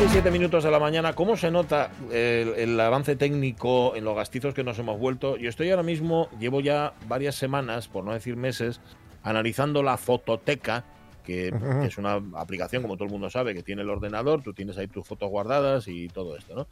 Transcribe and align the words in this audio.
11 0.00 0.04
y 0.04 0.12
7 0.12 0.30
minutos 0.30 0.62
de 0.62 0.70
la 0.70 0.78
mañana, 0.78 1.14
¿cómo 1.14 1.36
se 1.36 1.50
nota 1.50 1.90
el, 2.12 2.54
el 2.56 2.78
avance 2.78 3.16
técnico 3.16 3.96
en 3.96 4.04
los 4.04 4.14
gastizos 4.14 4.54
que 4.54 4.62
nos 4.62 4.78
hemos 4.78 4.96
vuelto? 4.96 5.36
Yo 5.36 5.48
estoy 5.48 5.70
ahora 5.70 5.82
mismo, 5.82 6.28
llevo 6.38 6.60
ya 6.60 6.94
varias 7.08 7.34
semanas, 7.34 7.88
por 7.88 8.04
no 8.04 8.12
decir 8.12 8.36
meses, 8.36 8.80
analizando 9.24 9.82
la 9.82 9.96
fototeca, 9.96 10.84
que, 11.24 11.52
que 11.80 11.86
es 11.88 11.98
una 11.98 12.22
aplicación, 12.36 12.82
como 12.82 12.94
todo 12.94 13.06
el 13.06 13.10
mundo 13.10 13.28
sabe, 13.28 13.54
que 13.54 13.64
tiene 13.64 13.82
el 13.82 13.90
ordenador, 13.90 14.40
tú 14.40 14.54
tienes 14.54 14.78
ahí 14.78 14.86
tus 14.86 15.04
fotos 15.04 15.30
guardadas 15.30 15.88
y 15.88 16.06
todo 16.06 16.36
esto, 16.36 16.54
¿no? 16.54 16.68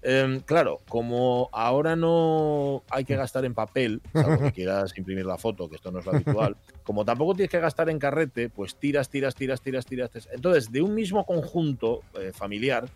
Em, 0.00 0.40
claro, 0.40 0.78
como 0.88 1.48
ahora 1.52 1.96
no 1.96 2.84
hay 2.88 3.04
que 3.04 3.16
gastar 3.16 3.44
en 3.44 3.54
papel, 3.54 4.00
salvo 4.12 4.38
que 4.44 4.52
quieras 4.52 4.96
imprimir 4.96 5.26
la 5.26 5.38
foto, 5.38 5.68
que 5.68 5.76
esto 5.76 5.90
no 5.90 5.98
es 5.98 6.06
lo 6.06 6.12
habitual, 6.12 6.56
como 6.84 7.04
tampoco 7.04 7.34
tienes 7.34 7.50
que 7.50 7.58
gastar 7.60 7.90
en 7.90 7.98
carrete, 7.98 8.48
pues 8.48 8.76
tiras, 8.76 9.08
tiras, 9.08 9.34
tiras, 9.34 9.60
tiras, 9.60 9.84
tiras. 9.86 10.10
Entonces, 10.32 10.70
de 10.70 10.82
un 10.82 10.94
mismo 10.94 11.26
conjunto 11.26 12.02
eh, 12.20 12.30
familiar, 12.32 12.88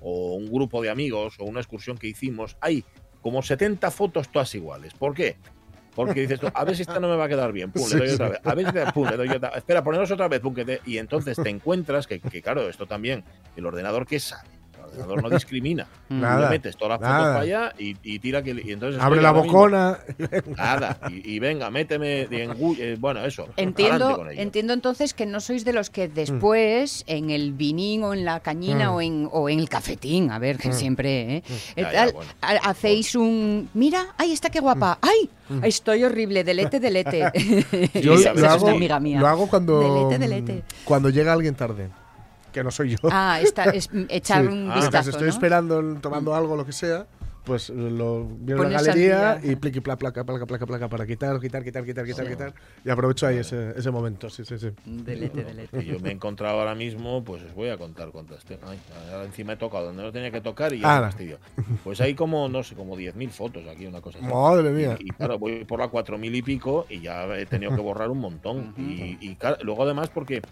o 0.00 0.34
un 0.34 0.46
grupo 0.50 0.82
de 0.82 0.90
amigos, 0.90 1.36
o 1.38 1.44
una 1.44 1.60
excursión 1.60 1.96
que 1.98 2.06
hicimos, 2.08 2.56
hay 2.60 2.84
como 3.22 3.42
70 3.42 3.90
fotos 3.90 4.28
todas 4.28 4.54
iguales. 4.54 4.94
¿Por 4.94 5.14
qué? 5.14 5.36
Porque 5.94 6.20
dices, 6.20 6.38
tú, 6.38 6.46
a 6.54 6.64
ver 6.64 6.76
si 6.76 6.82
esta 6.82 7.00
no 7.00 7.08
me 7.08 7.16
va 7.16 7.24
a 7.24 7.28
quedar 7.28 7.52
bien, 7.52 7.72
pum, 7.72 7.88
le 7.90 7.98
doy 7.98 8.10
otra 8.10 8.28
vez, 8.28 8.40
a 8.44 8.54
ver 8.54 8.66
si 8.66 8.92
pum, 8.92 9.08
le 9.08 9.16
doy 9.16 9.28
otra 9.30 9.48
espera, 9.50 9.82
poneros 9.82 10.08
otra 10.12 10.28
vez, 10.28 10.38
pum, 10.40 10.54
que 10.54 10.64
te- 10.64 10.80
y 10.86 10.98
entonces 10.98 11.36
te 11.36 11.48
encuentras 11.48 12.06
que, 12.06 12.20
que, 12.20 12.40
claro, 12.40 12.68
esto 12.68 12.86
también, 12.86 13.24
el 13.56 13.66
ordenador 13.66 14.06
que 14.06 14.20
sabe, 14.20 14.48
ordenador 15.00 15.22
no 15.22 15.30
discrimina. 15.30 15.86
Nada, 16.08 16.46
le 16.46 16.50
metes 16.50 16.76
todas 16.76 17.00
las 17.00 17.08
fotos 17.10 17.24
para 17.26 17.40
allá 17.40 17.72
y, 17.78 17.96
y 18.02 18.18
tira 18.18 18.42
que 18.42 18.50
y 18.50 18.72
entonces 18.72 19.00
Abre 19.00 19.20
la 19.22 19.32
bocona. 19.32 19.98
Nada, 20.56 20.98
y, 21.10 21.34
y 21.34 21.38
venga, 21.38 21.70
méteme 21.70 22.22
y 22.30 22.34
engu- 22.34 22.76
eh, 22.78 22.96
bueno, 22.98 23.24
eso. 23.24 23.46
Entiendo, 23.56 24.16
con 24.16 24.30
ello. 24.30 24.40
entiendo 24.40 24.72
entonces 24.72 25.14
que 25.14 25.26
no 25.26 25.40
sois 25.40 25.64
de 25.64 25.72
los 25.72 25.88
Mm. 25.90 25.92
que 25.92 26.08
después 26.08 27.04
en 27.06 27.30
el 27.30 27.52
vinín 27.52 28.02
o 28.04 28.12
en 28.14 28.24
la 28.24 28.40
cañina 28.40 28.92
o, 28.92 29.00
en, 29.00 29.28
o 29.32 29.48
en 29.48 29.58
el 29.58 29.68
cafetín, 29.68 30.30
a 30.30 30.38
ver, 30.38 30.58
que 30.58 30.72
siempre, 30.72 31.36
¿eh? 31.36 31.42
Eh, 31.76 31.82
Ya, 31.82 31.82
ya, 31.82 31.92
tal, 31.92 32.12
bueno. 32.12 32.30
ha- 32.42 32.70
hacéis 32.70 33.14
un, 33.14 33.68
mira, 33.74 34.06
ay, 34.18 34.32
está 34.32 34.50
qué 34.50 34.60
guapa, 34.60 34.98
ay, 35.00 35.30
estoy 35.62 36.04
horrible, 36.04 36.44
delete, 36.44 36.80
delete. 36.80 37.24
Mm. 37.34 37.98
Yo 38.00 38.14
lo, 38.14 38.20
es 38.20 38.26
hago, 38.44 38.66
una 38.66 38.74
amiga 38.76 39.00
mía. 39.00 39.20
lo 39.20 39.26
hago 39.26 39.48
cuando, 39.48 39.80
Delete, 39.80 40.18
delete. 40.18 40.62
cuando 40.84 41.10
llega 41.10 41.32
alguien 41.32 41.54
tarde. 41.54 41.88
Que 42.52 42.64
no 42.64 42.70
soy 42.70 42.90
yo. 42.90 43.08
Ah, 43.10 43.40
está, 43.42 43.64
es 43.64 43.88
mm, 43.92 44.04
echar 44.08 44.42
Sí. 44.42 44.48
un 44.48 44.70
Ah. 44.70 44.74
Mientras 44.76 44.84
vistazo, 44.84 45.10
estoy 45.10 45.24
¿no? 45.26 45.30
esperando, 45.32 45.82
tomando 46.00 46.34
algo, 46.34 46.56
lo 46.56 46.64
que 46.64 46.72
sea, 46.72 47.06
pues 47.44 47.70
lo 47.70 48.24
miro 48.40 48.62
en 48.64 48.72
la 48.74 48.82
galería 48.82 49.36
día. 49.36 49.52
y 49.52 49.56
pliqui, 49.56 49.80
placa, 49.80 49.96
placa, 49.98 50.22
placa, 50.24 50.44
placa, 50.44 50.66
placa, 50.66 50.88
para 50.90 51.06
quitar, 51.06 51.40
quitar, 51.40 51.64
quitar, 51.64 51.82
quitar, 51.82 52.04
quitar, 52.04 52.28
quitar. 52.28 52.54
Y 52.84 52.90
aprovecho 52.90 53.26
ahí 53.26 53.38
ese, 53.38 53.72
ese 53.74 53.90
momento, 53.90 54.28
sí, 54.28 54.44
sí, 54.44 54.58
sí. 54.58 54.70
Delete, 54.84 55.44
delete. 55.44 55.82
Yo 55.82 55.98
me 56.00 56.10
he 56.10 56.12
encontrado 56.12 56.58
ahora 56.60 56.74
mismo, 56.74 57.24
pues 57.24 57.42
os 57.44 57.54
voy 57.54 57.70
a 57.70 57.78
contar 57.78 58.10
cuántas 58.10 58.44
tengo. 58.44 58.60
Ay, 58.68 58.78
ahora 59.12 59.24
encima 59.24 59.54
he 59.54 59.56
tocado 59.56 59.86
donde 59.86 60.02
no 60.02 60.12
tenía 60.12 60.30
que 60.30 60.42
tocar 60.42 60.74
y 60.74 60.80
ya 60.80 60.98
Ah, 60.98 61.00
fastidio. 61.00 61.38
Pues 61.84 62.02
hay 62.02 62.14
como, 62.14 62.50
no 62.50 62.62
sé, 62.62 62.74
como 62.74 62.96
10.000 62.98 63.30
fotos 63.30 63.66
aquí, 63.66 63.86
una 63.86 64.02
cosa 64.02 64.18
así. 64.18 64.26
Madre 64.28 64.68
mía. 64.70 64.96
Y, 65.00 65.06
y 65.08 65.10
claro, 65.12 65.38
voy 65.38 65.64
por 65.64 65.78
la 65.80 65.90
4.000 65.90 66.34
y 66.36 66.42
pico 66.42 66.84
y 66.90 67.00
ya 67.00 67.24
he 67.34 67.46
tenido 67.46 67.74
que 67.74 67.80
borrar 67.80 68.10
un 68.10 68.18
montón. 68.18 68.74
Y, 68.76 69.16
y 69.22 69.36
claro, 69.36 69.56
luego 69.62 69.84
además 69.84 70.10
porque 70.12 70.42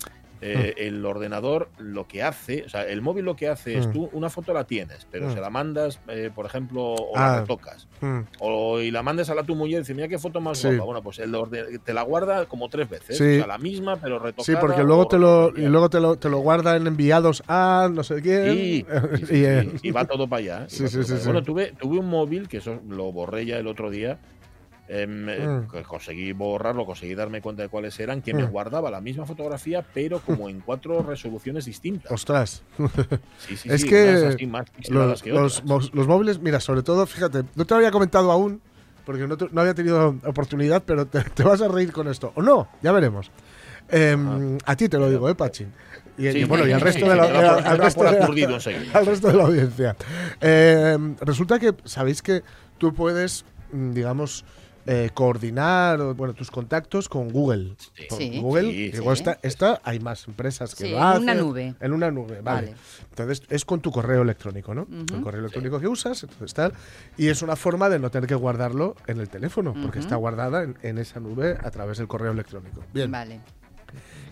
eh, 0.41 0.74
el 0.78 1.04
ordenador 1.04 1.69
lo 1.78 2.06
que 2.06 2.22
hace, 2.22 2.64
o 2.64 2.69
sea, 2.69 2.86
el 2.86 3.00
móvil 3.02 3.24
lo 3.24 3.36
que 3.36 3.48
hace 3.48 3.78
es 3.78 3.86
Mm. 3.86 3.92
tú 3.92 4.10
una 4.12 4.28
foto 4.30 4.52
la 4.52 4.64
tienes, 4.64 5.06
pero 5.10 5.28
Mm. 5.28 5.32
se 5.34 5.41
la 5.41 5.50
mandas, 5.50 5.98
eh, 6.08 6.30
por 6.34 6.47
ejemplo, 6.47 6.82
o 6.94 7.12
Ah. 7.16 7.28
la 7.32 7.41
retocas. 7.41 7.88
Mm. 8.00 8.20
O 8.41 8.80
y 8.80 8.91
la 8.91 9.02
mandas 9.02 9.30
a 9.30 9.34
la 9.34 9.42
tu 9.42 9.54
mujer 9.56 9.74
y 9.74 9.78
dice, 9.78 9.94
mira 9.94 10.08
qué 10.08 10.19
foto 10.19 10.41
más 10.41 10.58
Sí. 10.58 10.69
guapa. 10.69 10.84
Bueno, 10.84 11.02
pues 11.02 11.19
el 11.19 11.34
orde- 11.34 11.78
te 11.78 11.94
la 11.94 12.02
guarda 12.02 12.47
como 12.47 12.69
tres 12.69 12.88
veces. 12.88 13.16
Sí. 13.16 13.24
O 13.24 13.36
sea, 13.38 13.47
la 13.47 13.58
misma, 13.58 13.97
pero 13.97 14.19
retocada. 14.19 14.44
Sí, 14.44 14.54
porque 14.60 14.82
luego 14.84 15.06
te 15.08 15.19
lo, 15.19 15.52
y 15.56 15.62
luego 15.66 15.88
te 15.91 16.00
lo, 16.00 16.16
te 16.16 16.28
lo 16.28 16.38
guardan 16.38 16.86
enviados 16.86 17.42
a 17.48 17.88
no 17.92 18.03
sé 18.04 18.20
quién. 18.22 18.53
Sí, 18.54 18.86
y, 19.30 19.44
eh, 19.44 19.70
y 19.82 19.91
va 19.91 20.04
todo 20.04 20.28
para 20.28 20.41
allá. 20.41 20.64
sí, 20.68 20.84
todo 20.84 21.03
para 21.03 21.14
allá. 21.14 21.24
Bueno, 21.24 21.42
tuve, 21.42 21.72
tuve 21.78 21.98
un 21.98 22.08
móvil, 22.08 22.48
que 22.48 22.58
eso 22.58 22.80
lo 22.88 23.10
borré 23.12 23.47
ya 23.47 23.56
el 23.58 23.66
otro 23.66 23.91
día. 23.91 24.18
Em, 24.88 25.28
eh, 25.28 25.47
Mm. 25.47 25.82
conseguí 25.84 26.32
borrarlo, 26.32 26.84
conseguí 26.86 27.14
darme 27.14 27.41
cuenta 27.41 27.62
de 27.62 27.69
cuáles 27.69 27.98
eran, 28.00 28.22
que 28.22 28.34
me 28.34 28.44
Mm. 28.44 28.50
guardaba 28.50 28.91
la 28.91 29.00
misma 29.00 29.26
fotografía, 29.26 29.84
pero 29.94 30.20
como 30.20 30.48
en 30.48 30.60
cuatro 30.60 31.02
resoluciones 31.02 31.64
distintas. 31.64 32.10
Ostras. 32.12 32.62
Sí, 33.38 33.56
sí, 33.56 33.69
es 33.70 33.82
sí, 33.82 33.88
que 33.88 34.47
más 34.47 34.66
los, 34.88 35.22
que 35.22 35.30
los, 35.30 35.58
otras. 35.58 35.64
mos- 35.69 35.91
los 35.94 36.06
móviles, 36.06 36.41
mira, 36.41 36.60
sobre 36.60 36.82
todo, 36.82 37.06
fíjate, 37.06 37.44
no 37.54 37.64
te 37.64 37.74
lo 37.74 37.78
había 37.78 37.91
comentado 37.91 38.30
aún, 38.32 38.60
porque 39.04 39.26
no, 39.26 39.36
te- 39.36 39.48
no 39.52 39.60
había 39.60 39.74
tenido 39.74 40.16
oportunidad, 40.24 40.82
pero 40.84 41.06
te, 41.06 41.20
te 41.22 41.42
vas 41.44 41.60
a 41.62 41.68
reír 41.68 41.92
con 41.92 42.08
esto. 42.08 42.32
O 42.34 42.42
no, 42.42 42.68
ya 42.82 42.92
veremos. 42.92 43.30
Em, 43.88 44.58
a 44.64 44.74
ti 44.74 44.88
te 44.88 44.98
lo 44.98 45.08
digo, 45.08 45.28
¿eh, 45.30 45.34
Pachín? 45.36 45.72
Y, 46.18 46.30
Sí, 46.32 46.38
y 46.38 46.44
bueno, 46.44 46.66
y 46.66 46.72
al 46.72 46.80
resto 46.80 47.04
sí, 47.04 47.10
de 47.10 47.14
la, 47.16 47.24
al 47.24 47.32
de 47.32 47.68
al 47.68 47.78
resto 47.78 49.28
de 49.28 49.34
la 49.34 49.44
audiencia. 49.44 49.97
Em, 50.41 51.14
resulta 51.20 51.58
que 51.58 51.74
sabéis 51.84 52.22
que 52.22 52.42
tú 52.78 52.92
puedes, 52.94 53.44
mm, 53.72 53.92
digamos, 53.92 54.44
eh, 54.86 55.10
coordinar 55.14 56.14
bueno, 56.14 56.34
tus 56.34 56.50
contactos 56.50 57.08
con 57.08 57.28
Google. 57.30 57.74
Sí. 57.78 58.06
Con 58.08 58.19
Sí. 58.19 58.41
Google, 58.41 58.70
Sí, 58.70 58.92
sí. 58.92 59.02
esta, 59.08 59.38
esta 59.42 59.80
hay 59.84 59.98
más 60.00 60.26
empresas 60.28 60.74
que 60.74 60.84
Sí, 60.84 60.91
lo 60.91 60.98
en 60.98 61.02
hacen. 61.02 61.22
una 61.24 61.34
nube. 61.34 61.74
En 61.80 61.92
una 61.92 62.10
nube, 62.10 62.41
vale. 62.41 62.69
Vale. 62.69 62.74
Entonces 63.10 63.42
es 63.48 63.64
con 63.64 63.80
tu 63.80 63.91
correo 63.91 64.22
electrónico, 64.22 64.74
¿no? 64.74 64.82
Ujú. 64.82 65.16
El 65.16 65.22
correo 65.22 65.41
electrónico 65.41 65.80
que 65.80 65.88
usas, 65.88 66.22
entonces 66.22 66.54
tal. 66.54 66.72
Y 67.16 67.28
es 67.28 67.42
una 67.42 67.56
forma 67.56 67.88
de 67.88 67.98
no 67.98 68.10
tener 68.10 68.28
que 68.28 68.34
guardarlo 68.34 68.94
en 69.06 69.19
el 69.20 69.28
teléfono, 69.28 69.74
porque 69.82 69.98
está 69.98 70.16
guardada 70.16 70.62
en, 70.62 70.76
en 70.82 70.98
esa 70.98 71.18
nube 71.20 71.56
a 71.62 71.70
través 71.70 71.98
del 71.98 72.06
correo 72.08 72.32
electrónico. 72.32 72.82
Bien. 72.94 73.10
Vale. 73.10 73.41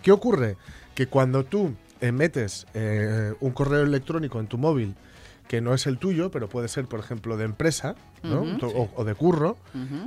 ¿Qué 0.01 0.11
ocurre? 0.11 0.57
Que 0.93 1.07
cuando 1.07 1.43
tú 1.43 1.73
eh, 2.01 2.11
metes 2.11 2.65
eh, 2.73 3.33
un 3.39 3.51
correo 3.51 3.81
electrónico 3.83 4.39
en 4.39 4.47
tu 4.47 4.57
móvil 4.57 4.95
que 5.47 5.61
no 5.61 5.73
es 5.73 5.85
el 5.87 5.97
tuyo, 5.99 6.31
pero 6.31 6.49
puede 6.49 6.67
ser, 6.67 6.85
por 6.85 6.99
ejemplo, 6.99 7.37
de 7.37 7.45
empresa 7.45 7.95
¿no? 8.23 8.41
O, 8.61 8.89
o 8.95 9.03
de 9.05 9.13
curro, 9.13 9.57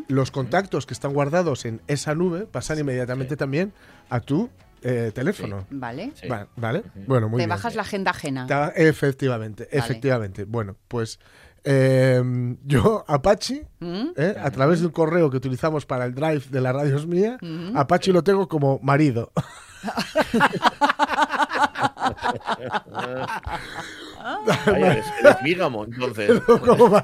los 0.08 0.30
contactos 0.32 0.84
que 0.86 0.94
están 0.94 1.12
guardados 1.12 1.64
en 1.64 1.80
esa 1.86 2.14
nube 2.14 2.46
pasan 2.46 2.78
inmediatamente 2.80 3.36
también 3.36 3.72
a 4.10 4.20
tu 4.20 4.50
eh, 4.82 5.12
teléfono. 5.14 5.66
Vale. 5.70 6.12
Va- 6.30 6.48
¿Vale? 6.56 6.82
Bueno, 7.06 7.28
muy 7.28 7.36
Te 7.38 7.42
bien. 7.42 7.50
bajas 7.50 7.74
la 7.76 7.82
agenda 7.82 8.10
ajena. 8.12 8.46
Ta- 8.46 8.72
Efectivamente, 8.76 9.64
Vale. 9.70 9.78
efectivamente. 9.84 10.44
Bueno, 10.44 10.76
pues 10.88 11.18
eh, 11.64 12.22
yo, 12.64 13.04
Apache, 13.08 13.66
¿Mm? 13.80 14.06
¿eh? 14.16 14.34
a 14.40 14.50
través 14.50 14.80
de 14.80 14.86
un 14.86 14.92
correo 14.92 15.30
que 15.30 15.36
utilizamos 15.36 15.84
para 15.86 16.04
el 16.04 16.14
drive 16.14 16.44
de 16.50 16.60
la 16.60 16.72
radio 16.72 16.96
es 16.96 17.06
mía. 17.06 17.38
Apache 17.74 18.12
lo 18.12 18.22
tengo 18.24 18.48
como 18.48 18.78
marido. 18.82 19.32
Vaya, 24.66 24.92
eres, 24.92 25.06
eres 25.20 25.36
vígamo, 25.42 25.84
entonces. 25.84 26.40
como 26.42 27.02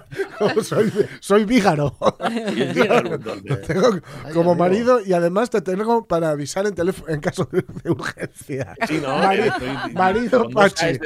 soy, 0.62 0.93
soy 1.21 1.45
vígaro. 1.45 1.97
Entonces. 2.21 3.62
Tengo 3.67 3.91
como 4.33 4.55
marido 4.55 5.01
y 5.01 5.12
además 5.12 5.51
te 5.51 5.61
tengo 5.61 6.07
para 6.07 6.31
avisar 6.31 6.67
en 6.67 6.75
teléfono 6.75 7.12
en 7.12 7.21
caso 7.21 7.49
de, 7.51 7.65
de 7.83 7.91
urgencia. 7.91 8.75
Sí, 8.89 9.01
no, 9.03 9.09
Mari- 9.19 9.49
estoy- 9.49 9.93
marido 9.93 10.49
Pachi. 10.51 10.99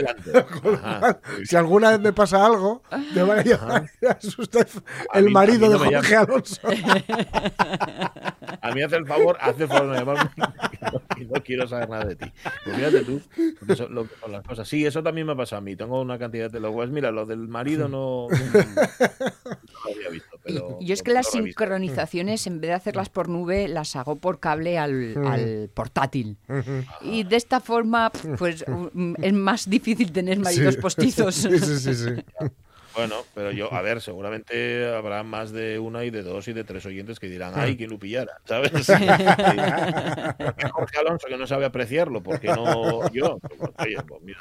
Ajá. 0.83 1.21
Si 1.45 1.57
alguna 1.57 1.91
vez 1.91 2.01
me 2.01 2.13
pasa 2.13 2.45
algo, 2.45 2.83
te 3.15 3.23
van 3.23 3.39
a 3.41 3.43
llamar. 3.43 3.91
El 5.15 5.25
mí- 5.27 5.33
marido 5.33 5.69
de 5.69 5.75
no 5.79 5.85
Jorge 5.85 6.17
Alonso. 6.17 6.61
A 8.61 8.71
mí 8.73 8.83
hace 8.83 8.97
el 8.97 9.07
favor, 9.07 9.37
hace 9.41 9.63
el 9.65 9.69
favor 9.69 9.97
no 10.37 11.43
quiero 11.45 11.58
saber 11.67 11.89
nada 11.89 12.05
de 12.05 12.17
ti. 12.17 12.33
Pues 12.65 12.77
fíjate 12.77 13.01
tú, 13.05 13.21
eso, 13.69 13.89
lo 13.89 14.07
las 14.29 14.45
cosas. 14.47 14.69
Sí, 14.69 14.85
eso 14.87 15.03
también 15.03 15.27
me 15.27 15.35
pasa 15.35 15.57
a 15.57 15.61
mí. 15.61 15.75
Tengo 15.75 16.01
una 16.01 16.19
cantidad 16.19 16.51
de 16.51 16.61
logos. 16.61 16.91
Mira, 16.91 17.11
lo 17.11 17.27
del 17.27 17.49
marido 17.49 17.89
no, 17.89 18.29
no 18.31 18.37
lo 19.85 19.95
había 19.95 20.09
visto. 20.11 20.39
Pero 20.45 20.79
Yo 20.81 20.95
es 20.95 21.03
que 21.03 21.13
las 21.13 21.31
sincronizaciones, 21.31 22.47
en 22.47 22.61
vez 22.61 22.69
de 22.69 22.75
hacerlas 22.75 23.09
por 23.09 23.29
nube, 23.29 23.69
las 23.69 23.97
hago 23.97 24.17
por 24.17 24.39
cable 24.41 24.79
al, 24.79 25.15
Mm. 25.17 25.27
al 25.27 25.71
portátil. 25.75 26.37
Y 27.03 27.25
de 27.25 27.37
esta 27.37 27.61
forma, 27.61 28.11
pues 28.39 28.65
es 29.23 29.33
más 29.33 29.69
difícil 29.69 30.13
tener 30.13 30.39
maridos 30.39 30.75
Sí. 30.75 30.81
postizos. 30.81 31.35
Sí, 31.35 31.59
sí, 31.59 31.79
sí. 31.79 31.95
sí. 31.95 32.11
Bueno, 32.99 33.25
pero 33.33 33.53
yo, 33.53 33.73
a 33.73 33.81
ver, 33.89 34.01
seguramente 34.01 34.93
habrá 34.93 35.23
más 35.23 35.53
de 35.53 35.79
una 35.79 36.05
y 36.05 36.11
de 36.11 36.25
dos 36.25 36.49
y 36.49 36.53
de 36.53 36.65
tres 36.65 36.85
oyentes 36.85 37.21
que 37.21 37.29
dirán, 37.29 37.53
ay, 37.55 37.77
quien 37.77 37.91
lo 37.91 37.99
pillara, 37.99 38.41
¿sabes? 38.45 38.73
Jorge 40.73 40.99
Alonso 40.99 41.29
que 41.29 41.37
no 41.37 41.47
sabe 41.47 41.65
apreciarlo, 41.65 42.23
porque 42.23 42.49
no 42.49 43.09
yo. 43.13 43.39
Pues, 43.39 43.71
oye, 43.79 43.97
pues 44.07 44.23
mira. 44.23 44.41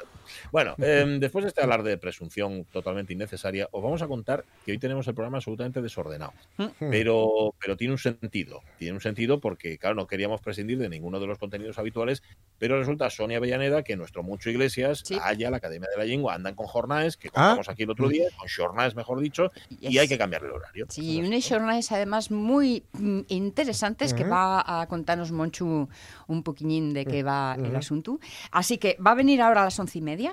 Bueno, 0.52 0.74
em, 0.78 1.20
después 1.20 1.44
de 1.44 1.48
este 1.48 1.62
hablar 1.62 1.82
de 1.82 1.98
presunción 1.98 2.64
totalmente 2.72 3.12
innecesaria, 3.12 3.68
os 3.72 3.82
vamos 3.82 4.02
a 4.02 4.08
contar 4.08 4.44
que 4.64 4.72
hoy 4.72 4.78
tenemos 4.78 5.06
el 5.08 5.14
programa 5.14 5.38
absolutamente 5.38 5.82
desordenado. 5.82 6.32
Mm. 6.56 6.66
Pero, 6.90 7.54
pero 7.60 7.76
tiene 7.76 7.92
un 7.92 7.98
sentido. 7.98 8.60
Tiene 8.78 8.94
un 8.94 9.00
sentido 9.00 9.40
porque, 9.40 9.78
claro, 9.78 9.94
no 9.94 10.06
queríamos 10.06 10.40
prescindir 10.40 10.78
de 10.78 10.88
ninguno 10.88 11.20
de 11.20 11.26
los 11.26 11.38
contenidos 11.38 11.78
habituales, 11.78 12.22
pero 12.58 12.78
resulta 12.78 13.10
Sonia 13.10 13.38
Avellaneda 13.38 13.82
que 13.82 13.96
nuestro 13.96 14.22
Mucho 14.22 14.50
Iglesias, 14.50 15.02
Sí. 15.04 15.18
allá, 15.22 15.50
la 15.50 15.58
Academia 15.58 15.88
de 15.90 15.96
la 15.98 16.04
Lengua, 16.04 16.34
andan 16.34 16.54
con 16.54 16.66
jornadas, 16.66 17.16
que 17.16 17.28
Ah. 17.28 17.32
contamos 17.34 17.68
aquí 17.68 17.84
el 17.84 17.90
otro 17.90 18.08
día, 18.08 18.28
con 18.36 18.48
jornadas, 18.48 18.94
mejor 18.94 19.20
dicho, 19.20 19.50
y 19.80 19.98
hay 19.98 20.08
que 20.08 20.18
cambiarle 20.18 20.48
el 20.48 20.54
horario. 20.54 20.86
Sí, 20.88 21.20
unes 21.20 21.44
xornais 21.44 21.90
además 21.92 22.30
moi 22.30 22.82
mm, 22.92 23.20
interesantes 23.28 24.14
que 24.14 24.24
va 24.24 24.62
a 24.64 24.86
contarnos 24.86 25.32
Monchu 25.32 25.88
un 26.28 26.42
poquillín 26.42 26.92
de 26.92 27.04
qué 27.04 27.22
va 27.22 27.56
el 27.58 27.74
asunto. 27.76 28.18
Así 28.50 28.78
que 28.78 28.96
va 29.04 29.12
a 29.12 29.14
venir 29.14 29.40
ahora 29.40 29.62
a 29.62 29.64
las 29.64 29.78
once 29.78 29.98
y 29.98 30.02
media 30.02 30.27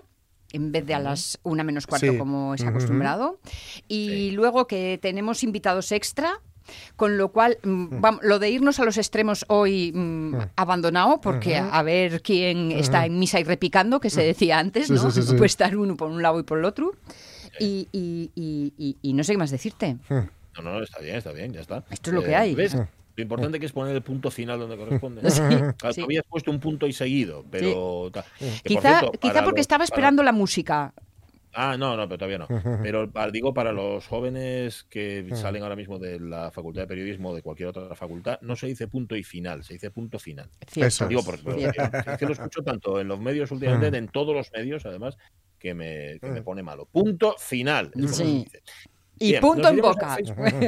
en 0.51 0.71
vez 0.71 0.86
de 0.86 0.94
a 0.94 1.00
las 1.00 1.39
una 1.44 1.63
menos 1.63 1.88
cuarto 1.88 2.12
Sí. 2.12 2.18
como 2.18 2.53
es 2.53 2.63
acostumbrado. 2.63 3.39
Y 3.88 4.07
Sí. 4.07 4.31
luego 4.31 4.68
que 4.68 5.00
tenemos 5.01 5.44
invitados 5.44 5.92
extra. 5.92 6.39
Con 6.95 7.19
lo 7.19 7.31
cual, 7.31 7.59
mm, 7.62 8.01
vam- 8.01 8.18
lo 8.24 8.39
de 8.39 8.50
irnos 8.50 8.80
a 8.80 8.86
los 8.86 8.97
extremos 8.97 9.45
hoy 9.50 9.92
mm, 9.94 10.36
abandonado, 10.56 11.21
porque 11.21 11.57
a 11.57 11.83
ver 11.83 12.24
quién 12.24 12.71
está 12.71 13.06
en 13.06 13.19
misa 13.19 13.39
y 13.39 13.44
repicando, 13.44 14.00
que 14.00 14.09
se 14.09 14.24
decía 14.24 14.57
antes, 14.57 14.89
¿no? 14.89 15.12
sí, 15.12 15.21
sí, 15.21 15.27
sí. 15.27 15.36
Puede 15.36 15.45
estar 15.45 15.77
uno 15.77 15.95
por 15.95 16.09
un 16.09 16.24
lado 16.24 16.39
y 16.39 16.44
por 16.44 16.57
el 16.57 16.65
otro. 16.65 16.94
Y, 17.59 17.88
y- 17.91 18.31
y- 18.33 18.74
y- 18.80 18.98
y 19.03 19.13
no 19.13 19.24
sé 19.24 19.33
qué 19.33 19.38
más 19.38 19.51
decirte. 19.51 19.98
No, 20.09 20.62
no, 20.63 20.81
está 20.81 21.01
bien, 21.01 21.18
está 21.18 21.31
bien, 21.33 21.53
ya 21.53 21.62
está. 21.62 21.83
Esto 21.91 22.09
es 22.09 22.13
lo 22.15 22.24
que 22.24 22.36
hay. 22.36 22.56
¿ves? 22.56 22.75
Lo 23.15 23.21
importante 23.23 23.59
que 23.59 23.65
es 23.65 23.71
poner 23.71 23.95
el 23.95 24.01
punto 24.01 24.29
final 24.31 24.59
donde 24.59 24.77
corresponde. 24.77 25.21
Sí, 25.29 25.41
Claro, 25.77 25.94
sí. 25.94 26.01
habías 26.01 26.25
puesto 26.29 26.51
un 26.51 26.59
punto 26.59 26.85
y 26.88 26.94
seguido, 26.94 27.45
pero... 27.50 28.09
por 28.13 28.23
Quizá, 28.63 29.00
cierto, 29.00 29.12
quizá 29.19 29.33
para 29.33 29.44
porque 29.45 29.59
los- 29.59 29.63
estaba 29.63 29.77
para- 29.79 29.85
esperando 29.85 30.23
la 30.23 30.31
música. 30.31 30.94
Ah, 31.57 31.77
no, 31.77 31.95
no, 31.95 32.06
pero 32.09 32.17
todavía 32.17 32.38
no. 32.39 32.47
Pero 32.83 33.09
para- 33.09 33.31
digo, 33.31 33.53
para 33.53 33.71
los 33.71 34.06
jóvenes 34.07 34.83
que 34.89 35.25
salen 35.35 35.63
ahora 35.63 35.77
mismo 35.77 35.97
de 36.00 36.19
la 36.19 36.51
Facultad 36.51 36.81
de 36.81 36.88
Periodismo 36.88 37.29
o 37.29 37.35
de 37.35 37.41
cualquier 37.41 37.69
otra 37.69 37.95
facultad, 37.95 38.39
no 38.41 38.57
se 38.57 38.67
dice 38.67 38.89
punto 38.89 39.15
y 39.15 39.23
final, 39.23 39.63
se 39.63 39.71
dice 39.75 39.89
punto 39.89 40.19
final. 40.19 40.50
Eso 40.75 41.07
Digo, 41.07 41.21
es. 41.21 41.25
porque 41.25 41.71
Cierto. 41.71 42.12
es 42.12 42.17
que 42.17 42.25
lo 42.25 42.33
escucho 42.33 42.62
tanto 42.62 43.00
en 43.00 43.07
los 43.07 43.21
medios 43.21 43.50
últimamente, 43.51 43.97
en 43.97 44.09
todos 44.09 44.35
los 44.35 44.51
medios, 44.51 44.85
además, 44.85 45.17
que 45.57 45.73
me, 45.73 46.19
que 46.19 46.27
me 46.27 46.41
pone 46.41 46.62
malo. 46.62 46.88
Punto 46.91 47.35
final. 47.39 47.85
es 47.85 47.91
como 47.94 48.07
Sí. 48.09 48.13
se 48.15 48.25
dice. 48.25 48.62
Y 49.17 49.29
Bien, 49.29 49.41
punto 49.41 49.69
en 49.69 49.77
boca. 49.81 50.17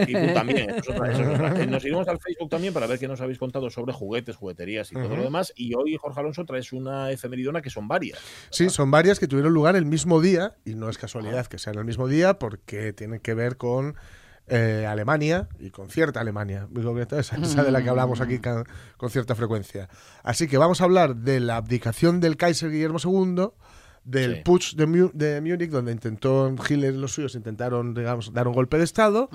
Y 0.08 0.34
también, 0.34 0.70
eso 0.70 0.80
es 0.80 0.90
otra- 0.90 1.12
eso 1.12 1.22
es 1.22 1.28
otra. 1.28 1.62
Eh, 1.64 1.68
Nos 1.68 1.84
iremos 1.84 2.08
al 2.08 2.18
Facebook 2.20 2.50
también 2.50 2.74
para 2.74 2.88
ver 2.88 2.98
qué 2.98 3.08
nos 3.08 3.20
habéis 3.20 3.38
contado 3.40 3.70
sobre 3.70 3.92
juguetes, 3.94 4.36
jugueterías 4.38 4.90
y 4.92 4.96
todo 4.96 5.16
lo 5.18 5.24
demás. 5.24 5.52
Y 5.56 5.74
hoy, 5.76 5.98
Jorge 5.98 6.20
Alonso, 6.20 6.46
traes 6.46 6.72
una 6.72 7.12
efemeridona 7.12 7.62
que 7.62 7.70
son 7.70 7.88
varias. 7.88 8.20
Sí, 8.50 8.70
son 8.70 8.90
varias 8.90 9.20
que 9.20 9.28
tuvieron 9.28 9.54
lugar 9.54 9.76
el 9.76 9.86
mismo 9.86 10.22
día, 10.22 10.56
y 10.66 10.76
no 10.76 10.90
es 10.90 10.98
casualidad 10.98 11.46
que 11.48 11.58
sean 11.58 11.78
el 11.78 11.86
mismo 11.86 12.08
día, 12.08 12.40
porque 12.40 12.94
tienen 12.94 13.20
que 13.20 13.34
ver 13.34 13.58
con 13.58 13.96
eh, 14.50 14.86
Alemania 14.88 15.50
y 15.60 15.72
con 15.72 15.90
cierta 15.90 16.22
Alemania, 16.22 16.70
esa, 17.20 17.36
esa 17.36 17.64
de 17.66 17.72
la 17.72 17.84
que 17.84 17.90
hablamos 17.90 18.22
aquí 18.22 18.40
ca- 18.40 18.64
con 18.96 19.10
cierta 19.10 19.36
frecuencia. 19.36 19.90
Así 20.24 20.48
que 20.48 20.58
vamos 20.58 20.80
a 20.80 20.86
hablar 20.86 21.18
de 21.18 21.42
la 21.42 21.58
abdicación 21.58 22.22
del 22.22 22.38
Kaiser 22.38 22.72
Guillermo 22.72 22.98
II, 23.04 23.50
del 24.08 24.36
Sí. 24.36 24.42
putsch 24.46 24.76
de, 24.76 24.86
Mu- 24.86 25.12
de 25.14 25.42
Múnich, 25.42 25.70
donde 25.70 25.92
intentó 25.92 26.50
Hitler 26.68 26.94
y 26.94 26.98
los 26.98 27.12
suyos 27.12 27.36
intentaron, 27.36 27.94
digamos, 27.94 28.32
dar 28.32 28.48
un 28.48 28.54
golpe 28.54 28.78
de 28.78 28.86
Estado, 28.86 29.30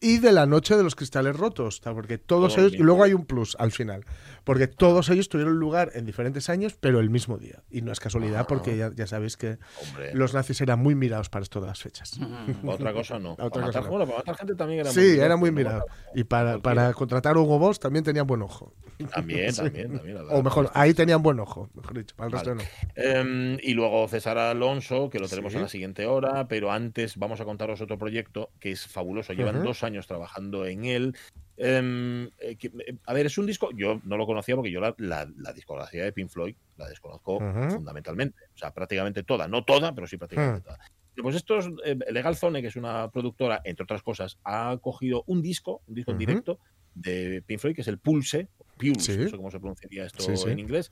y 0.00 0.18
de 0.18 0.32
la 0.32 0.46
noche 0.46 0.76
de 0.76 0.82
los 0.82 0.94
cristales 0.96 1.36
rotos, 1.36 1.80
porque 1.84 2.16
todos 2.16 2.54
Todo 2.54 2.62
ellos, 2.62 2.72
el 2.74 2.80
y 2.80 2.82
luego 2.84 3.04
hay 3.04 3.12
un 3.12 3.26
plus 3.26 3.54
al 3.58 3.70
final, 3.70 4.04
porque 4.44 4.66
todos 4.66 5.10
ellos 5.10 5.28
tuvieron 5.28 5.58
lugar 5.58 5.90
en 5.94 6.06
diferentes 6.06 6.48
años, 6.48 6.74
pero 6.80 7.00
el 7.00 7.10
mismo 7.10 7.36
día. 7.36 7.62
Y 7.70 7.82
no 7.82 7.92
es 7.92 8.00
casualidad, 8.00 8.46
porque 8.46 8.76
ya, 8.78 8.90
ya 8.94 9.06
sabéis 9.06 9.36
que 9.36 9.58
Hombre, 9.88 10.14
los 10.14 10.32
nazis 10.32 10.58
eran 10.62 10.78
muy 10.80 10.94
mirados 10.94 11.28
para 11.28 11.42
esto 11.42 11.60
de 11.60 11.66
las 11.66 11.80
fechas. 11.82 12.18
otra 12.66 12.94
cosa 12.94 13.18
no. 13.18 13.32
Otra 13.32 13.50
para 13.50 13.66
cosa 13.66 13.80
matar, 13.80 13.82
no. 13.84 13.90
bueno, 13.90 14.06
para 14.06 14.18
matar 14.18 14.36
gente 14.38 14.54
también 14.54 14.80
era 14.80 14.90
Sí, 14.90 15.00
muy 15.00 15.18
era 15.20 15.36
muy 15.36 15.52
mirado. 15.52 15.84
Y 16.14 16.24
para, 16.24 16.58
para 16.60 16.92
contratar 16.94 17.36
a 17.36 17.40
Hugo 17.40 17.58
Boss 17.58 17.78
también 17.78 18.04
tenían 18.04 18.26
buen 18.26 18.40
ojo. 18.40 18.72
También, 19.12 19.54
también, 19.54 19.96
también. 19.98 20.18
O 20.30 20.42
mejor, 20.42 20.70
ahí 20.72 20.94
tenían 20.94 21.22
buen 21.22 21.38
ojo, 21.40 21.68
mejor 21.74 21.98
dicho, 21.98 22.14
para 22.16 22.28
el 22.28 22.32
resto 22.32 22.54
no. 22.54 22.62
Em, 22.94 23.58
y 23.62 23.74
luego 23.74 24.06
César 24.14 24.38
Alonso, 24.38 25.10
que 25.10 25.18
lo 25.18 25.28
tenemos 25.28 25.50
Sí. 25.52 25.56
en 25.56 25.62
la 25.64 25.68
siguiente 25.68 26.06
hora, 26.06 26.46
pero 26.46 26.70
antes 26.70 27.16
vamos 27.16 27.40
a 27.40 27.44
contaros 27.44 27.80
otro 27.80 27.98
proyecto 27.98 28.50
que 28.60 28.70
es 28.70 28.86
fabuloso. 28.86 29.32
Llevan 29.32 29.64
dos 29.64 29.82
años 29.82 30.06
trabajando 30.06 30.66
en 30.66 30.84
él. 30.84 31.16
Em, 31.56 32.26
eh, 32.38 32.56
eh, 32.62 32.96
a 33.06 33.12
ver, 33.12 33.26
es 33.26 33.36
un 33.38 33.46
disco, 33.46 33.70
yo 33.74 34.00
no 34.04 34.16
lo 34.16 34.24
conocía 34.26 34.54
porque 34.54 34.70
yo 34.70 34.80
la, 34.80 34.94
la- 34.98 35.28
la 35.36 35.52
discografía 35.52 36.04
de 36.04 36.12
Pink 36.12 36.28
Floyd 36.30 36.54
la 36.76 36.88
desconozco 36.88 37.38
fundamentalmente. 37.70 38.38
O 38.54 38.56
sea, 38.58 38.72
prácticamente 38.72 39.24
toda, 39.24 39.48
no 39.48 39.64
toda, 39.64 39.92
pero 39.94 40.06
sí 40.06 40.16
prácticamente 40.16 40.60
Mm. 40.60 40.62
toda. 40.64 40.78
Pues 41.20 41.34
estos, 41.36 41.70
eh, 41.84 41.96
Legal 42.10 42.36
Zone, 42.36 42.60
que 42.62 42.68
es 42.68 42.76
una 42.76 43.10
productora, 43.10 43.60
entre 43.64 43.82
otras 43.82 44.02
cosas, 44.04 44.38
ha 44.44 44.76
cogido 44.80 45.24
un 45.26 45.42
disco, 45.42 45.82
un 45.88 45.94
disco 45.96 46.12
en 46.12 46.18
directo 46.18 46.58
de 46.94 47.42
Pink 47.46 47.58
Floyd, 47.58 47.74
que 47.74 47.80
es 47.82 47.88
el 47.88 47.98
Pulse, 47.98 48.48
Pulse, 48.78 49.12
Sí. 49.14 49.18
no 49.18 49.28
sé 49.30 49.36
cómo 49.36 49.50
se 49.50 49.58
pronunciaría 49.58 50.04
esto 50.06 50.22
Sí, 50.22 50.36
sí. 50.36 50.50
en 50.50 50.58
inglés, 50.60 50.90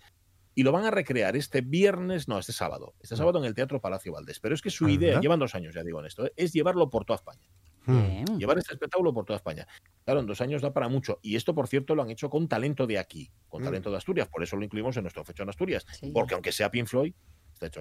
y 0.55 0.63
lo 0.63 0.73
van 0.73 0.85
a 0.85 0.91
recrear 0.91 1.37
este 1.37 1.61
viernes, 1.63 2.29
no, 2.29 2.39
este 2.39 2.53
sábado, 2.53 2.95
este 3.01 3.17
sábado 3.17 3.39
en 3.39 3.45
el 3.45 3.55
Teatro 3.55 3.81
Palacio 3.81 4.13
Valdés. 4.13 4.39
Pero 4.41 4.55
es 4.55 4.63
que 4.63 4.71
su 4.71 4.85
Anda. 4.85 4.95
idea, 4.95 5.21
llevan 5.21 5.39
dos 5.41 5.55
años, 5.55 5.75
ya 5.75 5.83
digo 5.83 6.01
en 6.01 6.07
esto, 6.07 6.29
es 6.37 6.53
llevarlo 6.53 6.91
por 6.91 7.05
toda 7.05 7.17
España. 7.17 7.49
Mm. 7.87 8.01
Bien. 8.07 8.39
Llevar 8.39 8.59
este 8.59 8.75
espectáculo 8.75 9.13
por 9.13 9.25
toda 9.25 9.39
España. 9.39 9.67
Claro, 10.05 10.21
en 10.21 10.27
dos 10.27 10.41
años 10.41 10.63
da 10.63 10.73
para 10.73 10.89
mucho. 10.89 11.19
Y 11.23 11.35
esto, 11.37 11.55
por 11.55 11.67
cierto, 11.69 11.95
lo 11.95 12.03
han 12.03 12.11
hecho 12.11 12.31
con 12.31 12.47
talento 12.49 12.87
de 12.87 12.99
aquí, 12.99 13.31
con 13.49 13.63
Mm. 13.63 13.65
talento 13.65 13.91
de 13.91 13.97
Asturias. 13.97 14.29
Por 14.29 14.43
eso 14.43 14.57
lo 14.57 14.65
incluimos 14.65 14.97
en 14.97 15.03
nuestro 15.03 15.25
fecho 15.25 15.43
en 15.43 15.49
Asturias. 15.49 15.85
Sí. 15.99 16.11
Porque 16.15 16.35
aunque 16.35 16.53
sea 16.53 16.71
Pink 16.71 16.87
Floyd, 16.87 17.13
está 17.67 17.81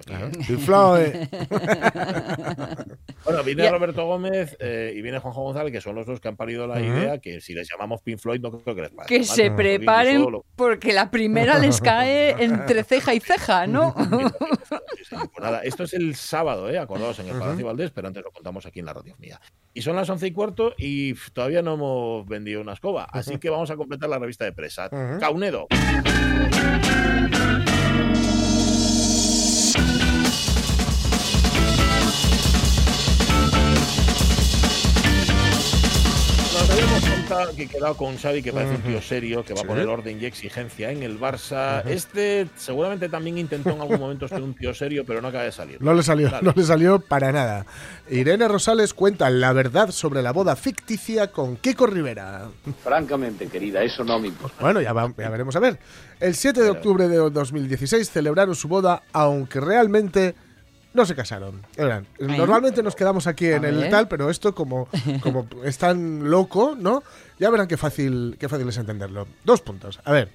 Claro. 0.64 0.98
¿eh? 0.98 1.28
Bueno, 3.24 3.44
viene 3.44 3.70
Roberto 3.70 4.04
Gómez 4.04 4.56
eh, 4.58 4.92
y 4.96 5.00
viene 5.00 5.20
Juanjo 5.20 5.42
González, 5.42 5.72
que 5.72 5.80
son 5.80 5.94
los 5.94 6.04
dos 6.06 6.20
que 6.20 6.26
han 6.26 6.36
parido 6.36 6.66
la 6.66 6.80
idea, 6.80 7.18
que 7.18 7.40
si 7.40 7.54
les 7.54 7.68
llamamos 7.70 8.02
Pink 8.02 8.18
Floyd 8.18 8.40
no 8.40 8.50
creo 8.50 8.74
que 8.74 8.82
les 8.82 8.90
pase. 8.90 9.08
Que 9.08 9.18
mal, 9.18 9.26
se 9.28 9.50
preparen 9.52 10.26
porque 10.56 10.92
la 10.92 11.10
primera 11.10 11.58
les 11.58 11.80
cae 11.80 12.30
entre 12.42 12.82
ceja 12.82 13.14
y 13.14 13.20
ceja, 13.20 13.66
¿no? 13.66 13.94
Pues 15.12 15.42
nada, 15.42 15.60
esto 15.60 15.84
es 15.84 15.92
el 15.92 16.14
sábado, 16.14 16.70
¿eh? 16.70 16.78
acordaos, 16.78 17.18
en 17.18 17.28
el 17.28 17.38
Palacio 17.38 17.66
Valdés, 17.66 17.90
pero 17.90 18.08
antes 18.08 18.24
lo 18.24 18.30
contamos 18.30 18.64
aquí 18.64 18.80
en 18.80 18.86
la 18.86 18.94
radio 18.94 19.14
mía. 19.18 19.38
Y 19.74 19.82
son 19.82 19.94
las 19.94 20.08
once 20.08 20.26
y 20.26 20.32
cuarto 20.32 20.74
y 20.78 21.14
todavía 21.32 21.60
no 21.60 21.74
hemos 21.74 22.26
vendido 22.26 22.62
una 22.62 22.72
escoba, 22.72 23.04
así 23.04 23.38
que 23.38 23.50
vamos 23.50 23.70
a 23.70 23.76
completar 23.76 24.08
la 24.08 24.18
revista 24.18 24.44
de 24.44 24.52
presa. 24.52 24.88
Ujú. 24.90 25.20
Caunedo. 25.20 25.66
Que 37.56 37.62
he 37.64 37.68
quedado 37.68 37.96
con 37.96 38.16
Xavi, 38.16 38.42
que 38.42 38.52
parece 38.52 38.76
un 38.76 38.82
tío 38.82 39.02
serio, 39.02 39.44
que 39.44 39.54
va 39.54 39.60
a 39.62 39.64
poner 39.64 39.86
orden 39.86 40.18
y 40.20 40.24
exigencia 40.26 40.90
en 40.90 41.02
el 41.02 41.18
Barça. 41.18 41.82
Este 41.86 42.48
seguramente 42.56 43.08
también 43.08 43.38
intentó 43.38 43.70
en 43.70 43.80
algún 43.80 43.98
momento 44.00 44.28
ser 44.28 44.42
un 44.42 44.54
tío 44.54 44.72
serio, 44.74 45.04
pero 45.06 45.20
no 45.20 45.28
acaba 45.28 45.44
de 45.44 45.52
salir. 45.52 45.80
No 45.80 45.94
le 45.94 46.02
salió, 46.02 46.28
Dale. 46.30 46.42
no 46.46 46.52
le 46.54 46.62
salió 46.64 47.00
para 47.00 47.32
nada. 47.32 47.66
Irene 48.10 48.48
Rosales 48.48 48.94
cuenta 48.94 49.30
la 49.30 49.52
verdad 49.52 49.90
sobre 49.90 50.22
la 50.22 50.32
boda 50.32 50.56
ficticia 50.56 51.30
con 51.32 51.56
Kiko 51.56 51.86
Rivera. 51.86 52.48
Francamente, 52.82 53.46
querida, 53.48 53.82
eso 53.82 54.04
no 54.04 54.18
me 54.18 54.28
importa. 54.28 54.56
Bueno, 54.60 54.80
ya, 54.80 54.92
va- 54.92 55.12
ya 55.16 55.28
veremos 55.30 55.56
a 55.56 55.60
ver. 55.60 55.78
El 56.20 56.34
7 56.34 56.62
de 56.62 56.70
octubre 56.70 57.08
de 57.08 57.16
2016 57.16 58.10
celebraron 58.10 58.54
su 58.54 58.68
boda, 58.68 59.02
aunque 59.12 59.60
realmente 59.60 60.34
no 60.94 61.06
se 61.06 61.14
casaron. 61.14 61.62
Normalmente 62.18 62.82
nos 62.82 62.94
quedamos 62.94 63.26
aquí 63.26 63.46
en 63.46 63.64
el 63.64 63.88
tal, 63.88 64.08
pero 64.08 64.30
esto 64.30 64.54
como, 64.54 64.88
como 65.22 65.46
es 65.64 65.78
tan 65.78 66.30
loco, 66.30 66.76
¿no? 66.78 67.02
Ya 67.38 67.50
verán 67.50 67.66
qué 67.66 67.76
fácil, 67.76 68.36
qué 68.38 68.48
fácil 68.48 68.68
es 68.68 68.76
entenderlo. 68.76 69.26
Dos 69.44 69.60
puntos. 69.62 70.00
A 70.04 70.12
ver. 70.12 70.30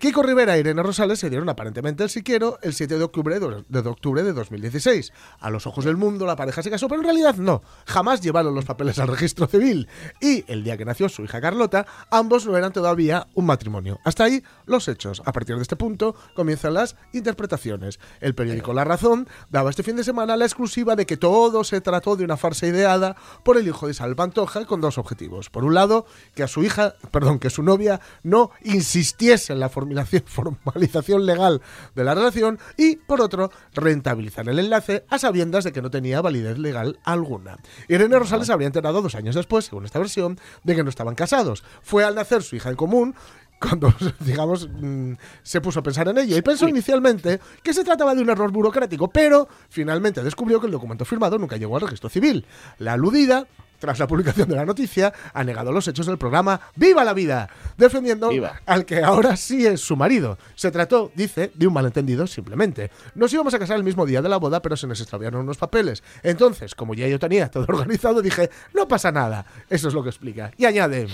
Kiko 0.00 0.22
Rivera 0.22 0.56
e 0.56 0.60
Irene 0.60 0.82
Rosales 0.82 1.18
se 1.18 1.28
dieron 1.28 1.50
aparentemente 1.50 2.02
el 2.02 2.08
siquiero 2.08 2.58
el 2.62 2.72
7 2.72 2.96
de 2.96 3.04
octubre 3.04 3.38
de, 3.38 3.78
octubre 3.86 4.22
de 4.22 4.32
2016. 4.32 5.12
A 5.40 5.50
los 5.50 5.66
ojos 5.66 5.84
del 5.84 5.98
mundo 5.98 6.24
la 6.24 6.36
pareja 6.36 6.62
se 6.62 6.70
casó, 6.70 6.88
pero 6.88 7.02
en 7.02 7.04
realidad 7.04 7.34
no. 7.34 7.60
Jamás 7.84 8.22
llevaron 8.22 8.54
los 8.54 8.64
papeles 8.64 8.98
al 8.98 9.08
registro 9.08 9.46
civil. 9.46 9.88
Y 10.18 10.50
el 10.50 10.64
día 10.64 10.78
que 10.78 10.86
nació 10.86 11.10
su 11.10 11.22
hija 11.22 11.42
Carlota, 11.42 11.84
ambos 12.10 12.46
no 12.46 12.56
eran 12.56 12.72
todavía 12.72 13.26
un 13.34 13.44
matrimonio. 13.44 14.00
Hasta 14.02 14.24
ahí 14.24 14.42
los 14.64 14.88
hechos. 14.88 15.20
A 15.26 15.32
partir 15.34 15.56
de 15.56 15.60
este 15.62 15.76
punto 15.76 16.14
comienzan 16.34 16.72
las 16.72 16.96
interpretaciones. 17.12 18.00
El 18.22 18.34
periódico 18.34 18.72
La 18.72 18.84
Razón 18.84 19.28
daba 19.50 19.68
este 19.68 19.82
fin 19.82 19.96
de 19.96 20.04
semana 20.04 20.38
la 20.38 20.46
exclusiva 20.46 20.96
de 20.96 21.04
que 21.04 21.18
todo 21.18 21.62
se 21.62 21.82
trató 21.82 22.16
de 22.16 22.24
una 22.24 22.38
farsa 22.38 22.66
ideada 22.66 23.16
por 23.44 23.58
el 23.58 23.68
hijo 23.68 23.84
de 23.84 23.92
Isabel 23.92 24.16
Pantoja 24.16 24.64
con 24.64 24.80
dos 24.80 24.96
objetivos. 24.96 25.50
Por 25.50 25.62
un 25.62 25.74
lado, 25.74 26.06
que 26.34 26.42
a 26.42 26.48
su 26.48 26.62
hija, 26.64 26.94
perdón, 27.10 27.38
que 27.38 27.50
su 27.50 27.62
novia 27.62 28.00
no 28.22 28.50
insistiese 28.64 29.52
en 29.52 29.60
la 29.60 29.68
formulación- 29.68 29.89
formalización 30.26 31.26
legal 31.26 31.60
de 31.94 32.04
la 32.04 32.14
relación 32.14 32.58
y, 32.76 32.96
por 32.96 33.20
otro, 33.20 33.50
rentabilizar 33.74 34.48
el 34.48 34.58
enlace 34.58 35.04
a 35.08 35.18
sabiendas 35.18 35.64
de 35.64 35.72
que 35.72 35.82
no 35.82 35.90
tenía 35.90 36.20
validez 36.20 36.58
legal 36.58 36.98
alguna. 37.04 37.58
Irene 37.88 38.18
Rosales 38.18 38.50
habría 38.50 38.66
enterado 38.66 39.02
dos 39.02 39.14
años 39.14 39.34
después, 39.34 39.66
según 39.66 39.84
esta 39.84 39.98
versión, 39.98 40.38
de 40.64 40.74
que 40.74 40.82
no 40.82 40.90
estaban 40.90 41.14
casados. 41.14 41.64
Fue 41.82 42.04
al 42.04 42.14
nacer 42.14 42.42
su 42.42 42.56
hija 42.56 42.70
en 42.70 42.76
común 42.76 43.14
cuando, 43.60 43.92
digamos, 44.20 44.68
mm, 44.70 45.12
se 45.42 45.60
puso 45.60 45.80
a 45.80 45.82
pensar 45.82 46.08
en 46.08 46.18
ello. 46.18 46.36
Y 46.36 46.42
pensó 46.42 46.66
inicialmente 46.66 47.40
que 47.62 47.74
se 47.74 47.84
trataba 47.84 48.14
de 48.14 48.22
un 48.22 48.30
error 48.30 48.50
burocrático, 48.50 49.08
pero 49.08 49.48
finalmente 49.68 50.22
descubrió 50.22 50.60
que 50.60 50.66
el 50.66 50.72
documento 50.72 51.04
firmado 51.04 51.38
nunca 51.38 51.56
llegó 51.56 51.76
al 51.76 51.82
registro 51.82 52.08
civil. 52.08 52.46
La 52.78 52.94
aludida 52.94 53.46
tras 53.80 53.98
la 53.98 54.06
publicación 54.06 54.48
de 54.48 54.54
la 54.54 54.64
noticia, 54.64 55.12
ha 55.32 55.42
negado 55.42 55.72
los 55.72 55.88
hechos 55.88 56.06
del 56.06 56.18
programa 56.18 56.60
Viva 56.76 57.02
la 57.02 57.14
Vida, 57.14 57.48
defendiendo 57.76 58.28
Viva. 58.28 58.60
al 58.66 58.84
que 58.84 59.02
ahora 59.02 59.36
sí 59.36 59.66
es 59.66 59.80
su 59.80 59.96
marido. 59.96 60.38
Se 60.54 60.70
trató, 60.70 61.10
dice, 61.16 61.50
de 61.54 61.66
un 61.66 61.72
malentendido 61.72 62.26
simplemente. 62.26 62.90
Nos 63.14 63.32
íbamos 63.32 63.54
a 63.54 63.58
casar 63.58 63.76
el 63.76 63.84
mismo 63.84 64.06
día 64.06 64.22
de 64.22 64.28
la 64.28 64.36
boda, 64.36 64.62
pero 64.62 64.76
se 64.76 64.86
nos 64.86 65.00
extraviaron 65.00 65.40
unos 65.40 65.56
papeles. 65.56 66.04
Entonces, 66.22 66.74
como 66.74 66.94
ya 66.94 67.08
yo 67.08 67.18
tenía 67.18 67.50
todo 67.50 67.64
organizado, 67.68 68.22
dije, 68.22 68.50
no 68.74 68.86
pasa 68.86 69.10
nada. 69.10 69.46
Eso 69.68 69.88
es 69.88 69.94
lo 69.94 70.02
que 70.02 70.10
explica. 70.10 70.52
Y 70.56 70.66
añade... 70.66 71.08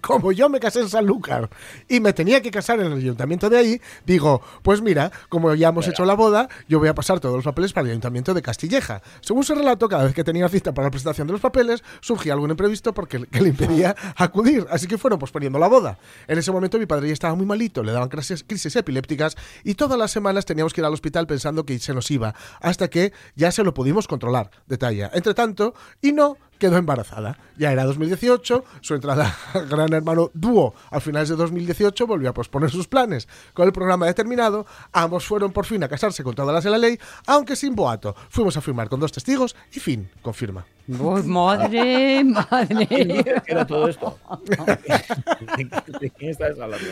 Como 0.00 0.32
yo 0.32 0.48
me 0.48 0.60
casé 0.60 0.80
en 0.80 0.88
Sanlúcar 0.88 1.50
y 1.88 2.00
me 2.00 2.12
tenía 2.12 2.40
que 2.40 2.50
casar 2.50 2.80
en 2.80 2.86
el 2.86 2.98
ayuntamiento 2.98 3.50
de 3.50 3.58
ahí, 3.58 3.80
digo, 4.06 4.40
pues 4.62 4.80
mira, 4.80 5.12
como 5.28 5.54
ya 5.54 5.68
hemos 5.68 5.86
hecho 5.88 6.04
la 6.04 6.14
boda, 6.14 6.48
yo 6.68 6.78
voy 6.78 6.88
a 6.88 6.94
pasar 6.94 7.20
todos 7.20 7.36
los 7.36 7.44
papeles 7.44 7.72
para 7.72 7.84
el 7.84 7.90
ayuntamiento 7.90 8.32
de 8.32 8.42
Castilleja. 8.42 9.02
Según 9.20 9.44
su 9.44 9.54
relato, 9.54 9.88
cada 9.88 10.04
vez 10.04 10.14
que 10.14 10.24
tenía 10.24 10.48
cita 10.48 10.72
para 10.72 10.86
la 10.86 10.90
presentación 10.90 11.26
de 11.26 11.32
los 11.32 11.40
papeles, 11.40 11.82
surgía 12.00 12.32
algún 12.32 12.50
imprevisto 12.50 12.94
porque 12.94 13.26
que 13.26 13.40
le 13.40 13.48
impedía 13.50 13.94
acudir, 14.16 14.66
así 14.70 14.86
que 14.86 14.98
fueron 14.98 15.18
posponiendo 15.18 15.58
la 15.58 15.68
boda. 15.68 15.98
En 16.26 16.38
ese 16.38 16.50
momento 16.50 16.78
mi 16.78 16.86
padre 16.86 17.08
ya 17.08 17.12
estaba 17.12 17.34
muy 17.34 17.46
malito, 17.46 17.82
le 17.82 17.92
daban 17.92 18.08
crisis, 18.08 18.44
crisis 18.44 18.74
epilépticas 18.76 19.36
y 19.64 19.74
todas 19.74 19.98
las 19.98 20.10
semanas 20.10 20.44
teníamos 20.46 20.72
que 20.72 20.80
ir 20.80 20.84
al 20.84 20.94
hospital 20.94 21.26
pensando 21.26 21.64
que 21.64 21.78
se 21.78 21.94
nos 21.94 22.10
iba, 22.10 22.34
hasta 22.60 22.88
que 22.88 23.12
ya 23.36 23.52
se 23.52 23.64
lo 23.64 23.74
pudimos 23.74 24.08
controlar, 24.08 24.50
detalla. 24.66 25.10
Entre 25.12 25.34
tanto, 25.34 25.74
y 26.00 26.12
no 26.12 26.36
quedó 26.60 26.76
embarazada. 26.76 27.36
Ya 27.56 27.72
era 27.72 27.84
2018, 27.84 28.64
su 28.80 28.94
entrada 28.94 29.34
a 29.52 29.58
Gran 29.68 29.92
Hermano 29.92 30.30
Dúo 30.32 30.74
a 30.90 31.00
finales 31.00 31.28
de 31.28 31.34
2018 31.34 32.06
volvió 32.06 32.30
a 32.30 32.34
posponer 32.34 32.70
sus 32.70 32.86
planes. 32.86 33.26
Con 33.52 33.66
el 33.66 33.72
programa 33.72 34.06
determinado, 34.06 34.66
ambos 34.92 35.26
fueron 35.26 35.52
por 35.52 35.66
fin 35.66 35.82
a 35.82 35.88
casarse 35.88 36.22
con 36.22 36.36
todas 36.36 36.54
las 36.54 36.62
de 36.62 36.70
la 36.70 36.78
ley, 36.78 36.98
aunque 37.26 37.56
sin 37.56 37.74
boato. 37.74 38.14
Fuimos 38.28 38.56
a 38.56 38.60
firmar 38.60 38.88
con 38.88 39.00
dos 39.00 39.10
testigos 39.10 39.56
y 39.72 39.80
fin, 39.80 40.08
confirma. 40.22 40.64
Uy, 40.86 41.22
madre, 41.22 42.22
madre. 42.50 42.86
¿Qué 42.86 43.42
era 43.48 43.66
todo 43.66 43.88
esto? 43.88 44.18
¿De 46.00 46.10
quién 46.10 46.30
estás 46.30 46.58
hablando? 46.60 46.86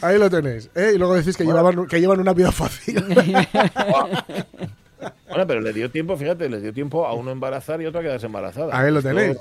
Ahí 0.00 0.18
lo 0.18 0.28
tenéis. 0.28 0.70
¿eh? 0.74 0.92
Y 0.94 0.98
luego 0.98 1.14
decís 1.14 1.36
que, 1.36 1.44
llevaban, 1.44 1.86
que 1.86 2.00
llevan 2.00 2.20
una 2.20 2.32
vida 2.32 2.50
fácil. 2.50 3.04
Bueno, 5.28 5.46
pero 5.46 5.60
le 5.60 5.72
dio 5.72 5.90
tiempo, 5.90 6.16
fíjate, 6.16 6.48
le 6.48 6.60
dio 6.60 6.72
tiempo 6.72 7.06
a 7.06 7.12
uno 7.14 7.30
embarazar 7.30 7.80
y 7.82 7.86
otro 7.86 8.00
a 8.00 8.02
quedarse 8.02 8.26
embarazada. 8.26 8.78
Ahí 8.78 8.90
lo 8.90 8.98
Esto 8.98 9.10
tenéis. 9.10 9.36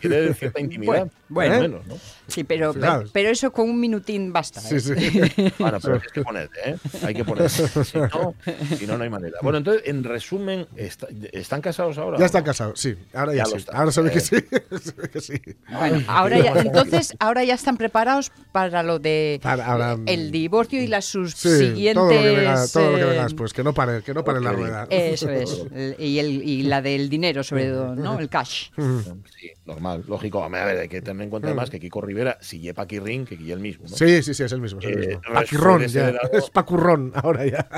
Quiere 0.00 0.34
cierta 0.34 0.60
intimidad. 0.60 1.08
Bueno, 1.28 1.50
más 1.50 1.58
o 1.58 1.62
menos, 1.62 1.86
¿no? 1.86 1.94
Sí, 2.28 2.44
pero, 2.44 2.72
Fijaos. 2.72 3.10
pero 3.12 3.28
eso 3.30 3.52
con 3.52 3.68
un 3.70 3.78
minutín 3.80 4.32
basta. 4.32 4.60
Sí, 4.60 4.76
¿eh? 4.76 4.80
sí. 4.80 5.52
Bueno, 5.58 5.78
pero 5.80 5.94
hay 5.94 6.00
que 6.12 6.22
ponerle, 6.22 6.56
¿eh? 6.64 6.76
Hay 7.04 7.14
que 7.14 7.24
ponerle. 7.24 7.48
Si 7.48 7.62
no, 7.98 8.34
si 8.78 8.86
no, 8.86 8.96
no 8.98 9.04
hay 9.04 9.10
manera. 9.10 9.38
Bueno, 9.42 9.58
entonces, 9.58 9.82
en 9.86 10.04
resumen, 10.04 10.66
está- 10.76 11.08
¿están 11.32 11.60
casados 11.60 11.98
ahora? 11.98 12.18
Ya 12.18 12.26
están 12.26 12.42
no? 12.42 12.46
casados, 12.46 12.80
sí. 12.80 12.96
Ahora 13.14 13.32
ya, 13.34 13.44
Ya 13.44 13.50
lo 13.50 13.58
sí. 13.60 13.66
Ahora 13.72 13.92
se 13.92 14.02
ve 14.02 14.10
que 14.10 14.18
Eh. 14.18 14.20
sí. 14.20 14.36
Que 15.12 15.20
sí. 15.20 15.40
Bueno, 15.70 16.02
ahora 16.08 16.38
ya, 16.38 16.52
entonces, 16.60 17.14
ahora 17.18 17.44
ya 17.44 17.54
están 17.54 17.76
preparados 17.76 18.32
para 18.52 18.82
lo 18.82 18.98
de 18.98 19.38
Para- 19.42 19.66
ahora, 19.66 19.96
el 20.06 20.30
divorcio 20.30 20.82
y 20.82 20.86
las 20.86 21.04
sus 21.04 21.34
Sí, 21.34 21.48
siguientes. 21.58 21.94
todo 21.94 22.12
lo 22.12 22.20
que 22.22 22.30
venga, 22.36 22.66
todo 22.72 22.90
lo 22.90 22.96
que 22.96 23.02
eh, 23.02 23.06
venga 23.06 23.22
después, 23.24 23.52
que 23.52 23.62
no 23.64 23.72
pare, 23.74 24.02
que 24.02 24.14
no 24.14 24.24
pare 24.24 24.40
la 24.40 24.52
rueda. 24.52 24.86
Eso 24.90 25.25
es. 25.30 25.66
El- 25.74 25.96
Y, 25.98 26.18
el, 26.18 26.42
y 26.42 26.62
la 26.62 26.82
del 26.82 27.08
dinero, 27.08 27.42
sobre 27.42 27.70
todo, 27.70 27.94
¿no? 27.94 28.18
El 28.18 28.28
cash. 28.28 28.68
Sí, 28.76 29.50
normal, 29.66 30.04
lógico. 30.06 30.42
A 30.44 30.48
ver, 30.48 30.78
hay 30.78 30.88
que 30.88 31.02
tener 31.02 31.24
en 31.24 31.30
cuenta 31.30 31.48
además 31.48 31.70
que 31.70 31.80
Kiko 31.80 32.00
Rivera 32.00 32.38
sigue 32.40 32.72
Paquirrín, 32.74 33.24
que 33.26 33.36
Guille 33.36 33.52
el 33.52 33.60
mismo, 33.60 33.86
¿no? 33.88 33.96
Sí, 33.96 34.22
sí, 34.22 34.32
sí, 34.34 34.42
es 34.44 34.52
el 34.52 34.60
mismo. 34.60 34.78
Es 34.80 34.86
el 34.86 34.92
Eh, 35.02 35.06
mismo. 35.08 35.22
Paquirrón, 35.34 35.86
ya. 35.86 36.10
Es 36.32 36.50
Pacurrón, 36.50 37.12
ahora 37.16 37.44
ya. 37.46 37.68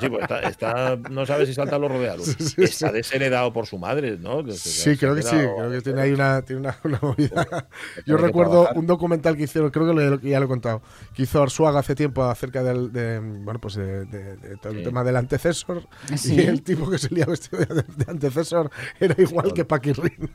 Sí, 0.00 0.08
pues 0.08 0.22
está, 0.22 0.40
está- 0.48 0.96
no 1.10 1.24
sabe 1.26 1.46
si 1.46 1.54
salta 1.54 1.78
los 1.78 1.90
rodeados. 1.90 2.36
Está 2.58 2.90
desheredado 2.92 3.52
por 3.52 3.66
su 3.66 3.78
madre, 3.78 4.18
¿no? 4.18 4.44
Que 4.44 4.52
se- 4.52 4.68
Sí, 4.68 4.90
se 4.90 4.98
creo 4.98 5.14
que 5.14 5.22
sí. 5.22 5.36
Creo 5.36 5.70
que 5.70 5.80
tiene 5.80 6.00
ahí 6.02 6.12
una, 6.12 6.42
tiene 6.42 6.60
una, 6.62 6.76
una 6.84 6.98
movida. 7.02 7.68
Yo 8.06 8.16
recuerdo 8.16 8.52
trabajar. 8.62 8.78
un 8.78 8.86
documental 8.86 9.36
que 9.36 9.44
hicieron, 9.44 9.70
creo 9.70 9.86
que 9.86 9.92
lo- 9.94 10.20
ya 10.20 10.38
lo 10.40 10.46
he 10.46 10.48
contado, 10.48 10.82
que 11.14 11.22
hizo 11.22 11.42
Arsuaga 11.42 11.80
hace 11.80 11.94
tiempo 11.94 12.24
acerca 12.24 12.62
del, 12.62 12.92
de, 12.92 13.20
bueno, 13.20 13.60
pues 13.60 13.74
de, 13.76 14.04
de- 14.06 14.36
de 14.36 14.56
todo 14.56 14.72
el 14.72 14.78
Sí. 14.78 14.84
tema 14.84 15.04
del 15.04 15.16
antecesor. 15.16 15.86
Sí. 16.16 16.34
Y 16.34 16.40
el 16.40 16.62
tipo 16.62 16.90
que 16.90 16.98
salía 16.98 17.26
vestido 17.26 17.64
de, 17.64 17.82
de 17.82 18.04
antecesor 18.10 18.70
era 19.00 19.14
igual 19.18 19.52
que 19.52 19.64
Paquirrín. 19.64 20.30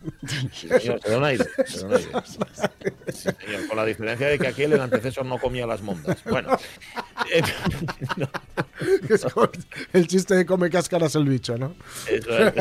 Se 1.01 1.09
da 1.09 1.17
un 1.17 1.23
aire. 1.23 1.45
se 1.65 1.79
da 1.79 1.87
un 1.87 1.93
aire. 1.93 2.11
Sí, 3.11 3.29
señor, 3.39 3.67
con 3.67 3.77
la 3.77 3.85
diferencia 3.85 4.27
de 4.27 4.39
que 4.39 4.47
aquí 4.47 4.63
el 4.63 4.79
antecesor 4.79 5.25
no 5.25 5.37
comía 5.37 5.65
las 5.65 5.81
mondas. 5.81 6.23
Bueno, 6.23 6.57
eh, 7.31 7.41
no, 8.17 8.29
es 9.09 9.25
el 9.93 10.07
chiste 10.07 10.35
de 10.35 10.45
come 10.45 10.69
cáscaras 10.69 11.15
el 11.15 11.25
bicho, 11.25 11.57
¿no? 11.57 11.75
eso 12.09 12.37
es. 12.37 12.53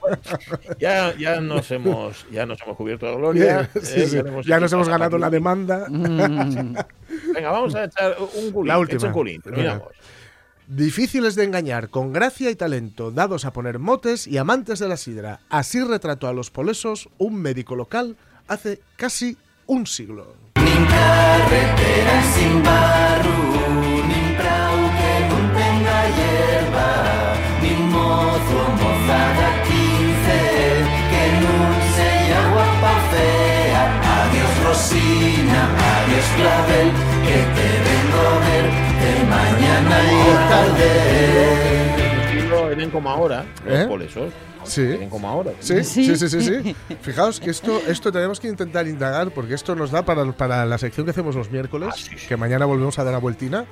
Bueno, 0.00 0.18
ya, 0.78 1.14
ya, 1.16 1.40
nos 1.40 1.70
hemos, 1.70 2.26
ya 2.30 2.46
nos 2.46 2.60
hemos 2.62 2.76
cubierto 2.76 3.06
de 3.06 3.16
gloria. 3.16 3.70
Sí, 3.80 4.00
eh, 4.02 4.06
sí. 4.06 4.18
hemos 4.18 4.46
Ya 4.46 4.60
nos 4.60 4.72
hemos 4.72 4.88
ganado 4.88 5.18
la 5.18 5.30
demanda. 5.30 5.86
Mm, 5.88 6.74
Venga, 7.34 7.50
vamos 7.50 7.74
a 7.74 7.84
echar 7.84 8.16
un 8.34 8.52
culín. 8.52 8.68
La 8.68 8.78
última. 8.78 8.98
echa 8.98 9.06
un 9.06 9.12
culín, 9.12 9.40
terminamos. 9.42 9.88
Difíciles 10.74 11.34
de 11.34 11.44
engañar, 11.44 11.90
con 11.90 12.14
gracia 12.14 12.50
y 12.50 12.56
talento, 12.56 13.10
dados 13.10 13.44
a 13.44 13.52
poner 13.52 13.78
motes 13.78 14.26
y 14.26 14.38
amantes 14.38 14.78
de 14.78 14.88
la 14.88 14.96
sidra. 14.96 15.40
Así 15.50 15.84
retrató 15.84 16.28
a 16.28 16.32
los 16.32 16.50
polesos 16.50 17.10
un 17.18 17.34
médico 17.34 17.76
local 17.76 18.16
hace 18.48 18.80
casi 18.96 19.36
un 19.66 19.86
siglo. 19.86 20.34
Adiós 34.04 34.64
Rosina, 34.64 35.68
adiós 35.92 36.26
Clavel, 36.38 36.92
que 37.26 37.36
te 37.60 38.01
mañana 39.36 39.98
y 40.04 40.48
tarde. 40.50 42.26
Estilo 42.26 42.70
Eren 42.70 42.90
como 42.90 43.10
ahora, 43.10 43.44
los 43.66 43.78
¿Eh? 43.78 43.86
polesos. 43.86 44.32
Sí. 44.64 44.82
Eren 44.82 45.10
como 45.10 45.28
ahora. 45.28 45.52
Sí, 45.60 45.82
sí, 45.84 46.04
Sí. 46.04 46.16
sí, 46.16 46.28
sí, 46.28 46.40
sí. 46.62 46.76
Fijaos 47.00 47.40
que 47.40 47.50
esto, 47.50 47.80
esto 47.88 48.12
tenemos 48.12 48.38
que 48.40 48.48
intentar 48.48 48.86
indagar 48.86 49.30
porque 49.32 49.54
esto 49.54 49.74
nos 49.74 49.90
da 49.90 50.04
para, 50.04 50.30
para 50.32 50.64
la 50.66 50.78
sección 50.78 51.04
que 51.06 51.10
hacemos 51.10 51.34
los 51.34 51.50
miércoles, 51.50 51.88
Ah, 51.92 51.96
sí, 51.96 52.10
sí. 52.16 52.26
que 52.28 52.36
mañana 52.36 52.64
volvemos 52.66 52.98
a 52.98 53.04
dar 53.04 53.12
la 53.12 53.18
vueltina. 53.18 53.64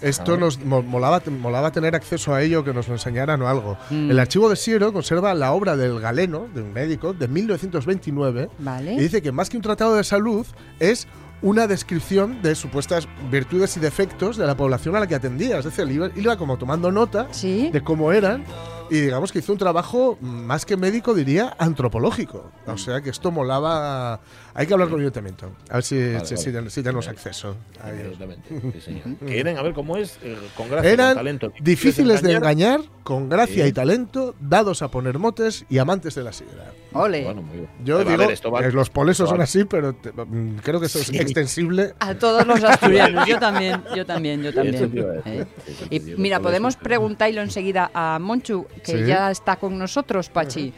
Esto 0.00 0.34
Ah. 0.34 0.36
nos 0.36 0.58
mo- 0.62 0.82
molaba, 0.82 1.22
molaba 1.40 1.70
tener 1.70 1.94
acceso 1.94 2.34
a 2.34 2.42
ello, 2.42 2.64
que 2.64 2.74
nos 2.74 2.88
lo 2.88 2.94
enseñaran 2.94 3.40
o 3.42 3.48
algo. 3.48 3.78
Mm. 3.90 4.10
El 4.10 4.18
archivo 4.18 4.50
de 4.50 4.56
Siero 4.56 4.92
conserva 4.92 5.32
la 5.34 5.52
obra 5.52 5.76
del 5.76 6.00
galeno, 6.00 6.46
de 6.52 6.62
un 6.62 6.72
médico, 6.72 7.12
de 7.14 7.28
1929, 7.28 8.50
Vale. 8.58 8.94
y 8.94 8.98
dice 8.98 9.22
que 9.22 9.30
más 9.32 9.48
que 9.48 9.56
un 9.56 9.62
tratado 9.62 9.94
de 9.94 10.04
salud 10.04 10.44
es 10.80 11.06
una 11.44 11.66
descripción 11.66 12.40
de 12.42 12.54
supuestas 12.54 13.06
virtudes 13.30 13.76
y 13.76 13.80
defectos 13.80 14.36
de 14.38 14.46
la 14.46 14.56
población 14.56 14.96
a 14.96 15.00
la 15.00 15.06
que 15.06 15.14
atendía. 15.14 15.58
Es 15.58 15.66
decir, 15.66 15.86
iba, 15.90 16.08
iba 16.16 16.36
como 16.38 16.56
tomando 16.56 16.90
nota 16.90 17.28
Sí. 17.32 17.68
de 17.70 17.82
cómo 17.82 18.12
eran 18.12 18.44
y 18.90 19.00
digamos 19.00 19.30
que 19.30 19.40
hizo 19.40 19.52
un 19.52 19.58
trabajo 19.58 20.16
mm, 20.20 20.26
más 20.26 20.64
que 20.64 20.76
médico, 20.78 21.12
diría 21.14 21.54
antropológico. 21.58 22.50
O 22.66 22.78
sea 22.78 23.00
que 23.02 23.10
esto 23.10 23.30
molaba. 23.30 24.20
Hay 24.56 24.66
que 24.68 24.72
hablar 24.72 24.88
con 24.88 25.00
el 25.00 25.06
ayuntamiento. 25.06 25.50
A 25.68 25.74
ver 25.74 25.82
si, 25.82 25.96
Vale, 25.96 26.08
si- 26.26 26.34
vale. 26.34 26.36
si 26.36 26.52
ten- 26.52 26.70
si 26.70 26.82
tenemos 26.82 27.08
acceso. 27.08 27.56
a 27.82 27.90
sí, 27.90 28.80
señor. 28.84 29.16
Que 29.26 29.40
Eren, 29.40 29.58
a 29.58 29.62
ver 29.62 29.72
cómo 29.74 29.96
es, 29.96 30.18
eh, 30.22 30.36
con 30.56 30.68
gracia, 30.68 30.90
con 30.90 31.00
Eran 31.00 31.14
talento. 31.16 31.52
difíciles 31.60 32.22
de 32.22 32.34
engañar, 32.34 32.80
con 33.02 33.28
gracia 33.28 33.64
Sí. 33.64 33.70
y 33.70 33.72
talento, 33.72 34.34
dados 34.40 34.82
a 34.82 34.88
poner 34.92 35.18
motes 35.18 35.64
y 35.68 35.78
amantes 35.78 36.14
de 36.14 36.22
la 36.22 36.32
sidra. 36.32 36.72
Ole. 36.92 37.24
Bueno, 37.24 37.42
muy 37.42 37.56
bien. 37.56 37.68
Yo 37.84 37.98
digo 38.04 38.16
ver, 38.16 38.30
esto 38.30 38.50
va- 38.52 38.60
que 38.62 38.70
los 38.70 38.90
polesos 38.90 39.28
son 39.28 39.40
así, 39.40 39.64
pero 39.64 39.92
te- 39.94 40.12
mm, 40.12 40.58
creo 40.62 40.78
que 40.78 40.86
eso 40.86 41.00
es 41.00 41.06
Sí. 41.08 41.16
extensible. 41.16 41.94
A 41.98 42.14
todos 42.14 42.46
los 42.46 42.62
asturianos, 42.62 43.26
yo 43.26 43.38
también, 43.40 43.82
yo 43.96 44.06
también, 44.06 44.40
yo 44.42 44.54
también. 44.54 44.92
¿eh? 45.24 45.46
Y 45.90 45.98
mira, 46.16 46.38
podemos 46.38 46.76
preguntarlo 46.76 47.40
enseguida 47.42 47.90
a 47.92 48.18
Monchu, 48.20 48.66
que 48.84 48.98
Sí. 48.98 49.04
ya 49.06 49.32
está 49.32 49.56
con 49.56 49.76
nosotros, 49.76 50.28
Pachi. 50.28 50.72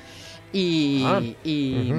Y, 0.52 1.02
Ah. 1.04 1.20
y 1.44 1.92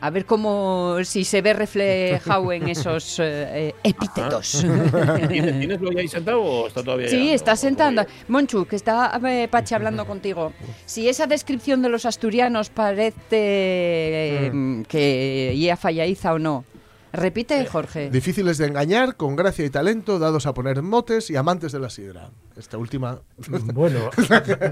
a 0.00 0.10
ver 0.10 0.26
cómo, 0.26 0.96
si 1.04 1.24
se 1.24 1.40
ve 1.40 1.52
reflejado 1.54 2.52
en 2.52 2.68
esos 2.68 3.18
eh, 3.20 3.24
eh, 3.70 3.74
epítetos. 3.84 4.64
¿Tienes, 5.28 5.58
¿Tienes 5.58 5.80
lo 5.80 5.92
ya 5.92 6.00
ahí 6.00 6.08
sentado 6.08 6.42
o 6.42 6.66
está 6.66 6.82
todavía 6.82 7.08
Sí, 7.08 7.30
está 7.30 7.52
¿O 7.52 7.56
sentando. 7.56 8.04
Monchu, 8.28 8.66
que 8.66 8.76
está 8.76 9.18
eh, 9.26 9.48
Pachi 9.50 9.74
hablando 9.74 10.04
contigo. 10.06 10.52
Si 10.84 11.08
esa 11.08 11.26
descripción 11.26 11.80
de 11.80 11.88
los 11.88 12.04
asturianos 12.04 12.68
parece 12.70 13.16
eh, 13.30 14.82
que 14.88 15.56
ya 15.58 15.76
fallaiza 15.76 16.34
o 16.34 16.38
no, 16.38 16.64
Repite, 17.12 17.66
Jorge. 17.66 18.10
Difíciles 18.10 18.56
de 18.56 18.66
engañar, 18.66 19.16
con 19.16 19.36
gracia 19.36 19.66
y 19.66 19.70
talento, 19.70 20.18
dados 20.18 20.46
a 20.46 20.54
poner 20.54 20.80
motes 20.80 21.28
y 21.28 21.36
amantes 21.36 21.72
de 21.72 21.78
la 21.78 21.90
sidra. 21.90 22.30
Esta 22.56 22.78
última. 22.78 23.20
Bueno, 23.72 24.10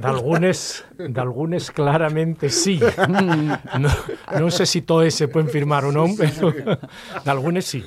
d'algunes, 0.00 0.84
d'algunes 0.96 1.70
claramente 1.70 2.48
sí. 2.48 2.80
No, 3.80 3.88
non 4.38 4.50
sé 4.50 4.64
si 4.64 4.80
todas 4.82 5.12
se 5.12 5.28
pueden 5.28 5.52
firmar 5.52 5.84
o 5.84 5.92
non, 5.92 6.16
pero 6.16 6.52
d'algunes 7.24 7.66
sí. 7.68 7.84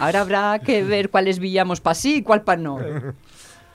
Ahora 0.00 0.24
habrá 0.24 0.58
que 0.64 0.82
ver 0.82 1.10
cuáles 1.10 1.38
villamos 1.38 1.80
para 1.80 1.94
sí 1.94 2.20
y 2.20 2.22
cuál 2.22 2.42
para 2.42 2.60
no. 2.60 2.78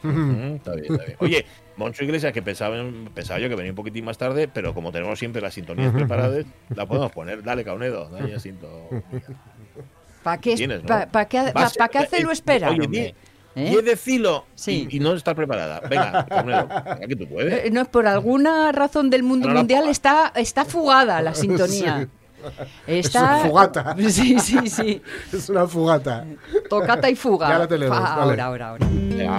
Mm, 0.04 0.56
está 0.58 0.76
bien, 0.76 0.94
está 0.94 1.06
bien. 1.06 1.18
Oye, 1.20 1.46
Moncho 1.78 2.04
Iglesias, 2.04 2.34
que 2.34 2.42
pensaba, 2.42 2.78
pensaba 3.14 3.40
yo 3.40 3.50
que 3.50 3.56
venía 3.56 3.72
un 3.72 3.76
poquitín 3.76 4.06
más 4.06 4.18
tarde, 4.18 4.48
pero 4.48 4.74
como 4.74 4.92
tenemos 4.92 5.18
siempre 5.18 5.42
las 5.42 5.54
sintonías 5.54 5.94
preparadas, 5.94 6.46
la 6.76 6.86
podemos 6.86 7.12
poner. 7.12 7.42
Dale, 7.42 7.64
Caunedo, 7.64 8.10
dale 8.10 8.40
sintonía. 8.40 9.04
¿Para 10.24 10.38
qué, 10.40 10.56
Tienes, 10.56 10.82
¿no? 10.82 10.88
pa- 10.88 11.06
pa 11.08 11.26
qué, 11.26 11.52
pa- 11.54 11.62
Vas- 11.62 11.76
pa 11.78 11.90
qué 11.90 11.98
hacerlo 12.00 12.32
esperar? 12.32 12.72
Oye, 12.72 12.82
hombre? 12.86 13.02
di- 13.02 13.14
¿Eh? 13.56 13.96
Sí. 14.56 14.88
y, 14.90 14.98
y 14.98 15.00
no 15.00 15.14
estar 15.14 15.36
preparada. 15.36 15.80
Venga, 15.88 16.26
venga, 16.44 17.00
que 17.08 17.16
tú 17.16 17.28
puedes. 17.28 17.66
Eh, 17.66 17.70
No, 17.72 17.86
por 17.86 18.08
alguna 18.08 18.72
razón 18.72 19.12
del 19.12 19.22
mundo 19.22 19.48
la 19.50 19.56
mundial 19.56 19.88
está, 19.90 20.32
está 20.36 20.66
fugada 20.66 21.22
la 21.22 21.36
sintonía. 21.36 22.08
Está... 22.88 23.22
una 23.36 23.38
fugata. 23.50 23.96
Sí, 24.10 24.40
sí, 24.40 24.68
sí. 24.70 25.02
Es 25.32 25.50
una 25.50 25.68
fugata. 25.68 26.26
Tocata 26.70 27.10
y 27.10 27.16
fuga. 27.16 27.50
Ya 27.50 27.60
la 27.60 27.68
tenemos, 27.68 28.00
vale. 28.00 28.12
Ahora, 28.22 28.46
ahora, 28.46 28.70
ahora. 28.70 28.88
Venga. 28.92 29.38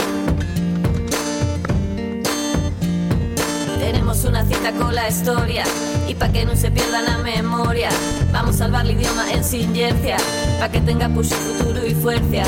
Tenemos 3.85 4.25
una 4.25 4.47
cita 4.47 4.73
con 4.73 4.95
la 4.95 5.11
historia 5.11 5.63
y 6.09 6.15
pa' 6.15 6.31
que 6.31 6.47
no 6.47 6.57
se 6.57 6.71
pierda 6.71 7.03
la 7.03 7.19
memoria 7.19 7.91
Vamos 8.33 8.55
a 8.57 8.59
salvar 8.61 8.87
el 8.87 8.93
idioma 8.93 9.31
en 9.31 9.45
silencia 9.45 10.17
Pa' 10.59 10.71
que 10.71 10.81
tenga 10.81 11.07
puxo 11.11 11.35
futuro 11.35 11.87
y 11.87 11.93
fuerza 11.93 12.45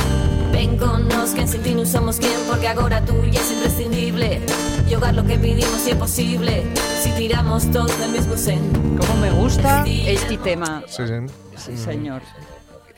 Ven 0.50 0.78
con 0.78 1.06
nos 1.08 1.32
que 1.32 1.42
en 1.42 1.48
sin 1.48 1.60
ti 1.60 1.76
non 1.76 1.84
somos 1.84 2.16
quien 2.16 2.40
Porque 2.48 2.72
agora 2.72 3.04
tú 3.04 3.12
ya 3.28 3.44
es 3.44 3.52
imprescindible 3.52 4.40
Yogar 4.88 5.12
lo 5.12 5.28
que 5.28 5.36
pedimos 5.36 5.84
si 5.84 5.92
es 5.92 6.00
posible 6.00 6.64
Si 7.04 7.12
tiramos 7.20 7.68
todos 7.70 7.92
del 8.00 8.16
mismo 8.16 8.40
sen 8.40 8.64
Cómo 8.96 9.20
me 9.20 9.30
gusta 9.30 9.84
este 9.84 10.40
tema. 10.40 10.88
Sí, 10.88 11.04
sí. 11.04 11.20
Sí, 11.56 11.76
señor. 11.76 12.22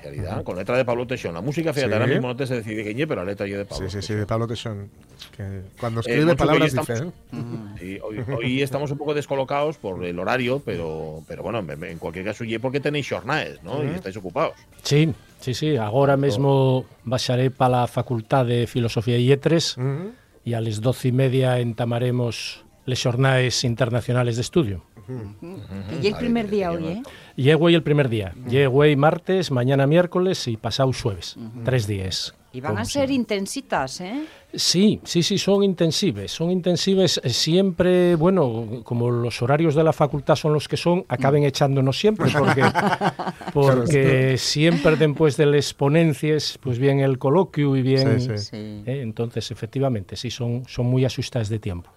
Oficialidad, 0.08 0.42
Con 0.44 0.56
letra 0.56 0.76
de 0.76 0.84
Pablo 0.84 1.06
Teixón. 1.06 1.34
La 1.34 1.40
música, 1.40 1.72
fíjate, 1.72 1.90
Sí. 1.90 1.94
ahora 1.94 2.06
mismo 2.06 2.28
no 2.28 2.36
te 2.36 2.46
sé 2.46 2.56
decir 2.56 2.82
quién 2.94 3.08
pero 3.08 3.22
la 3.22 3.30
letra 3.30 3.46
yo 3.46 3.58
de 3.58 3.64
Pablo. 3.64 3.88
Sí, 3.88 4.00
sí, 4.00 4.06
sí, 4.06 4.14
de 4.14 4.26
Pablo 4.26 4.46
Teixón. 4.46 4.90
Que 5.36 5.62
cuando 5.78 6.00
Eh, 6.00 6.02
escribe 6.06 6.24
Moncho, 6.26 6.36
palabras 6.38 6.72
dice. 6.72 6.92
estamos- 6.92 7.14
¿eh? 7.32 7.76
Sí, 7.78 7.98
hoy, 8.02 8.24
hoy 8.36 8.62
estamos 8.62 8.90
un 8.90 8.98
poco 8.98 9.14
descolocados 9.14 9.76
por 9.78 10.04
el 10.04 10.18
horario, 10.18 10.62
pero, 10.64 11.22
pero 11.28 11.42
bueno, 11.42 11.58
en, 11.60 11.84
en 11.84 11.98
cualquier 11.98 12.24
caso, 12.24 12.44
y 12.44 12.58
porque 12.58 12.80
tenéis 12.80 13.08
jornades, 13.08 13.62
¿no? 13.62 13.82
Y 13.84 13.88
estáis 13.88 14.16
ocupados. 14.16 14.54
Sí, 14.82 15.12
sí, 15.40 15.54
sí. 15.54 15.76
Agora 15.76 16.16
mesmo 16.16 16.86
baixaré 17.04 17.50
para 17.50 17.82
a 17.84 17.86
Facultad 17.86 18.46
de 18.46 18.66
Filosofía 18.66 19.16
e 19.16 19.22
Lletres 19.24 19.76
Ujú. 19.76 20.12
e 20.44 20.54
a 20.56 20.60
les 20.60 20.80
doce 20.80 21.08
e 21.08 21.12
media 21.12 21.58
entamaremos 21.60 22.64
les 22.88 22.98
xornais 22.98 23.64
internacionales 23.68 24.36
de 24.36 24.42
estudio. 24.42 24.84
Y 26.02 26.06
el 26.06 26.14
primer 26.16 26.48
día 26.50 26.70
hoy, 26.70 26.84
¿eh? 26.86 27.02
Llego 27.38 27.66
hoy 27.66 27.76
el 27.76 27.84
primer 27.84 28.08
día. 28.08 28.34
Llego 28.50 28.78
hoy 28.78 28.96
martes, 28.96 29.52
mañana 29.52 29.86
miércoles 29.86 30.48
y 30.48 30.56
pasado 30.56 30.90
jueves. 30.92 31.36
Tres 31.64 31.86
días. 31.86 32.34
Y 32.52 32.60
van 32.60 32.78
a 32.78 32.84
ser 32.84 33.12
intensitas, 33.12 34.00
¿eh? 34.00 34.24
Sí, 34.52 35.00
sí, 35.04 35.22
sí, 35.22 35.38
son 35.38 35.62
intensives. 35.62 36.32
Son 36.32 36.50
intensives 36.50 37.20
eh, 37.22 37.30
siempre, 37.30 38.16
bueno, 38.16 38.80
como 38.82 39.12
los 39.12 39.40
horarios 39.40 39.76
de 39.76 39.84
la 39.84 39.92
facultad 39.92 40.34
son 40.34 40.52
los 40.52 40.66
que 40.66 40.76
son, 40.76 41.04
acaben 41.06 41.44
echándonos 41.44 42.00
siempre, 42.00 42.28
porque, 42.36 42.64
porque 43.54 44.36
siempre 44.36 44.96
después 44.96 45.36
de 45.36 45.46
las 45.46 45.72
ponencias, 45.74 46.58
pues 46.60 46.80
bien 46.80 46.98
el 46.98 47.18
coloquio 47.18 47.76
y 47.76 47.82
bien... 47.82 48.20
Sí, 48.20 48.30
sí. 48.30 48.38
Sí. 48.38 48.56
eh, 48.84 49.00
entonces, 49.02 49.48
efectivamente, 49.52 50.16
sí, 50.16 50.32
son, 50.32 50.64
son 50.66 50.86
muy 50.86 51.04
asustadas 51.04 51.48
de 51.48 51.60
tiempo. 51.60 51.92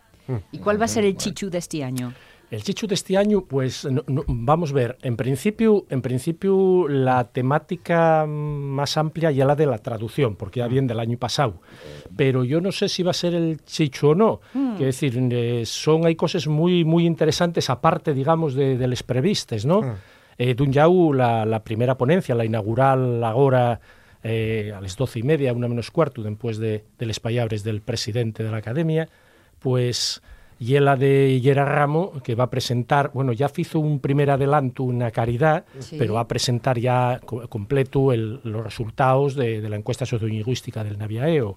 ¿Y 0.51 0.60
cuál 0.60 0.79
va 0.79 0.86
a 0.86 0.88
ser 0.88 1.03
el 1.03 1.17
chichu 1.17 1.50
de 1.50 1.57
este 1.57 1.83
año? 1.83 2.13
El 2.51 2.63
Chichu 2.63 2.86
de 2.86 2.96
este 2.96 3.15
año, 3.15 3.46
pues 3.46 3.86
no- 3.86 4.03
no- 4.08 4.24
vamos 4.27 4.72
a 4.72 4.74
ver, 4.74 4.98
en 5.03 5.15
principio, 5.15 5.86
en 5.89 6.01
principio 6.01 6.86
la 6.89 7.24
temática 7.24 8.25
mm, 8.27 8.29
más 8.31 8.98
amplia 8.98 9.31
ya 9.31 9.46
la 9.46 9.55
de 9.55 9.65
la 9.65 9.77
traducción, 9.77 10.36
porque 10.36 10.60
ya 10.60 10.67
viene 10.67 10.89
del 10.89 11.00
año 11.00 11.17
pasado. 11.17 11.62
Pero 12.17 12.43
yo 12.43 12.60
no 12.60 12.74
sé 12.74 12.89
si 12.89 13.03
va 13.03 13.12
a 13.12 13.13
ser 13.13 13.34
el 13.36 13.63
Chichu 13.63 14.10
o 14.10 14.15
no. 14.15 14.41
Quiero 14.51 14.86
decir, 14.86 15.17
eh, 15.31 15.63
son 15.65 16.05
hay 16.05 16.15
cosas 16.15 16.46
muy 16.48 16.84
muy 16.84 17.05
interesantes 17.05 17.70
aparte, 17.70 18.13
digamos, 18.13 18.53
de, 18.53 18.77
de 18.77 18.88
les 18.88 19.01
previstes, 19.01 19.65
¿no? 19.65 19.79
Eh, 20.38 20.53
dun 20.53 20.74
jau, 20.74 21.13
la, 21.13 21.46
la 21.46 21.63
primera 21.63 21.96
ponencia, 21.98 22.36
la 22.36 22.43
inaugural 22.43 23.24
agora 23.24 23.79
eh, 24.24 24.74
a 24.75 24.81
las 24.81 24.98
doce 24.98 25.20
y 25.20 25.24
media, 25.24 25.53
una 25.53 25.68
menos 25.70 25.90
cuarto, 25.90 26.22
después 26.22 26.57
de, 26.57 26.83
de 27.00 27.05
pallabres 27.22 27.64
del 27.64 27.79
presidente 27.81 28.44
de 28.44 28.51
la 28.51 28.57
academia, 28.57 29.07
pues 29.59 30.22
y 30.63 30.77
la 30.79 30.95
de 30.95 31.41
Yera 31.41 31.65
Ramo, 31.65 32.21
que 32.24 32.35
va 32.35 32.43
a 32.43 32.50
presentar, 32.51 33.09
bueno, 33.15 33.33
ya 33.33 33.50
hizo 33.57 33.79
un 33.79 34.00
primer 34.00 34.29
adelanto, 34.29 34.83
una 34.83 35.09
caridad, 35.09 35.65
Sí. 35.79 35.95
pero 35.97 36.13
va 36.13 36.19
a 36.19 36.27
presentar 36.27 36.77
ya 36.77 37.19
co- 37.25 37.47
completo 37.50 38.13
el- 38.13 38.39
los 38.43 38.63
resultados 38.63 39.33
de, 39.33 39.59
de 39.59 39.69
la 39.69 39.75
encuesta 39.77 40.05
sociolingüística 40.05 40.83
del 40.83 41.00
Naviaeo. 41.00 41.55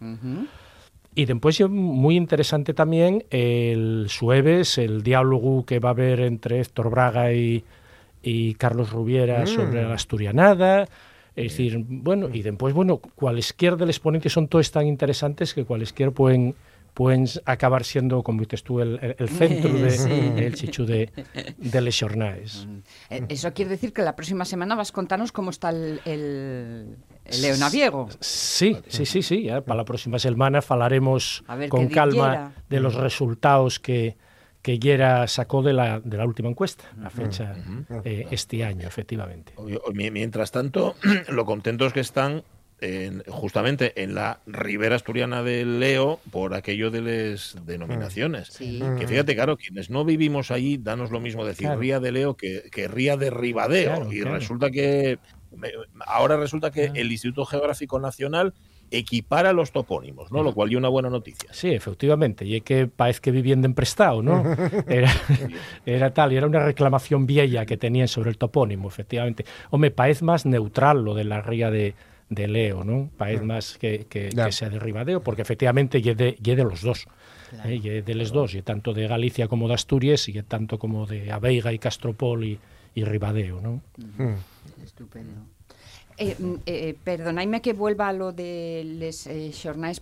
Y 1.14 1.26
después, 1.26 1.60
muy 1.68 2.16
interesante 2.16 2.72
también, 2.72 3.24
el 3.30 4.06
Sueves, 4.08 4.78
el 4.78 5.02
diálogo 5.02 5.66
que 5.66 5.80
va 5.80 5.90
a 5.90 5.92
haber 5.92 6.20
entre 6.20 6.60
Héctor 6.60 6.88
Braga 6.90 7.30
y, 7.34 7.62
y 8.22 8.54
Carlos 8.54 8.90
Rubiera 8.90 9.46
sobre 9.46 9.82
la 9.84 9.92
asturianada. 9.94 10.88
Es 11.36 11.52
decir, 11.52 11.84
bueno, 11.86 12.28
y 12.32 12.40
después, 12.42 12.72
bueno, 12.74 12.98
cualesquier 13.16 13.76
del 13.76 13.90
exponente 13.90 14.30
son 14.30 14.48
todos 14.48 14.70
tan 14.70 14.86
interesantes 14.86 15.52
que 15.52 15.64
cualesquier 15.64 16.10
pueden, 16.12 16.54
pueden 16.94 17.26
acabar 17.44 17.83
siendo, 17.85 18.22
como 18.22 18.40
dices 18.40 18.62
tú, 18.62 18.80
el, 18.80 19.16
el- 19.18 19.28
centro 19.28 19.72
de, 19.72 19.90
Sí. 19.98 20.11
el 20.37 20.54
chichu 20.54 20.87
de, 20.87 21.11
de 21.59 21.80
les 21.80 21.98
jornades. 22.00 22.66
Eh, 23.11 23.24
Eso 23.28 23.52
quiere 23.52 23.72
decir 23.72 23.92
que 23.92 24.02
la 24.02 24.14
próxima 24.14 24.44
semana 24.44 24.76
vas 24.76 24.90
a 24.90 24.92
contarnos 24.92 25.33
cómo 25.33 25.50
está 25.50 25.70
el, 25.70 26.00
el, 26.04 26.96
el 27.24 27.42
leonaviego. 27.42 28.09
Sí, 28.20 28.76
sí, 28.88 29.04
sí, 29.07 29.22
sí. 29.22 29.42
ya 29.42 29.61
para 29.61 29.78
la 29.78 29.85
próxima 29.85 30.18
semana 30.20 30.62
falaremos 30.62 31.42
con 31.68 31.88
calma 31.88 32.30
Yera. 32.30 32.52
de 32.70 32.80
los 32.80 32.94
resultados 32.94 33.80
que, 33.80 34.16
que 34.62 34.78
Yera 34.78 35.26
sacó 35.26 35.62
de 35.62 35.72
la, 35.72 35.98
de 36.00 36.16
la 36.16 36.24
última 36.26 36.48
encuesta, 36.48 36.85
a 37.04 37.11
fecha 37.11 37.57
eh, 38.04 38.28
este 38.30 38.64
año, 38.64 38.87
efectivamente. 38.87 39.52
Mientras 39.92 40.52
tanto, 40.52 40.94
lo 41.28 41.44
contentos 41.44 41.92
que 41.92 42.00
están 42.00 42.44
en- 42.80 43.22
justamente 43.28 44.02
en 44.02 44.14
la 44.14 44.40
ribera 44.46 44.96
asturiana 44.96 45.42
del 45.42 45.80
Leo 45.80 46.20
por 46.30 46.54
aquello 46.54 46.90
de 46.90 47.00
las 47.02 47.56
denominaciones. 47.66 48.48
Sí. 48.48 48.82
Que 48.98 49.06
fíjate, 49.06 49.34
claro, 49.34 49.56
quienes 49.56 49.90
no 49.90 50.04
vivimos 50.04 50.50
allí, 50.50 50.76
danos 50.78 51.10
lo 51.10 51.20
mismo 51.20 51.44
decir 51.44 51.66
Claro. 51.66 51.80
Ría 51.80 52.00
de 52.00 52.12
Leo 52.12 52.37
que, 52.37 52.64
que 52.70 52.88
Ría 52.88 53.16
de 53.16 53.30
Ribadeo. 53.30 53.94
Claro, 53.94 54.12
y 54.12 54.20
claro. 54.20 54.34
resulta 54.37 54.70
que 54.70 55.18
ahora 56.06 56.37
resulta 56.37 56.70
que 56.70 56.90
el 56.94 57.10
Instituto 57.12 57.44
Geográfico 57.44 57.98
Nacional 58.00 58.54
equipara 58.90 59.52
los 59.52 59.72
topónimos, 59.72 60.30
¿no? 60.30 60.42
Lo 60.42 60.52
cual 60.52 60.70
es 60.70 60.76
una 60.76 60.88
buena 60.88 61.10
noticia. 61.10 61.48
Sí, 61.52 61.70
efectivamente, 61.70 62.44
y 62.44 62.56
es 62.56 62.62
que 62.62 62.87
parece 62.87 63.20
que 63.20 63.30
vivían 63.30 63.64
en 63.64 63.74
prestado, 63.74 64.22
¿no? 64.22 64.44
Era, 64.88 65.10
era 65.87 66.12
tal, 66.12 66.32
y 66.32 66.37
era 66.37 66.46
una 66.46 66.64
reclamación 66.64 67.26
vieja 67.26 67.66
que 67.66 67.76
tenían 67.76 68.06
sobre 68.08 68.30
el 68.30 68.38
topónimo, 68.38 68.87
efectivamente. 68.88 69.44
Hombre, 69.70 69.90
parece 69.90 70.24
más 70.24 70.44
neutral 70.46 71.02
lo 71.02 71.14
de 71.14 71.24
la 71.24 71.40
ría 71.40 71.70
de, 71.70 71.94
de 72.28 72.48
Leo, 72.48 72.84
¿no? 72.84 73.10
Parece 73.16 73.44
más 73.44 73.78
que, 73.78 74.06
que, 74.08 74.28
que 74.30 74.52
sea 74.52 74.70
de 74.70 74.78
Ribadeo, 74.78 75.22
porque 75.22 75.42
efectivamente 75.42 76.00
ye 76.02 76.14
de, 76.14 76.37
de 76.40 76.64
los 76.64 76.82
dos. 76.82 77.06
¿eh? 77.64 77.80
Ye 77.80 78.02
de 78.02 78.14
los 78.14 78.32
dos, 78.32 78.54
y 78.54 78.62
tanto 78.62 78.92
de 78.92 79.06
Galicia 79.06 79.48
como 79.48 79.68
de 79.68 79.74
Asturias, 79.74 80.28
y 80.28 80.42
tanto 80.42 80.78
como 80.78 81.06
de 81.06 81.32
Aveiga 81.32 81.72
y 81.72 81.78
Castropol 81.78 82.44
y, 82.44 82.58
y 82.94 83.04
Ribadeo, 83.04 83.60
¿no? 83.60 83.82
Estupendo. 84.82 85.54
Eh, 86.16 86.37
mm, 86.38 86.54
eh, 86.66 86.94
perdonadme 87.02 87.60
que 87.60 87.72
vuelva 87.72 88.08
a 88.08 88.12
lo 88.12 88.32
de 88.32 88.82
les 88.84 89.26
eh, 89.26 89.52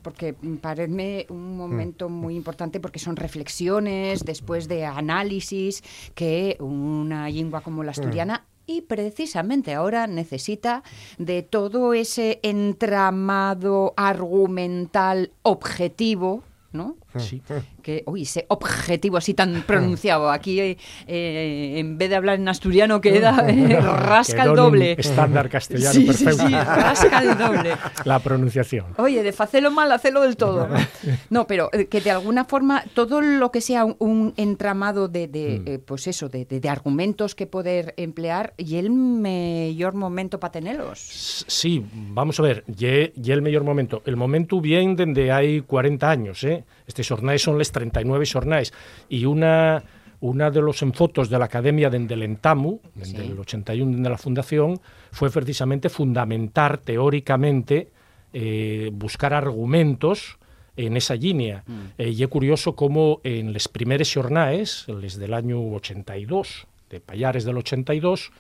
porque 0.03 0.35
mm, 0.41 0.57
parecme 0.57 1.25
un 1.31 1.57
momento 1.57 2.11
muy 2.11 2.37
importante 2.37 2.81
porque 2.81 2.99
son 2.99 3.17
reflexiones 3.17 4.23
después 4.23 4.69
de 4.69 4.85
análisis 4.85 5.83
que 6.15 6.59
una 6.61 7.31
lengua 7.31 7.63
como 7.63 7.83
la 7.83 7.93
asturiana 7.93 8.45
y 8.67 8.83
precisamente 8.83 9.75
ahora 9.75 10.07
necesita 10.07 10.83
de 11.19 11.43
todo 11.43 11.95
ese 11.95 12.41
entramado 12.43 13.95
argumental 13.97 15.33
objetivo, 15.43 16.43
¿no? 16.73 16.97
Sí. 17.19 17.43
Que, 17.83 18.03
uy, 18.07 18.23
ese 18.23 18.47
objetivo 18.49 19.17
así 19.17 19.35
tan 19.35 19.63
pronunciado. 19.63 20.31
Aquí, 20.31 20.61
eh, 20.61 20.77
eh, 21.07 21.75
en 21.79 21.99
vez 21.99 22.09
de 22.11 22.17
hablar 22.17 22.37
en 22.39 22.49
asturiano, 22.49 23.01
queda 23.01 23.45
eh, 23.49 23.79
rasca 23.81 24.45
el 24.45 24.55
doble. 24.55 24.93
Estándar 24.99 25.49
castellano 25.49 25.93
Sí, 25.93 26.01
sí, 26.13 26.25
perfecto. 26.25 26.47
sí, 26.49 26.55
rasca 26.55 27.19
el 27.21 27.37
doble. 27.39 27.73
La 28.05 28.19
pronunciación. 28.21 28.87
Oye, 28.99 29.23
de 29.23 29.33
facelo 29.33 29.71
mal, 29.71 29.91
hacelo 29.93 30.23
del 30.23 30.37
todo. 30.37 30.69
No, 31.31 31.47
pero 31.47 31.69
eh, 31.73 31.87
que 31.87 32.01
de 32.01 32.11
alguna 32.11 32.45
forma 32.45 32.85
todo 32.95 33.21
lo 33.21 33.51
que 33.51 33.61
sea 33.61 33.85
un, 33.85 33.97
un 33.99 34.35
entramado 34.37 35.09
de, 35.09 35.27
de, 35.29 35.43
Mm. 35.61 35.69
eh, 35.69 35.79
pues 35.79 36.07
eso, 36.07 36.29
de, 36.29 36.45
de- 36.45 36.61
de 36.61 36.69
argumentos 36.69 37.35
que 37.35 37.47
poder 37.47 37.95
emplear 37.97 38.55
y 38.57 38.77
el 38.77 38.91
mayor 38.91 39.95
momento 39.95 40.39
para 40.41 40.53
tenerlos. 40.53 41.45
Sí, 41.47 41.85
vamos 41.93 42.39
a 42.39 42.43
ver, 42.43 42.65
y 42.77 43.31
el 43.31 43.43
mellor 43.43 43.65
momento. 43.65 44.03
El 44.07 44.17
momento 44.17 44.61
bien 44.61 44.95
dende 44.97 45.33
hai 45.33 45.61
40 45.67 46.09
años, 46.11 46.45
eh? 46.45 46.65
Estes 46.93 47.09
xornais 47.09 47.41
son 47.41 47.57
les 47.57 47.73
39 47.73 48.29
xornais 48.29 48.69
e 49.09 49.25
una 49.25 49.81
una 50.23 50.53
de 50.53 50.63
los 50.63 50.83
enfotos 50.87 51.27
de 51.31 51.39
la 51.39 51.47
Academia 51.47 51.91
dende 51.91 52.15
el 52.15 52.23
Entamu, 52.23 52.79
dende 52.95 53.27
Sí. 53.27 53.33
el 53.33 53.39
81 53.41 53.91
dende 53.91 54.09
la 54.09 54.19
fundación, 54.19 54.79
fue 55.11 55.31
precisamente 55.31 55.89
fundamentar 55.89 56.79
teóricamente 56.79 57.91
eh, 58.33 58.91
buscar 58.95 59.35
argumentos 59.35 60.39
en 60.77 60.97
esa 60.97 61.17
línea. 61.17 61.65
Eh, 61.99 62.15
y 62.15 62.23
é 62.23 62.29
curioso 62.29 62.73
como 62.79 63.21
en 63.25 63.53
les 63.53 63.67
primeres 63.69 64.09
xornais, 64.09 64.87
les 64.89 65.19
del 65.19 65.35
año 65.35 65.59
82, 65.75 66.71
de 66.89 67.01
Payares 67.01 67.45
del 67.45 67.59
82, 67.59 68.31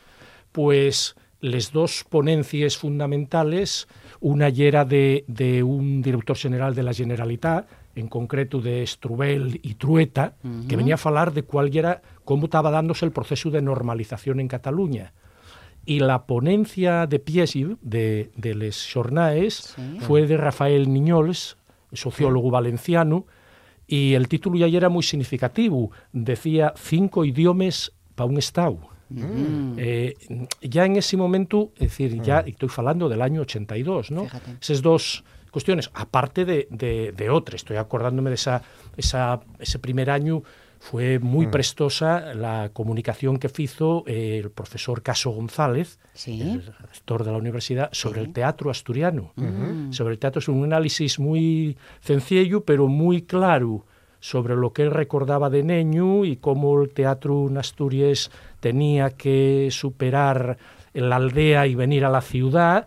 pues 0.53 1.17
les 1.43 1.73
dos 1.73 2.07
ponencias 2.09 2.79
fundamentales, 2.79 3.88
una 4.21 4.49
ya 4.49 4.65
era 4.65 4.85
de, 4.87 5.25
de 5.27 5.62
un 5.67 6.01
director 6.01 6.38
general 6.38 6.75
de 6.79 6.85
la 6.87 6.95
Generalitat, 6.95 7.67
en 7.95 8.09
concreto 8.09 8.61
de 8.61 8.87
Strubel 8.87 9.61
y 9.63 9.75
Trueta, 9.75 10.35
que 10.69 10.77
venía 10.77 10.95
a 10.95 10.99
falar 10.99 11.33
de 11.33 11.43
cuál 11.43 11.75
era, 11.77 12.03
cómo 12.25 12.45
estaba 12.47 12.71
dándose 12.71 13.05
el 13.05 13.13
proceso 13.13 13.51
de 13.51 13.61
normalización 13.63 14.41
en 14.41 14.49
Cataluña. 14.49 15.13
Y 15.85 15.99
la 16.01 16.27
ponencia 16.27 17.07
de 17.07 17.19
Piesi, 17.19 17.77
de, 17.83 18.31
de 18.37 18.55
les 18.55 18.77
xornaes, 18.77 19.75
Sí. 19.75 19.99
fue 20.01 20.27
de 20.27 20.37
Rafael 20.37 20.93
Niñols, 20.93 21.57
sociólogo 21.93 22.51
valenciano, 22.51 23.27
y 23.87 24.15
el 24.15 24.29
título 24.29 24.57
ya 24.57 24.67
era 24.77 24.89
muy 24.89 25.03
significativo. 25.03 25.91
Decía 26.13 26.73
cinco 26.77 27.25
idiomas 27.25 27.93
para 28.15 28.31
un 28.31 28.39
Estado. 28.39 28.79
Eh, 29.77 30.15
ya 30.63 30.87
en 30.87 30.97
ese 30.97 31.17
momento, 31.19 31.73
es 31.75 31.91
decir, 31.91 32.23
ya 32.23 32.41
estoy 32.41 32.71
hablando 32.77 33.09
del 33.11 33.21
año 33.21 33.43
82, 33.43 34.11
¿no? 34.11 34.23
Fíjate. 34.25 34.53
Esas 34.61 34.81
dos 34.81 35.25
cuestiones, 35.53 35.91
aparte 35.95 36.45
de, 36.45 36.67
de, 36.71 37.12
de 37.12 37.31
otras, 37.31 37.61
estoy 37.61 37.77
acordándome 37.77 38.31
de 38.31 38.35
esa, 38.35 38.62
esa, 38.97 39.41
ese 39.61 39.79
primer 39.79 40.11
año, 40.11 40.43
fue 40.81 41.21
muy 41.21 41.47
prestosa 41.47 42.35
la 42.35 42.71
comunicación 42.73 43.38
que 43.38 43.49
hizo 43.59 44.03
eh, 44.09 44.41
el 44.43 44.51
profesor 44.51 45.01
Caso 45.03 45.31
González, 45.31 46.01
Sí. 46.12 46.41
el 46.43 46.67
rector 46.67 47.23
de 47.23 47.31
la 47.31 47.37
universidad, 47.38 47.88
sobre 47.93 48.21
el 48.21 48.33
teatro 48.33 48.69
asturiano. 48.69 49.33
Sobre 49.91 50.15
el 50.15 50.19
teatro 50.19 50.41
es 50.41 50.49
un 50.49 50.65
análisis 50.65 51.21
muy 51.21 51.77
sencillo, 52.01 52.65
pero 52.65 52.88
muy 52.88 53.23
claro 53.23 53.87
sobre 54.19 54.57
lo 54.57 54.73
que 54.73 54.83
él 54.83 54.91
recordaba 54.91 55.51
de 55.51 55.62
Neño 55.62 56.25
y 56.25 56.37
cómo 56.37 56.83
el 56.83 56.91
teatro 56.91 57.47
en 57.49 57.59
Asturias 57.59 58.31
tenía 58.59 59.11
que 59.11 59.69
superar 59.71 60.59
la 60.95 61.17
aldea 61.17 61.67
y 61.67 61.75
venir 61.75 62.05
a 62.05 62.11
la 62.11 62.21
ciudad, 62.21 62.87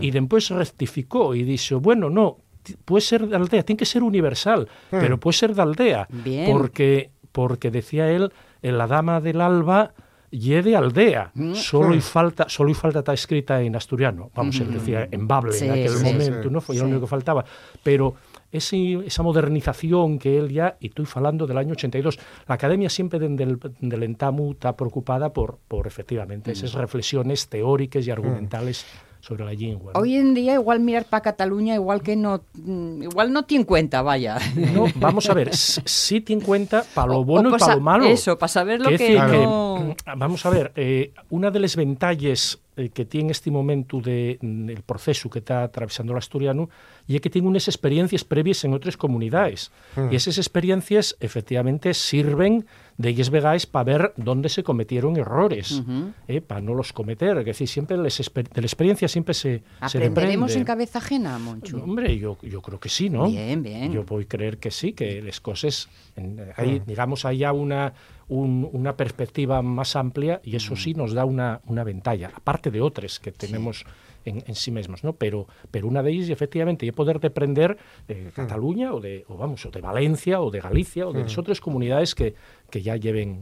y 0.00 0.10
después 0.10 0.48
rectificó 0.50 1.34
y 1.34 1.42
dijo, 1.42 1.80
bueno, 1.80 2.08
no, 2.10 2.38
puede 2.84 3.00
ser 3.02 3.26
de 3.26 3.36
aldea, 3.36 3.62
tiene 3.62 3.78
que 3.78 3.86
ser 3.86 4.02
universal, 4.02 4.68
pero 4.90 5.18
puede 5.18 5.36
ser 5.36 5.54
de 5.54 5.62
aldea, 5.62 6.06
Bien. 6.10 6.50
porque, 6.50 7.10
porque 7.32 7.70
decía 7.70 8.10
él, 8.10 8.32
en 8.62 8.78
la 8.78 8.86
dama 8.86 9.20
del 9.20 9.40
alba 9.40 9.92
y 10.30 10.50
de 10.62 10.74
aldea, 10.76 11.30
solo 11.54 11.94
y 11.94 12.00
falta, 12.00 12.48
solo 12.48 12.70
y 12.70 12.74
falta 12.74 13.00
está 13.00 13.12
escrita 13.12 13.60
en 13.60 13.76
asturiano, 13.76 14.30
vamos, 14.34 14.58
él 14.60 14.72
decía 14.72 15.06
en 15.10 15.28
bable 15.28 15.52
Sí, 15.52 15.66
en 15.66 15.72
aquel 15.72 15.90
sí, 15.90 16.04
momento, 16.04 16.42
sí. 16.44 16.50
¿no? 16.50 16.60
Fue 16.62 16.74
Sí. 16.74 16.80
lo 16.80 16.86
único 16.86 17.02
que 17.02 17.06
faltaba, 17.08 17.44
pero 17.82 18.14
ese, 18.52 18.94
esa 19.06 19.22
modernización 19.22 20.18
que 20.18 20.38
él 20.38 20.50
ya, 20.50 20.76
y 20.80 20.86
estoy 20.88 21.06
hablando 21.14 21.46
del 21.46 21.58
año 21.58 21.72
82, 21.72 22.18
la 22.46 22.54
academia 22.54 22.88
siempre 22.90 23.18
desde 23.18 23.42
el, 23.44 23.58
del 23.80 24.02
Entamu 24.04 24.52
está 24.52 24.76
preocupada 24.76 25.32
por, 25.32 25.58
por 25.68 25.86
efectivamente 25.86 26.52
esas 26.52 26.74
reflexiones 26.74 27.48
teóricas 27.48 28.06
y 28.06 28.10
argumentales 28.10 28.84
sobre 29.20 29.44
la 29.44 29.52
lengua. 29.52 29.92
¿no? 29.94 30.00
Hoy 30.00 30.16
en 30.16 30.34
día 30.34 30.54
igual 30.54 30.80
mirar 30.80 31.04
para 31.04 31.20
Cataluña 31.22 31.74
igual 31.76 32.02
que 32.02 32.16
no 32.16 32.42
mm, 32.54 33.04
igual 33.04 33.32
no 33.32 33.44
tiene 33.44 33.64
cuenta, 33.64 34.02
vaya. 34.02 34.36
No, 34.74 34.86
vamos 34.96 35.30
a 35.30 35.34
ver, 35.34 35.54
sí 35.56 36.20
tiene 36.20 36.40
en 36.42 36.46
cuenta 36.46 36.84
para 36.92 37.06
lo 37.12 37.20
O- 37.20 37.24
bueno 37.24 37.50
o 37.50 37.54
y 37.54 37.58
para 37.58 37.66
pa 37.66 37.74
lo 37.76 37.80
malo. 37.80 38.04
eso, 38.06 38.36
pa 38.36 38.48
saber 38.48 38.80
lo 38.80 38.88
Que 38.88 38.96
que 38.98 39.18
no- 39.18 39.94
que, 39.96 40.10
mm, 40.10 40.18
vamos 40.18 40.44
a 40.44 40.50
ver, 40.50 40.72
eh, 40.74 41.12
una 41.30 41.52
de 41.52 41.60
las 41.60 41.76
ventalles 41.76 42.58
eh, 42.76 42.88
que 42.88 43.04
tiene 43.04 43.32
este 43.32 43.50
momento 43.50 44.00
de, 44.00 44.38
mm, 44.40 44.70
el 44.70 44.82
proceso 44.82 45.28
que 45.28 45.40
está 45.40 45.62
atravesando 45.62 46.12
el 46.12 46.18
asturiano 46.18 46.70
y 47.06 47.16
es 47.16 47.20
que 47.20 47.30
tiene 47.30 47.48
unas 47.48 47.68
experiencias 47.68 48.24
previas 48.24 48.64
en 48.64 48.72
otras 48.72 48.96
comunidades. 48.96 49.70
Y 50.10 50.16
esas 50.16 50.38
experiencias 50.38 51.16
efectivamente 51.20 51.92
sirven 51.92 52.66
de 52.98 53.08
ellas 53.08 53.30
vegáis 53.30 53.66
para 53.66 53.84
ver 53.84 54.12
dónde 54.16 54.48
se 54.48 54.62
cometieron 54.62 55.16
errores, 55.16 55.82
eh, 56.28 56.40
para 56.40 56.60
no 56.60 56.74
los 56.74 56.92
cometer. 56.92 57.38
Es 57.38 57.44
decir, 57.46 57.68
siempre 57.68 57.96
les 57.96 58.18
de 58.18 58.60
la 58.60 58.66
experiencia 58.66 59.08
siempre 59.08 59.34
se, 59.34 59.58
se 59.88 59.98
Aprenderemos 59.98 60.50
deprende. 60.50 60.54
en 60.58 60.64
cabeza 60.64 60.98
ajena, 60.98 61.38
Monchu. 61.38 61.78
Hombre, 61.78 62.16
yo, 62.18 62.36
yo 62.42 62.60
creo 62.62 62.78
que 62.78 62.88
sí, 62.88 63.08
¿no? 63.10 63.28
Bien, 63.28 63.62
bien. 63.62 63.92
Yo 63.92 64.04
voy 64.04 64.24
a 64.24 64.28
creer 64.28 64.58
que 64.58 64.70
sí, 64.70 64.92
que 64.92 65.20
las 65.22 65.40
cosas, 65.40 65.88
en- 66.16 66.40
hay, 66.56 66.80
digamos, 66.86 67.24
hay 67.24 67.38
ya 67.38 67.52
una, 67.52 67.94
un- 68.28 68.68
una 68.72 68.96
perspectiva 68.96 69.62
más 69.62 69.96
amplia 69.96 70.40
y 70.44 70.56
eso 70.56 70.76
sí 70.76 70.94
nos 70.94 71.12
da 71.14 71.24
una, 71.24 71.60
una 71.66 71.84
ventaja, 71.84 72.30
aparte 72.34 72.70
de 72.70 72.80
otras 72.80 73.18
que 73.20 73.32
tenemos 73.32 73.84
en, 74.24 74.44
en 74.46 74.54
sí 74.54 74.70
mismos, 74.70 75.02
¿no? 75.02 75.14
Pero, 75.14 75.48
pero 75.72 75.88
una 75.88 76.00
de 76.00 76.12
ellas, 76.12 76.28
efectivamente, 76.28 76.86
es 76.86 76.92
poder 76.92 77.18
depender 77.18 77.76
de 78.06 78.30
Cataluña 78.32 78.94
o 78.94 79.00
de, 79.00 79.24
o 79.28 79.36
vamos, 79.36 79.66
o 79.66 79.70
de 79.72 79.80
Valencia 79.80 80.40
o 80.40 80.50
de 80.52 80.60
Galicia 80.60 81.08
o 81.08 81.12
de 81.12 81.22
las 81.22 81.36
otras 81.38 81.60
comunidades 81.60 82.14
que, 82.14 82.34
que 82.72 82.80
ya 82.82 82.96
lleven 82.96 83.38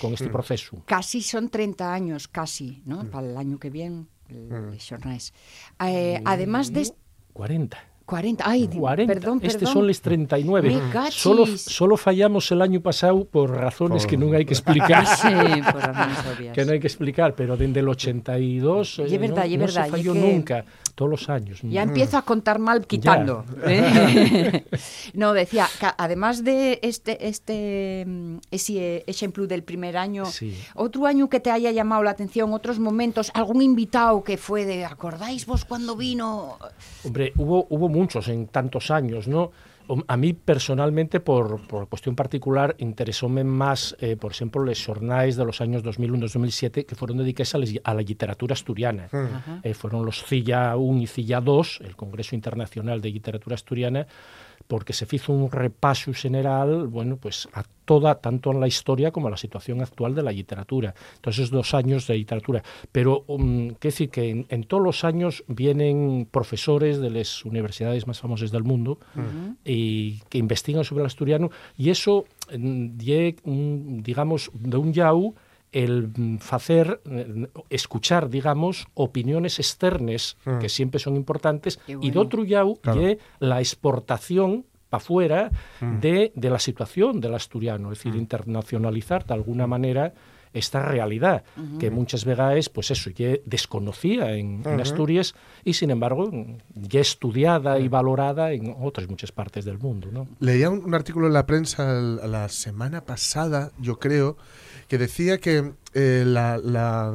con 0.00 0.14
este 0.14 0.28
proceso. 0.28 0.80
Casi 0.86 1.20
son 1.20 1.48
30 1.50 1.92
años, 1.92 2.28
casi, 2.28 2.80
¿no? 2.86 3.04
Para 3.10 3.26
el 3.28 3.36
año 3.36 3.58
que 3.58 3.68
viene, 3.70 4.06
el 4.28 4.80
xornais. 4.80 5.34
Eh, 5.84 6.22
además 6.24 6.72
de... 6.72 6.88
40. 7.32 7.76
40, 8.06 8.42
ay, 8.48 8.66
di- 8.68 8.78
40. 8.78 9.12
perdón, 9.12 9.40
Este 9.42 9.58
perdón. 9.58 9.74
son 9.74 9.86
los 9.86 10.00
39. 10.00 10.70
Me 10.70 10.90
cachis. 10.90 11.20
Solo, 11.20 11.44
solo 11.46 11.96
fallamos 11.98 12.50
el 12.52 12.62
año 12.62 12.80
pasado 12.80 13.26
por 13.26 13.50
razones 13.50 14.06
que 14.06 14.16
no 14.16 14.32
hay 14.32 14.46
que 14.46 14.54
explicar. 14.54 15.04
Sí, 15.20 15.28
por 15.72 15.82
razones 15.82 16.18
obvias. 16.38 16.54
que 16.54 16.64
no 16.64 16.72
hay 16.72 16.80
que 16.80 16.86
explicar, 16.86 17.34
pero 17.34 17.56
desde 17.58 17.80
el 17.80 17.88
82 17.88 18.98
Y 19.00 19.02
es 19.02 19.20
verdad, 19.20 19.44
no, 19.46 19.52
no 19.52 19.58
verdad, 19.58 19.82
se 19.82 19.88
y 19.88 19.90
falló 19.90 20.12
que- 20.14 20.20
nunca, 20.20 20.64
todos 20.94 21.10
los 21.10 21.28
años. 21.28 21.60
Ya 21.62 21.82
empiezo 21.82 22.16
a 22.16 22.22
contar 22.22 22.58
mal 22.58 22.86
quitando. 22.86 23.44
¿eh? 23.66 24.64
no, 25.14 25.32
decía, 25.32 25.66
que 25.80 25.86
además 25.96 26.44
de 26.44 26.78
este 26.82 27.28
este 27.28 28.04
mm, 28.06 28.36
ese 28.50 29.04
ejemplo 29.06 29.46
del 29.46 29.62
primer 29.62 29.96
año, 29.96 30.26
Sí. 30.26 30.56
otro 30.74 31.06
año 31.06 31.28
que 31.28 31.40
te 31.40 31.50
haya 31.50 31.70
llamado 31.70 32.02
la 32.02 32.10
atención, 32.10 32.52
otros 32.52 32.78
momentos, 32.78 33.30
algún 33.34 33.62
invitado 33.62 34.22
que 34.22 34.36
fue 34.36 34.64
de, 34.64 34.84
¿acordáis 34.84 35.46
vos 35.46 35.64
cuando 35.64 35.96
vino? 35.96 36.58
Hombre, 37.04 37.32
hubo, 37.36 37.66
hubo 37.70 37.88
muchos 37.88 38.28
en 38.28 38.46
tantos 38.48 38.90
años, 38.90 39.28
¿no? 39.28 39.50
A 40.06 40.16
mí 40.16 40.32
personalmente, 40.34 41.20
por, 41.20 41.66
por 41.66 41.88
cuestión 41.88 42.14
particular, 42.14 42.74
interesóme 42.78 43.44
más, 43.44 43.96
eh, 44.00 44.16
por 44.16 44.32
ejemplo, 44.32 44.62
los 44.62 44.84
jornales 44.84 45.36
de 45.36 45.44
los 45.44 45.60
años 45.60 45.82
2001-2007 45.82 46.84
que 46.84 46.94
fueron 46.94 47.18
dedicados 47.18 47.54
a, 47.54 47.58
la- 47.58 47.66
a 47.84 47.94
la 47.94 48.02
literatura 48.02 48.52
asturiana. 48.54 49.08
Eh, 49.62 49.74
fueron 49.74 50.04
los 50.04 50.22
CILLA 50.24 50.76
1 50.76 51.00
y 51.02 51.06
CILLA 51.06 51.40
2, 51.40 51.80
el 51.84 51.96
Congreso 51.96 52.34
Internacional 52.34 53.00
de 53.00 53.10
Literatura 53.10 53.54
Asturiana, 53.54 54.06
porque 54.68 54.92
se 54.92 55.06
hizo 55.10 55.32
un 55.32 55.50
repaso 55.50 56.12
general, 56.12 56.86
bueno, 56.86 57.16
pues 57.16 57.48
a 57.54 57.64
toda, 57.86 58.16
tanto 58.16 58.52
en 58.52 58.60
la 58.60 58.68
historia 58.68 59.10
como 59.10 59.28
en 59.28 59.32
la 59.32 59.38
situación 59.38 59.80
actual 59.80 60.14
de 60.14 60.22
la 60.22 60.30
literatura. 60.30 60.94
Entonces, 61.16 61.48
dos 61.50 61.72
años 61.72 62.06
de 62.06 62.16
literatura. 62.16 62.62
Pero, 62.92 63.24
um, 63.28 63.70
qué 63.80 63.88
decir, 63.88 64.10
que 64.10 64.28
en, 64.28 64.46
en 64.50 64.64
todos 64.64 64.82
los 64.82 65.04
años 65.04 65.42
vienen 65.48 66.28
profesores 66.30 67.00
de 67.00 67.10
las 67.10 67.46
universidades 67.46 68.06
más 68.06 68.20
famosas 68.20 68.50
del 68.50 68.62
mundo 68.62 68.98
y 69.64 70.20
que 70.28 70.36
investigan 70.36 70.84
sobre 70.84 71.00
el 71.00 71.06
asturiano, 71.06 71.50
y 71.78 71.88
eso, 71.88 72.26
mm, 72.56 72.90
mm, 73.44 74.02
digamos, 74.02 74.50
de 74.52 74.76
un 74.76 74.92
yau, 74.92 75.34
el 75.72 76.08
mm, 76.16 76.38
facer, 76.38 77.00
eh, 77.10 77.48
escuchar, 77.70 78.28
digamos, 78.30 78.86
opiniones 78.94 79.58
externas 79.58 80.36
que 80.60 80.68
siempre 80.68 80.98
son 81.00 81.16
importantes, 81.16 81.78
y 81.86 82.10
de 82.10 82.18
otro 82.18 82.44
Claro. 82.80 83.00
ye 83.00 83.18
la 83.40 83.60
exportación 83.60 84.64
para 84.90 85.02
afuera 85.02 85.50
de, 86.00 86.32
de 86.34 86.48
la 86.50 86.58
situación 86.58 87.20
del 87.20 87.34
asturiano, 87.34 87.92
es 87.92 87.98
decir, 87.98 88.14
internacionalizar 88.16 89.26
de 89.26 89.34
alguna 89.34 89.66
manera 89.66 90.14
esta 90.54 90.80
realidad 90.80 91.44
que 91.78 91.90
muchas 91.90 92.24
veces, 92.24 92.70
pues 92.70 92.90
eso, 92.90 93.10
ya 93.10 93.34
desconocía 93.44 94.32
en, 94.34 94.62
en 94.64 94.80
Asturias 94.80 95.34
y 95.62 95.74
sin 95.74 95.90
embargo 95.90 96.30
ya 96.74 97.00
estudiada 97.00 97.78
y 97.78 97.88
valorada 97.88 98.52
en 98.52 98.74
otras 98.80 99.10
muchas 99.10 99.30
partes 99.30 99.66
del 99.66 99.78
mundo, 99.78 100.08
¿no? 100.10 100.26
Leía 100.40 100.70
un, 100.70 100.82
un 100.82 100.94
artículo 100.94 101.26
en 101.26 101.34
la 101.34 101.44
prensa 101.44 101.92
el- 101.98 102.16
la 102.32 102.48
semana 102.48 103.04
pasada, 103.04 103.72
yo 103.78 103.98
creo, 103.98 104.38
que 104.88 104.98
decía 104.98 105.38
que 105.38 105.72
eh, 105.94 106.24
la, 106.26 106.58
la- 106.58 107.14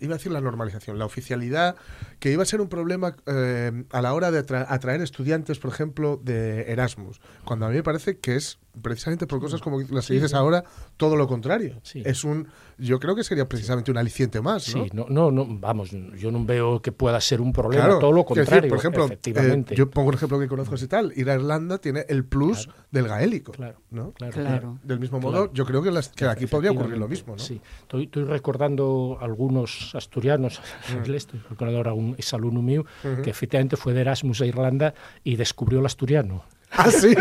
iba 0.00 0.14
a 0.14 0.18
decir 0.18 0.30
la 0.32 0.40
normalización, 0.40 0.98
la 0.98 1.04
oficialidad, 1.06 1.76
que 2.20 2.30
iba 2.32 2.42
a 2.42 2.46
ser 2.46 2.60
un 2.60 2.68
problema 2.68 3.16
eh, 3.26 3.84
a 3.90 4.02
la 4.02 4.14
hora 4.14 4.30
de 4.30 4.44
atra- 4.44 4.66
atraer 4.68 5.00
estudiantes, 5.02 5.58
por 5.58 5.70
ejemplo, 5.72 6.20
de 6.22 6.70
Erasmus, 6.70 7.20
cuando 7.44 7.66
a 7.66 7.68
mí 7.70 7.76
me 7.76 7.82
parece 7.82 8.18
que 8.18 8.36
es 8.36 8.58
precisamente 8.82 9.26
por 9.26 9.40
cosas 9.40 9.62
como 9.62 9.80
las 9.80 10.06
que 10.06 10.12
dices 10.14 10.34
ahora, 10.34 10.62
todo 10.98 11.16
lo 11.16 11.26
contrario. 11.26 11.80
Sí. 11.82 12.02
Es 12.04 12.24
un, 12.24 12.46
yo 12.76 13.00
creo 13.00 13.16
que 13.16 13.24
sería 13.24 13.48
precisamente 13.48 13.90
un 13.90 13.96
aliciente 13.96 14.42
más, 14.42 14.74
¿no? 14.76 14.84
Sí, 14.84 14.90
no, 14.92 15.06
no, 15.08 15.30
no, 15.30 15.46
vamos, 15.48 15.90
yo 16.18 16.30
no 16.30 16.44
veo 16.44 16.82
que 16.82 16.92
pueda 16.92 17.18
ser 17.22 17.40
un 17.40 17.54
problema, 17.54 17.84
Claro, 17.84 17.98
todo 18.00 18.12
lo 18.12 18.18
decir, 18.22 18.36
contrario, 18.36 18.68
por 18.68 18.78
ejemplo, 18.78 19.04
efectivamente. 19.06 19.72
eh, 19.72 19.76
yo 19.78 19.88
pongo 19.88 20.08
un 20.10 20.14
ejemplo 20.14 20.38
que 20.38 20.46
conozco 20.46 20.74
y 20.78 20.86
tal. 20.88 21.10
Ir 21.16 21.30
a 21.30 21.34
Irlanda 21.36 21.78
tiene 21.78 22.04
el 22.10 22.26
plus 22.26 22.68
del 22.90 23.08
gaélico. 23.08 23.52
Claro, 23.52 23.80
¿no? 23.90 24.12
claro. 24.12 24.32
Claro. 24.34 24.78
Del 24.82 25.00
mismo 25.00 25.20
modo, 25.20 25.32
Claro. 25.32 25.52
yo 25.54 25.64
creo 25.64 25.82
que, 25.82 25.90
las- 25.90 26.10
que 26.10 26.26
aquí 26.26 26.46
podría 26.46 26.70
ocurrir 26.72 26.98
lo 26.98 27.08
mismo. 27.08 27.32
¿no? 27.34 27.38
Sí, 27.42 27.58
estoy, 28.02 28.22
estoy 28.22 28.24
recordando 28.24 29.18
algunos 29.20 29.94
asturianos, 29.94 30.60
Mm. 31.06 31.14
estoy 31.14 31.40
recordando 31.50 31.78
ahora 31.78 31.92
un 31.92 32.14
exalumno 32.18 32.62
mío 32.62 32.84
que 33.22 33.30
efectivamente 33.30 33.76
fue 33.76 33.92
de 33.92 34.00
Erasmus 34.02 34.40
a 34.40 34.46
Irlanda 34.46 34.94
y 35.24 35.36
descubrió 35.36 35.80
el 35.80 35.86
asturiano. 35.86 36.44
Ah, 36.78 36.90
sí. 36.90 37.14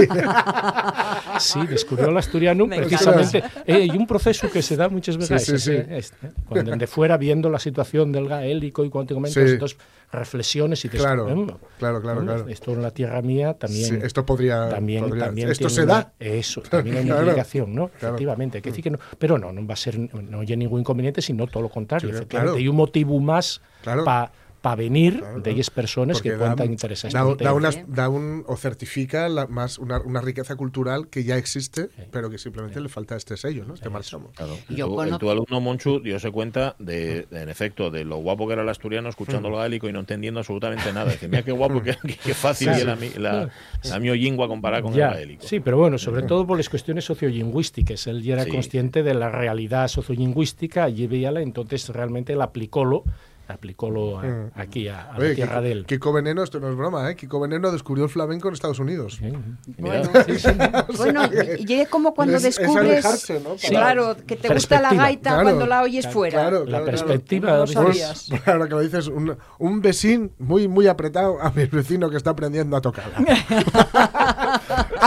Sí, 1.39 1.67
descubrió 1.67 2.09
el 2.09 2.17
asturiano 2.17 2.65
Me 2.67 2.77
precisamente. 2.77 3.43
Eh, 3.65 3.87
y 3.91 3.97
un 3.97 4.05
proceso 4.07 4.49
que 4.49 4.61
se 4.61 4.75
da 4.75 4.89
muchas 4.89 5.17
veces. 5.17 5.43
Sí, 5.43 5.51
sí, 5.53 5.59
sí. 5.59 5.71
eh, 5.73 5.85
este, 5.97 6.31
cuando 6.47 6.75
de 6.75 6.87
fuera 6.87 7.17
viendo 7.17 7.49
la 7.49 7.59
situación 7.59 8.11
del 8.11 8.27
gaélico 8.27 8.83
y 8.83 8.89
Sí. 8.89 9.39
entonces 9.39 9.77
reflexiones 10.11 10.83
y 10.85 10.89
te 10.89 10.97
Claro, 10.97 11.25
"Mm, 11.27 11.47
claro, 11.79 12.01
claro, 12.01 12.21
claro. 12.21 12.47
Esto 12.47 12.71
en 12.71 12.81
la 12.81 12.91
tierra 12.91 13.21
mía 13.21 13.53
también. 13.55 13.85
Sí, 13.85 13.99
esto 14.03 14.25
podría- 14.25 14.69
También, 14.69 15.03
podría- 15.05 15.25
también 15.25 15.49
esto 15.51 15.69
se 15.69 15.83
una- 15.83 15.93
da. 15.93 16.13
Eso, 16.19 16.61
también 16.69 16.97
hay 16.97 17.03
una 17.03 17.13
Claro, 17.15 17.27
implicación, 17.27 17.75
¿no? 17.75 17.87
claro. 17.89 18.15
Efectivamente. 18.15 18.57
hay 18.57 18.61
que 18.61 18.69
decir 18.69 18.83
que 18.83 18.91
no, 18.91 18.99
pero 19.19 19.37
no, 19.37 19.51
no 19.51 19.65
va 19.67 19.73
a 19.73 19.77
ser, 19.77 19.97
no 19.99 20.39
hay 20.39 20.55
ningún 20.57 20.79
inconveniente, 20.81 21.21
sino 21.21 21.47
todo 21.47 21.63
lo 21.63 21.69
contrario. 21.69 22.09
Sí, 22.09 22.15
efectivamente, 22.15 22.51
claro. 22.51 22.57
hay 22.57 22.67
un 22.67 22.75
motivo 22.75 23.19
más 23.19 23.61
Claro. 23.81 24.03
para 24.05 24.31
venir 24.73 25.19
Claro, 25.19 25.41
de 25.41 25.51
ellas 25.51 25.69
personas 25.69 26.19
que 26.23 26.33
cuentan 26.35 26.71
intereses. 26.71 27.13
Da, 27.13 27.23
da 27.35 27.53
unas- 27.53 27.83
da 27.87 28.09
un, 28.09 28.43
o 28.47 28.57
certifica 28.57 29.29
la- 29.29 29.45
más 29.45 29.77
una, 29.77 29.99
una 29.99 30.21
riqueza 30.21 30.55
cultural 30.55 31.07
que 31.09 31.23
ya 31.23 31.37
existe, 31.37 31.89
pero 32.09 32.31
que 32.31 32.39
simplemente 32.39 32.79
le 32.81 32.89
falta 32.89 33.15
este 33.15 33.37
sello, 33.37 33.65
¿no? 33.65 33.75
Este 33.75 33.89
marchamo. 33.89 34.31
Claro. 34.35 34.57
Yo 34.69 34.87
tu, 34.87 34.95
conozco- 34.95 35.19
tu 35.19 35.29
alumno 35.29 35.61
Monchu 35.61 35.99
dio 35.99 36.15
cuenta 36.31 36.75
de, 36.79 37.27
de, 37.29 37.41
en 37.43 37.49
efecto, 37.49 37.91
de 37.91 38.03
lo 38.05 38.17
guapo 38.17 38.47
que 38.47 38.53
era 38.53 38.63
el 38.63 38.69
asturiano 38.69 39.09
escuchando 39.09 39.49
lo 39.51 39.57
gaélico 39.57 39.87
y 39.87 39.93
no 39.93 39.99
entendiendo 39.99 40.39
absolutamente 40.39 40.91
nada. 40.93 41.11
Dice, 41.11 41.27
mira 41.27 41.43
qué 41.43 41.51
guapo, 41.51 41.83
qué, 41.83 41.95
qué 42.23 42.33
fácil 42.33 42.73
Sí, 42.73 42.81
era 42.81 42.95
sí. 42.95 43.11
la, 43.17 43.49
la 43.83 43.99
mi 43.99 44.09
lingua 44.17 44.47
comparada 44.47 44.81
con 44.81 44.93
Ya, 44.93 45.09
el 45.09 45.13
gaélico. 45.15 45.45
Sí, 45.45 45.59
pero 45.59 45.77
bueno, 45.77 45.97
sobre 45.97 46.21
todo 46.23 46.47
por 46.47 46.55
las 46.57 46.69
cuestiones 46.69 47.03
sociolingüísticas. 47.05 48.07
Él 48.07 48.23
ya 48.23 48.33
era 48.35 48.43
Sí. 48.45 48.49
consciente 48.51 49.03
de 49.03 49.13
la 49.13 49.29
realidad 49.29 49.87
sociolingüística 49.89 50.87
y 50.89 51.05
veíala, 51.07 51.41
entonces 51.41 51.89
realmente 51.89 52.33
él 52.33 52.41
aplicólo, 52.41 53.03
aplicólo 53.47 54.19
a- 54.19 54.23
Mm. 54.23 54.51
aquí 54.55 54.87
a, 54.87 55.11
a 55.11 55.17
Oye, 55.17 55.29
la 55.29 55.35
tierra 55.35 55.51
Kiko, 55.53 55.61
de 55.61 55.71
él. 55.71 55.85
Kiko 55.85 56.13
Veneno, 56.13 56.43
esto 56.43 56.59
no 56.59 56.69
es 56.69 56.75
broma, 56.75 57.09
¿eh? 57.11 57.15
Kiko 57.15 57.39
Veneno 57.39 57.71
descubrió 57.71 58.05
el 58.05 58.09
flamenco 58.09 58.47
en 58.47 58.53
Estados 58.53 58.79
Unidos. 58.79 59.17
Sí. 59.19 59.31
Bueno, 59.77 60.09
Sí, 60.25 60.39
sí. 60.39 60.49
bueno, 60.97 61.21
y 61.59 61.73
es 61.73 61.87
como 61.89 62.13
cuando 62.13 62.37
Es- 62.37 62.43
es 62.45 62.57
descubres, 62.57 63.05
alejarse, 63.05 63.39
¿no? 63.41 63.55
Para- 63.55 63.69
claro, 63.69 64.17
que 64.25 64.35
te 64.35 64.53
gusta 64.53 64.81
la 64.81 64.93
gaita 64.93 65.29
Claro, 65.31 65.43
cuando 65.43 65.65
la 65.67 65.81
oyes 65.83 66.05
claro, 66.05 66.13
fuera. 66.13 66.39
claro, 66.41 66.59
La 66.59 66.65
claro, 66.65 66.85
perspectiva 66.85 67.57
No 67.57 67.67
sabías. 67.67 68.27
Pues, 68.29 68.47
ahora 68.47 68.65
que 68.67 68.71
lo 68.75 68.79
dices, 68.81 69.07
un, 69.07 69.37
un 69.59 69.81
vecín 69.81 70.31
muy, 70.39 70.67
muy 70.67 70.87
apretado 70.87 71.41
a 71.41 71.51
mi 71.51 71.65
vecino 71.65 72.09
que 72.09 72.17
está 72.17 72.31
aprendiendo 72.31 72.75
a 72.77 72.81
tocar. 72.81 73.05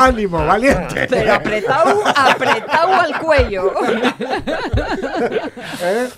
¡Ánimo, 0.05 0.45
valiente! 0.47 1.07
Pero 1.09 1.35
apretado, 1.35 2.03
apretado 2.07 2.95
al 2.95 3.19
cuello. 3.21 3.73
¿Eh? 5.83 6.09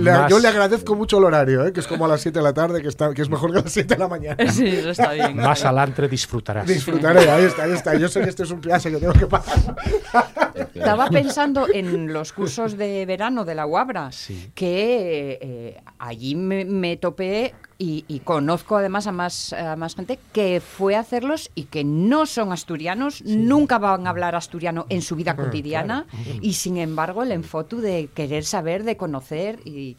Más- 0.00 0.30
Yo 0.30 0.38
le 0.38 0.48
agradezco 0.48 0.94
mucho 0.94 1.18
el 1.18 1.24
horario, 1.24 1.66
¿eh? 1.66 1.72
que 1.72 1.80
es 1.80 1.86
como 1.86 2.04
a 2.04 2.08
las 2.08 2.20
7 2.20 2.38
de 2.38 2.42
la 2.42 2.52
tarde, 2.52 2.82
que, 2.82 2.88
está, 2.88 3.12
que 3.14 3.22
es 3.22 3.28
mejor 3.30 3.52
que 3.52 3.58
a 3.58 3.62
las 3.62 3.72
7 3.72 3.94
de 3.94 3.98
la 3.98 4.08
mañana. 4.08 4.50
Sí, 4.50 4.66
eso 4.66 4.90
está 4.90 5.12
bien. 5.12 5.36
Más 5.36 5.64
adelante 5.64 6.08
disfrutarás. 6.08 6.66
Disfrutaré, 6.66 7.30
ahí 7.30 7.44
está, 7.44 7.64
ahí 7.64 7.72
está. 7.72 7.94
Yo 7.94 8.08
sé 8.08 8.20
que 8.22 8.28
este 8.30 8.42
es 8.42 8.50
un 8.50 8.60
clase 8.60 8.90
que 8.90 8.96
tengo 8.98 9.12
que 9.12 9.26
pasar. 9.26 9.76
Estaba 10.74 11.08
pensando 11.08 11.66
en 11.72 12.12
los 12.12 12.32
cursos 12.32 12.76
de 12.76 13.04
verano 13.06 13.44
de 13.44 13.54
la 13.54 13.66
UABRA, 13.66 14.10
Sí. 14.12 14.50
que 14.54 15.38
eh, 15.40 15.80
allí 15.98 16.34
me, 16.34 16.64
me 16.64 16.96
topé 16.96 17.54
y, 17.78 18.04
y 18.08 18.20
conozco 18.20 18.76
además 18.76 19.06
a 19.06 19.12
más, 19.12 19.52
a 19.52 19.76
más 19.76 19.94
gente 19.94 20.18
que 20.32 20.60
fue 20.60 20.96
a 20.96 21.00
hacerlos 21.00 21.50
y 21.54 21.64
que 21.64 21.84
no 21.84 22.26
son 22.26 22.52
asturianos, 22.52 23.22
nunca 23.22 23.78
van 23.78 24.06
a 24.06 24.10
hablar 24.10 24.34
asturiano 24.34 24.86
en 24.88 25.00
su 25.00 25.14
vida 25.14 25.36
cotidiana 25.36 26.06
y 26.40 26.54
sin 26.54 26.76
embargo 26.76 27.22
el 27.22 27.32
enfotu 27.32 27.80
de 27.80 28.08
querer 28.12 28.44
saber, 28.44 28.84
de 28.84 28.96
conocer 28.96 29.60
y... 29.64 29.96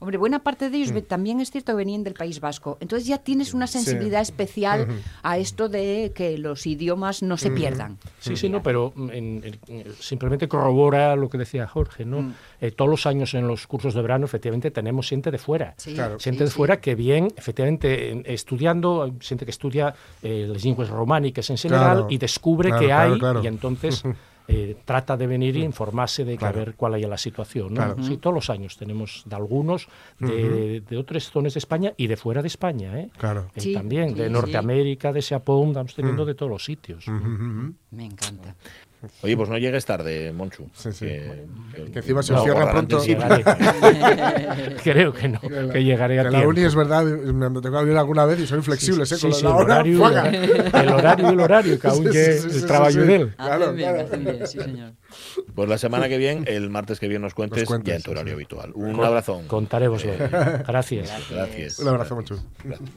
Hombre, 0.00 0.16
buena 0.18 0.38
parte 0.38 0.70
de 0.70 0.76
ellos 0.76 0.92
ve- 0.92 1.02
también 1.02 1.40
es 1.40 1.50
cierto 1.50 1.72
que 1.72 1.76
venían 1.76 2.04
del 2.04 2.14
País 2.14 2.40
Vasco. 2.40 2.78
Entonces 2.80 3.08
ya 3.08 3.18
tienes 3.18 3.52
una 3.54 3.66
sensibilidad 3.66 4.20
especial 4.22 4.86
a 5.22 5.38
esto 5.38 5.68
de 5.68 6.12
que 6.14 6.38
los 6.38 6.66
idiomas 6.66 7.22
no 7.22 7.36
se 7.36 7.50
pierdan. 7.50 7.98
Sí, 8.20 8.36
sí, 8.36 8.48
no, 8.48 8.62
pero 8.62 8.92
mm, 8.94 9.10
en- 9.10 9.42
en- 9.44 9.58
en- 9.68 9.92
simplemente 9.98 10.46
corrobora 10.48 11.16
lo 11.16 11.28
que 11.28 11.38
decía 11.38 11.66
Jorge, 11.66 12.04
¿no? 12.04 12.22
Mm. 12.22 12.34
Eh, 12.60 12.70
todos 12.70 12.90
los 12.90 13.06
años 13.06 13.34
en 13.34 13.46
los 13.48 13.66
cursos 13.66 13.94
de 13.94 14.02
verano, 14.02 14.24
efectivamente, 14.26 14.70
tenemos 14.70 15.08
gente 15.08 15.30
de 15.30 15.38
fuera. 15.38 15.74
Sí, 15.78 15.94
Claro. 15.94 16.18
Gente 16.20 16.44
de 16.44 16.50
sí, 16.50 16.56
fuera 16.56 16.80
que 16.80 16.94
bien, 16.94 17.28
efectivamente, 17.36 18.10
en- 18.12 18.22
estudiando, 18.26 19.02
hay 19.02 19.12
gente 19.20 19.44
que 19.44 19.50
estudia 19.50 19.94
eh, 20.22 20.46
las 20.48 20.64
lenguas 20.64 20.88
románicas 20.88 21.48
en 21.50 21.58
Senegal 21.58 21.78
Claro. 21.96 22.06
y 22.10 22.18
descubre 22.18 22.68
Claro, 22.68 22.80
que 22.80 22.86
claro, 22.86 23.12
hay, 23.14 23.18
claro. 23.18 23.40
y 23.42 23.46
entonces 23.46 24.02
eh, 24.50 24.76
trata 24.84 25.16
de 25.16 25.26
venir 25.26 25.56
e 25.56 25.60
informarse 25.60 26.24
de 26.24 26.32
que 26.32 26.38
Claro. 26.38 26.56
a 26.60 26.64
ver 26.64 26.74
cuál 26.74 26.94
hay 26.94 27.02
la 27.02 27.18
situación. 27.18 27.68
¿no? 27.74 27.74
Claro. 27.84 28.02
Sí, 28.02 28.16
todos 28.16 28.32
los 28.34 28.48
años 28.50 28.76
tenemos 28.78 29.22
de 29.26 29.36
algunos 29.36 29.88
de, 30.18 30.80
de 30.80 30.96
otras 30.96 31.30
zonas 31.30 31.52
de 31.54 31.58
España 31.58 31.92
y 31.98 32.06
de 32.06 32.16
fuera 32.16 32.40
de 32.40 32.48
España. 32.48 32.98
¿eh? 32.98 33.10
Claro. 33.18 33.50
Eh, 33.54 33.60
Sí, 33.60 33.74
también, 33.74 34.08
sí, 34.10 34.14
de 34.14 34.26
sí. 34.26 34.32
Norteamérica, 34.32 35.12
de 35.12 35.20
Japón, 35.22 35.68
estamos 35.68 35.94
teniendo 35.94 36.24
de 36.24 36.34
todos 36.34 36.50
los 36.50 36.64
sitios. 36.64 37.06
Me 37.90 38.04
encanta. 38.06 38.56
Oye, 39.22 39.36
pues 39.36 39.48
no 39.48 39.58
llegues 39.58 39.84
tarde, 39.84 40.32
Monchu. 40.32 40.68
Sí, 40.74 40.92
sí. 40.92 41.06
Que, 41.06 41.44
que- 41.84 41.90
Que 41.92 41.98
encima 42.00 42.22
se 42.22 42.32
no, 42.32 42.38
os 42.40 42.44
cierra 42.44 42.70
pronto. 42.72 43.00
Creo 44.82 45.12
que 45.12 45.28
no, 45.28 45.40
que 45.40 45.84
llegaré 45.84 46.18
a 46.18 46.24
Que 46.24 46.30
la 46.30 46.30
tiempo. 46.30 46.48
uni 46.48 46.62
es 46.62 46.74
verdad, 46.74 47.04
me 47.04 47.60
tocó 47.60 47.80
vivir 47.82 47.96
alguna 47.96 48.24
vez 48.24 48.40
y 48.40 48.46
son 48.46 48.58
inflexibles, 48.58 49.10
¿eh? 49.12 49.16
Sí, 49.16 49.22
Con 49.22 49.34
sí, 49.34 49.42
la 49.44 49.50
el 49.50 49.54
hora, 49.56 49.74
horario, 49.74 49.98
¡fuaga! 49.98 50.28
el 50.28 50.88
horario 50.88 51.28
y 51.28 51.32
el 51.32 51.40
horario, 51.40 51.78
que 51.78 51.86
aún 51.88 52.04
Sí, 52.04 52.08
sí, 52.08 52.12
que 52.12 52.24
sí, 52.32 52.40
sí, 52.40 52.46
el 52.56 52.60
sí, 52.62 52.66
trabajo 52.66 52.90
sí. 52.92 52.98
de 52.98 53.14
él. 53.16 53.34
Claro, 53.36 53.72
bien, 53.72 53.92
claro. 54.06 54.18
bien, 54.18 54.46
sí, 54.46 54.58
señor. 54.60 54.92
Pues 55.54 55.68
la 55.68 55.78
semana 55.78 56.08
que 56.08 56.18
viene, 56.18 56.44
el 56.50 56.70
martes 56.70 57.00
que 57.00 57.08
viene 57.08 57.22
nos 57.22 57.34
cuentes, 57.34 57.60
Nos 57.60 57.68
cuentes, 57.68 57.92
ya 57.92 57.96
en 57.96 58.02
tu 58.02 58.10
sí, 58.10 58.14
horario 58.14 58.30
sí. 58.32 58.34
habitual. 58.34 58.72
Un 58.74 59.04
abrazo. 59.04 59.42
Contarevoslo. 59.46 60.12
Gracias. 60.66 61.10
Gracias. 61.30 61.78
Un 61.78 61.88
abrazo 61.88 62.14
mucho. 62.16 62.36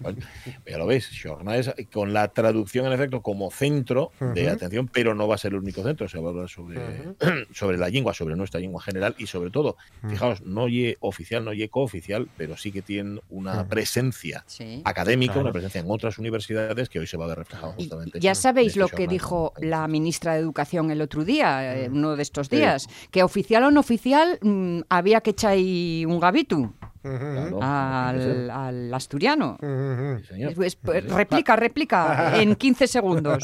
Bueno, 0.02 0.20
ya 0.68 0.78
lo 0.78 0.86
veis, 0.88 1.10
jornades 1.24 1.72
con 1.94 2.14
la 2.14 2.28
traducción 2.30 2.86
en 2.88 2.94
efecto 2.94 3.22
como 3.22 3.52
centro 3.52 4.12
de 4.20 4.50
atención, 4.50 4.88
pero 4.92 5.16
no 5.16 5.28
va 5.28 5.36
a 5.36 5.38
ser 5.38 5.54
el 5.54 5.60
único 5.60 5.84
centro, 5.84 5.91
se 6.08 6.20
va 6.20 6.28
a 6.28 6.30
hablar 6.32 6.50
sobre, 6.50 7.16
sobre 7.54 7.78
la 7.78 7.90
lengua, 7.90 8.14
sobre 8.14 8.36
nuestra 8.36 8.60
lengua 8.60 8.82
general 8.82 9.16
y 9.18 9.28
sobre 9.28 9.50
todo, 9.50 9.78
fijaos, 10.10 10.42
no 10.42 10.68
ye 10.68 10.98
oficial, 11.00 11.44
no 11.46 11.54
ye 11.54 11.70
cooficial, 11.70 12.30
pero 12.36 12.58
sí 12.58 12.72
que 12.72 12.82
tienen 12.82 13.20
una 13.30 13.68
presencia 13.68 14.44
Sí. 14.48 14.82
académica, 14.86 15.34
Claro. 15.34 15.46
una 15.48 15.54
presencia 15.54 15.82
en 15.82 15.88
otras 15.90 16.18
universidades 16.18 16.90
que 16.90 17.00
hoy 17.00 17.08
se 17.08 17.18
va 17.18 17.26
a 17.26 17.28
ver 17.30 17.38
reflejado 17.40 17.74
Y 17.78 17.84
justamente. 17.84 18.20
ya 18.20 18.32
en- 18.32 18.36
sabéis 18.36 18.76
lo 18.76 18.86
este 18.86 18.98
que 18.98 19.08
dijo 19.08 19.54
la 19.60 19.88
ministra 19.88 20.34
de 20.34 20.40
Educación 20.40 20.92
el 20.92 21.02
otro 21.02 21.24
día, 21.26 21.76
eh, 21.84 21.90
uno 21.90 22.16
de 22.16 22.22
estos 22.24 22.50
días, 22.50 22.88
que 23.12 23.24
oficial 23.24 23.64
o 23.64 23.72
no 23.72 23.80
oficial 23.82 24.40
mm, 24.42 24.82
había 24.90 25.22
que 25.22 25.32
echar 25.32 25.52
ahí 25.52 26.06
un 26.08 26.20
gabitu 26.20 26.74
Claro, 27.02 27.60
al, 27.62 28.50
al 28.50 28.94
asturiano. 28.94 29.58
sí, 29.60 30.26
señor. 30.28 30.54
Pues, 30.54 30.76
pues, 30.76 31.04
réplica, 31.10 31.56
réplica, 31.56 32.34
en 32.42 32.56
15 32.56 32.88
segundos. 32.88 33.44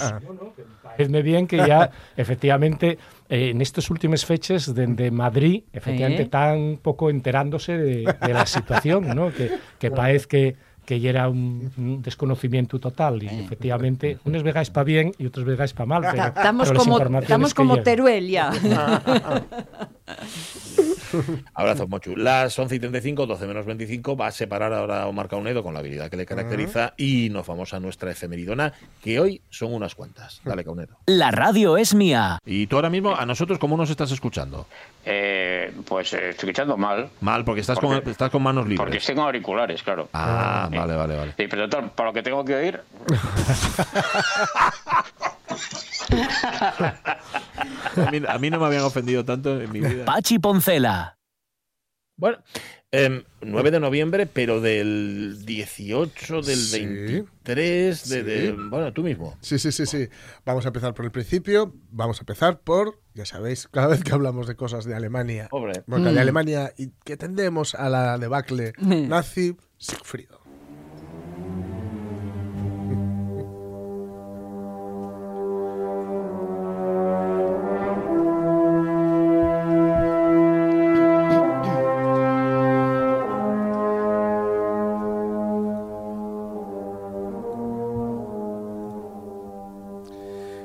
Pareceme 0.84 1.22
bien 1.22 1.48
que 1.48 1.58
ya, 1.58 1.90
efectivamente, 2.18 2.98
eh, 3.30 3.50
en 3.50 3.62
estas 3.62 3.90
últimas 3.90 4.26
fechas 4.26 4.74
de, 4.74 4.88
de 4.88 5.12
Madrid, 5.12 5.64
efectivamente, 5.74 6.22
Eh. 6.24 6.26
están 6.26 6.80
poco 6.82 7.10
enterándose 7.10 7.78
de, 7.78 8.16
de 8.22 8.34
la 8.34 8.46
situación, 8.46 9.08
¿no? 9.16 9.32
Que, 9.34 9.52
que 9.80 9.92
parece 9.92 10.28
que, 10.28 10.56
que 10.86 11.00
ya 11.00 11.10
era 11.10 11.28
un, 11.30 11.72
un 11.78 12.02
desconocimiento 12.02 12.80
total 12.80 13.22
y 13.22 13.28
efectivamente 13.28 14.18
unas 14.24 14.42
veces 14.44 14.70
para 14.70 14.86
bien 14.86 15.12
y 15.18 15.26
otras 15.26 15.46
veces 15.46 15.74
para 15.74 15.86
mal. 15.86 16.02
Pero, 16.10 16.28
Estamos 16.28 16.70
pero 16.70 16.80
como, 16.80 17.20
estamos 17.20 17.54
como. 17.54 17.82
Teruel 17.84 18.30
ya. 18.30 18.52
Abrazo, 21.54 21.88
Mochu. 21.88 22.16
Las 22.16 22.58
11 22.58 22.76
y 22.76 22.80
35, 22.80 23.26
12 23.26 23.48
menos 23.48 23.66
25, 23.66 24.16
va 24.16 24.28
a 24.28 24.32
separar 24.32 24.74
ahora 24.74 25.04
a 25.04 25.08
Omar 25.08 25.28
Caunedo 25.28 25.64
con 25.64 25.74
la 25.74 25.80
habilidad 25.80 26.10
que 26.10 26.18
le 26.18 26.26
caracteriza 26.26 26.94
y 26.98 27.30
nos 27.30 27.48
vamos 27.48 27.74
a 27.74 27.80
nuestra 27.80 28.12
efemeridona, 28.12 28.74
que 29.02 29.20
hoy 29.20 29.42
son 29.50 29.74
unas 29.74 29.96
cuantas. 29.96 30.42
Dale, 30.44 30.64
Caunedo. 30.64 30.98
La 31.06 31.32
radio 31.32 31.78
es 31.78 31.94
mía. 31.94 32.40
Y 32.46 32.68
tú 32.68 32.78
ahora 32.78 32.90
mismo, 32.90 33.16
a 33.16 33.26
nosotros, 33.26 33.60
¿cómo 33.60 33.78
nos 33.78 33.90
estás 33.90 34.12
escuchando? 34.12 34.68
Eh, 35.06 35.72
pues 35.86 36.14
eh, 36.14 36.30
estoy 36.30 36.50
escuchando 36.50 36.78
mal. 36.78 37.10
Mal, 37.22 37.46
porque 37.46 37.62
estás, 37.62 37.80
¿Por 37.80 38.02
con, 38.02 38.12
estás 38.12 38.30
con 38.30 38.44
manos 38.44 38.66
libres. 38.66 38.80
Porque 38.80 38.98
estoy 38.98 39.16
con 39.16 39.26
auriculares, 39.26 39.84
claro. 39.84 40.10
Ah, 40.14 40.70
vale, 40.72 40.96
vale, 40.96 41.16
vale. 41.16 41.34
Sí, 41.38 41.46
pero 41.50 41.68
doctor, 41.68 41.90
para 41.92 42.10
lo 42.10 42.14
que 42.14 42.24
tengo 42.24 42.44
que 42.44 42.56
oír, 42.56 42.82
A 47.98 48.12
mí, 48.12 48.22
a 48.28 48.38
mí 48.38 48.50
no 48.50 48.60
me 48.60 48.66
habían 48.68 48.84
ofendido 48.84 49.26
tanto 49.26 49.60
en 49.60 49.72
mi 49.72 49.80
vida. 49.82 50.06
Pachi 50.06 50.40
Poncela. 50.40 51.18
Bueno, 52.20 52.38
em, 52.92 53.24
9 53.42 53.70
de 53.72 53.80
noviembre, 53.80 54.26
pero 54.26 54.60
del 54.62 55.44
18, 55.46 56.42
del 56.42 56.56
Sí. 56.58 56.80
23, 56.86 58.10
de, 58.10 58.24
de- 58.24 58.48
Sí. 58.52 58.56
bueno, 58.70 58.92
tú 58.94 59.04
mismo. 59.04 59.38
Sí, 59.42 59.60
sí, 59.60 59.72
sí, 59.72 59.86
sí. 59.86 60.10
Vamos 60.46 60.66
a 60.66 60.70
empezar 60.70 60.94
por 60.96 61.06
el 61.06 61.12
principio. 61.12 61.74
Vamos 61.92 62.18
a 62.20 62.22
empezar 62.22 62.60
por, 62.62 63.02
ya 63.14 63.26
sabéis, 63.26 63.68
cada 63.68 63.88
vez 63.88 64.04
que 64.04 64.14
hablamos 64.14 64.48
de 64.48 64.56
cosas 64.56 64.86
de 64.86 64.96
Alemania, 64.96 65.48
Pobre. 65.50 65.84
bueno, 65.86 66.12
de 66.12 66.20
Alemania 66.20 66.74
y 66.78 66.90
que 67.06 67.18
tendemos 67.18 67.76
a 67.76 67.90
la 67.90 68.18
debacle 68.18 68.74
nazi, 68.80 69.56
Sigfrido. 69.78 70.37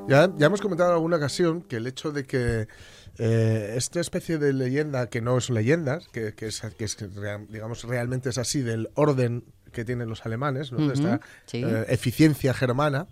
Ya, 0.09 0.31
ya 0.37 0.47
hemos 0.47 0.61
comentado 0.61 0.91
en 0.91 0.95
alguna 0.95 1.17
ocasión 1.17 1.63
que 1.63 1.77
el 1.77 1.87
hecho 1.87 2.11
de 2.13 2.25
que 2.25 2.67
eh, 3.19 3.75
esta 3.77 4.01
especie 4.01 4.39
de 4.39 4.53
leyenda, 4.53 5.09
que 5.09 5.21
no 5.21 5.39
es 5.39 5.49
leyendas, 5.51 6.09
que, 6.09 6.35
que 6.35 6.47
es, 6.47 6.61
que 6.77 6.85
es 6.85 6.97
digamos 7.49 7.85
realmente 7.85 8.31
es 8.31 8.39
así 8.39 8.63
del 8.63 8.91
orden 8.95 9.45
que 9.73 9.85
tienen 9.85 10.09
los 10.09 10.27
alemanes, 10.27 10.73
¿no? 10.73 10.87
de 10.87 10.95
esta 10.95 11.15
Ujú, 11.17 11.25
sí. 11.47 11.63
eh, 11.65 11.87
eficiencia 11.89 12.53
germana, 12.53 13.07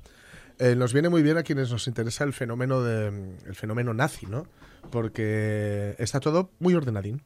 eh, 0.58 0.74
nos 0.76 0.92
viene 0.92 1.08
muy 1.08 1.22
bien 1.22 1.38
a 1.38 1.42
quienes 1.42 1.70
nos 1.70 1.86
interesa 1.86 2.24
el 2.24 2.32
fenómeno 2.32 2.82
de 2.82 3.06
el 3.46 3.54
fenómeno 3.54 3.94
nazi, 3.94 4.26
¿no? 4.26 4.46
Porque 4.90 5.94
está 5.98 6.20
todo 6.20 6.50
muy 6.58 6.74
ordenadín. 6.74 7.22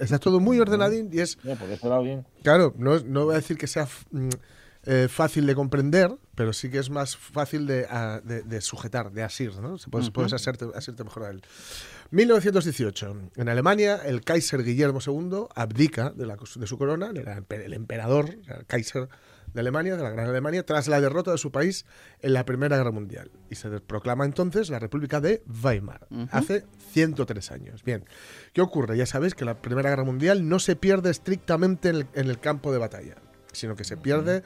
Está 0.00 0.18
todo 0.18 0.40
muy 0.40 0.58
ordenadín 0.60 1.10
y 1.12 1.20
es 1.20 1.38
Ya, 1.42 1.56
era 1.82 1.98
bien. 2.00 2.26
Claro, 2.42 2.74
no, 2.76 2.98
no 3.00 3.26
voy 3.26 3.34
a 3.34 3.38
decir 3.38 3.56
que 3.56 3.66
sea 3.66 3.86
mm, 4.10 4.28
eh, 4.86 5.08
fácil 5.10 5.46
de 5.46 5.54
comprender, 5.54 6.16
pero 6.34 6.52
sí 6.52 6.70
que 6.70 6.78
es 6.78 6.90
más 6.90 7.16
fácil 7.16 7.66
de, 7.66 7.86
ah, 7.90 8.20
de- 8.24 8.42
de 8.42 8.60
sujetar, 8.60 9.10
de 9.12 9.22
asir, 9.24 9.54
¿no? 9.60 9.78
Se 9.78 9.90
puedes, 9.90 10.10
puedes 10.10 10.32
asirte, 10.32 10.66
asirte 10.74 11.02
mejor 11.04 11.24
a 11.24 11.30
él. 11.30 11.42
1918. 12.10 13.30
En 13.36 13.48
Alemania, 13.48 13.96
el 14.04 14.22
Kaiser 14.22 14.62
Guillermo 14.64 15.00
II 15.04 15.46
abdica 15.54 16.10
de, 16.10 16.26
la, 16.26 16.36
de 16.36 16.66
su 16.66 16.78
corona, 16.78 17.10
el 17.48 17.72
emperador, 17.72 18.30
el 18.30 18.66
Kaiser 18.66 19.08
de 19.52 19.60
Alemania, 19.60 19.96
de 19.96 20.02
la 20.02 20.10
Gran 20.10 20.28
Alemania, 20.28 20.64
tras 20.66 20.86
la 20.88 21.00
derrota 21.00 21.30
de 21.32 21.38
su 21.38 21.50
país 21.50 21.86
en 22.20 22.32
la 22.34 22.44
Primera 22.44 22.76
Guerra 22.76 22.90
Mundial. 22.90 23.30
Y 23.50 23.54
se 23.54 23.68
proclama 23.80 24.24
entonces 24.24 24.70
la 24.70 24.78
República 24.78 25.20
de 25.20 25.42
Weimar, 25.62 26.06
hace 26.30 26.64
103 26.92 27.50
años. 27.52 27.82
Bien, 27.84 28.04
¿qué 28.52 28.60
ocurre? 28.60 28.96
Ya 28.96 29.06
sabéis 29.06 29.34
que 29.34 29.44
la 29.44 29.60
Primera 29.62 29.90
Guerra 29.90 30.04
Mundial 30.04 30.48
no 30.48 30.58
se 30.58 30.76
pierde 30.76 31.10
estrictamente 31.10 31.88
en 31.90 31.96
el, 31.96 32.06
en 32.14 32.28
el 32.28 32.38
campo 32.38 32.70
de 32.72 32.78
batalla, 32.78 33.16
sino 33.52 33.76
que 33.76 33.84
se 33.84 33.96
pierde 33.96 34.42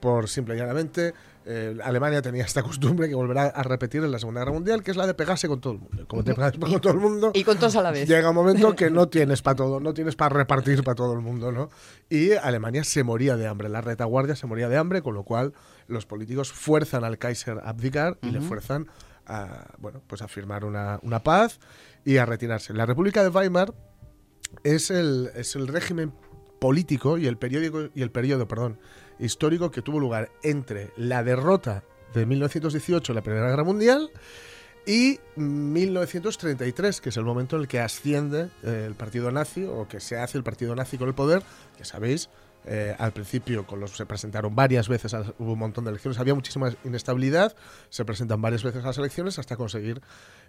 por 0.00 0.28
simple 0.28 0.54
y 0.54 0.58
llanamente 0.58 1.14
eh, 1.46 1.76
Alemania 1.84 2.22
tenía 2.22 2.44
esta 2.44 2.62
costumbre 2.62 3.08
que 3.08 3.14
volverá 3.14 3.44
a 3.44 3.62
repetir 3.62 4.02
en 4.02 4.10
la 4.10 4.18
Segunda 4.18 4.40
Guerra 4.40 4.52
Mundial, 4.52 4.82
que 4.82 4.90
es 4.90 4.96
la 4.96 5.06
de 5.06 5.14
pegarse 5.14 5.46
con 5.46 5.60
todo 5.60 5.74
el 5.74 5.78
mundo. 5.80 6.08
Como 6.08 6.24
te 6.24 6.34
pegas 6.34 6.52
con 6.52 6.80
todo 6.80 6.92
el 6.92 7.00
mundo, 7.00 7.32
Y 7.34 7.44
con 7.44 7.58
todos 7.58 7.76
a 7.76 7.82
la 7.82 7.90
vez. 7.90 8.08
llega 8.08 8.30
un 8.30 8.34
momento 8.34 8.74
que 8.74 8.90
no 8.90 9.08
tienes 9.10 9.42
para 9.42 9.56
todo, 9.56 9.80
no 9.80 9.92
tienes 9.92 10.16
para 10.16 10.34
repartir 10.34 10.82
para 10.82 10.94
todo 10.94 11.12
el 11.12 11.20
mundo, 11.20 11.52
¿no? 11.52 11.68
Y 12.08 12.32
Alemania 12.32 12.82
se 12.84 13.04
moría 13.04 13.36
de 13.36 13.46
hambre, 13.46 13.68
la 13.68 13.82
retaguardia 13.82 14.36
se 14.36 14.46
moría 14.46 14.68
de 14.68 14.76
hambre, 14.78 15.02
con 15.02 15.14
lo 15.14 15.24
cual 15.24 15.52
los 15.86 16.06
políticos 16.06 16.50
fuerzan 16.50 17.04
al 17.04 17.18
Kaiser 17.18 17.58
a 17.58 17.68
abdicar 17.68 18.18
y 18.22 18.30
le 18.30 18.40
fuerzan 18.40 18.88
a, 19.26 19.74
bueno, 19.78 20.02
pues 20.06 20.22
a 20.22 20.28
firmar 20.28 20.64
una, 20.64 20.98
una 21.02 21.22
paz 21.22 21.60
y 22.04 22.16
a 22.16 22.24
retirarse. 22.24 22.72
La 22.72 22.86
República 22.86 23.22
de 23.22 23.28
Weimar 23.28 23.74
es 24.62 24.90
el, 24.90 25.30
es 25.34 25.56
el 25.56 25.68
régimen 25.68 26.12
político 26.58 27.18
y 27.18 27.26
el 27.26 27.36
periódico 27.36 27.90
y 27.94 28.00
el 28.00 28.10
periodo, 28.10 28.48
perdón, 28.48 28.78
histórico 29.18 29.70
que 29.70 29.82
tuvo 29.82 29.98
lugar 29.98 30.30
entre 30.42 30.90
la 30.96 31.22
derrota 31.22 31.84
de 32.14 32.26
1918 32.26 33.12
en 33.12 33.16
la 33.16 33.22
Primera 33.22 33.48
Guerra 33.48 33.64
Mundial 33.64 34.10
y 34.86 35.18
1933, 35.36 37.00
que 37.00 37.08
es 37.08 37.16
el 37.16 37.24
momento 37.24 37.56
en 37.56 37.62
el 37.62 37.68
que 37.68 37.80
asciende 37.80 38.50
eh, 38.62 38.84
el 38.86 38.94
partido 38.94 39.30
nazi 39.30 39.64
o 39.64 39.88
que 39.88 40.00
se 40.00 40.18
hace 40.18 40.36
el 40.36 40.44
partido 40.44 40.74
nazi 40.74 40.98
con 40.98 41.08
el 41.08 41.14
poder, 41.14 41.42
que 41.76 41.84
sabéis, 41.84 42.28
eh, 42.66 42.94
al 42.98 43.12
principio 43.12 43.66
con 43.66 43.80
los, 43.80 43.96
se 43.96 44.06
presentaron 44.06 44.54
varias 44.54 44.88
veces, 44.88 45.14
hubo 45.38 45.52
un 45.52 45.58
montón 45.58 45.84
de 45.84 45.90
elecciones, 45.90 46.18
había 46.18 46.34
muchísima 46.34 46.72
inestabilidad, 46.84 47.54
se 47.90 48.04
presentan 48.04 48.40
varias 48.40 48.62
veces 48.62 48.82
a 48.84 48.86
las 48.88 48.98
elecciones 48.98 49.38
hasta 49.38 49.56
conseguir 49.56 50.00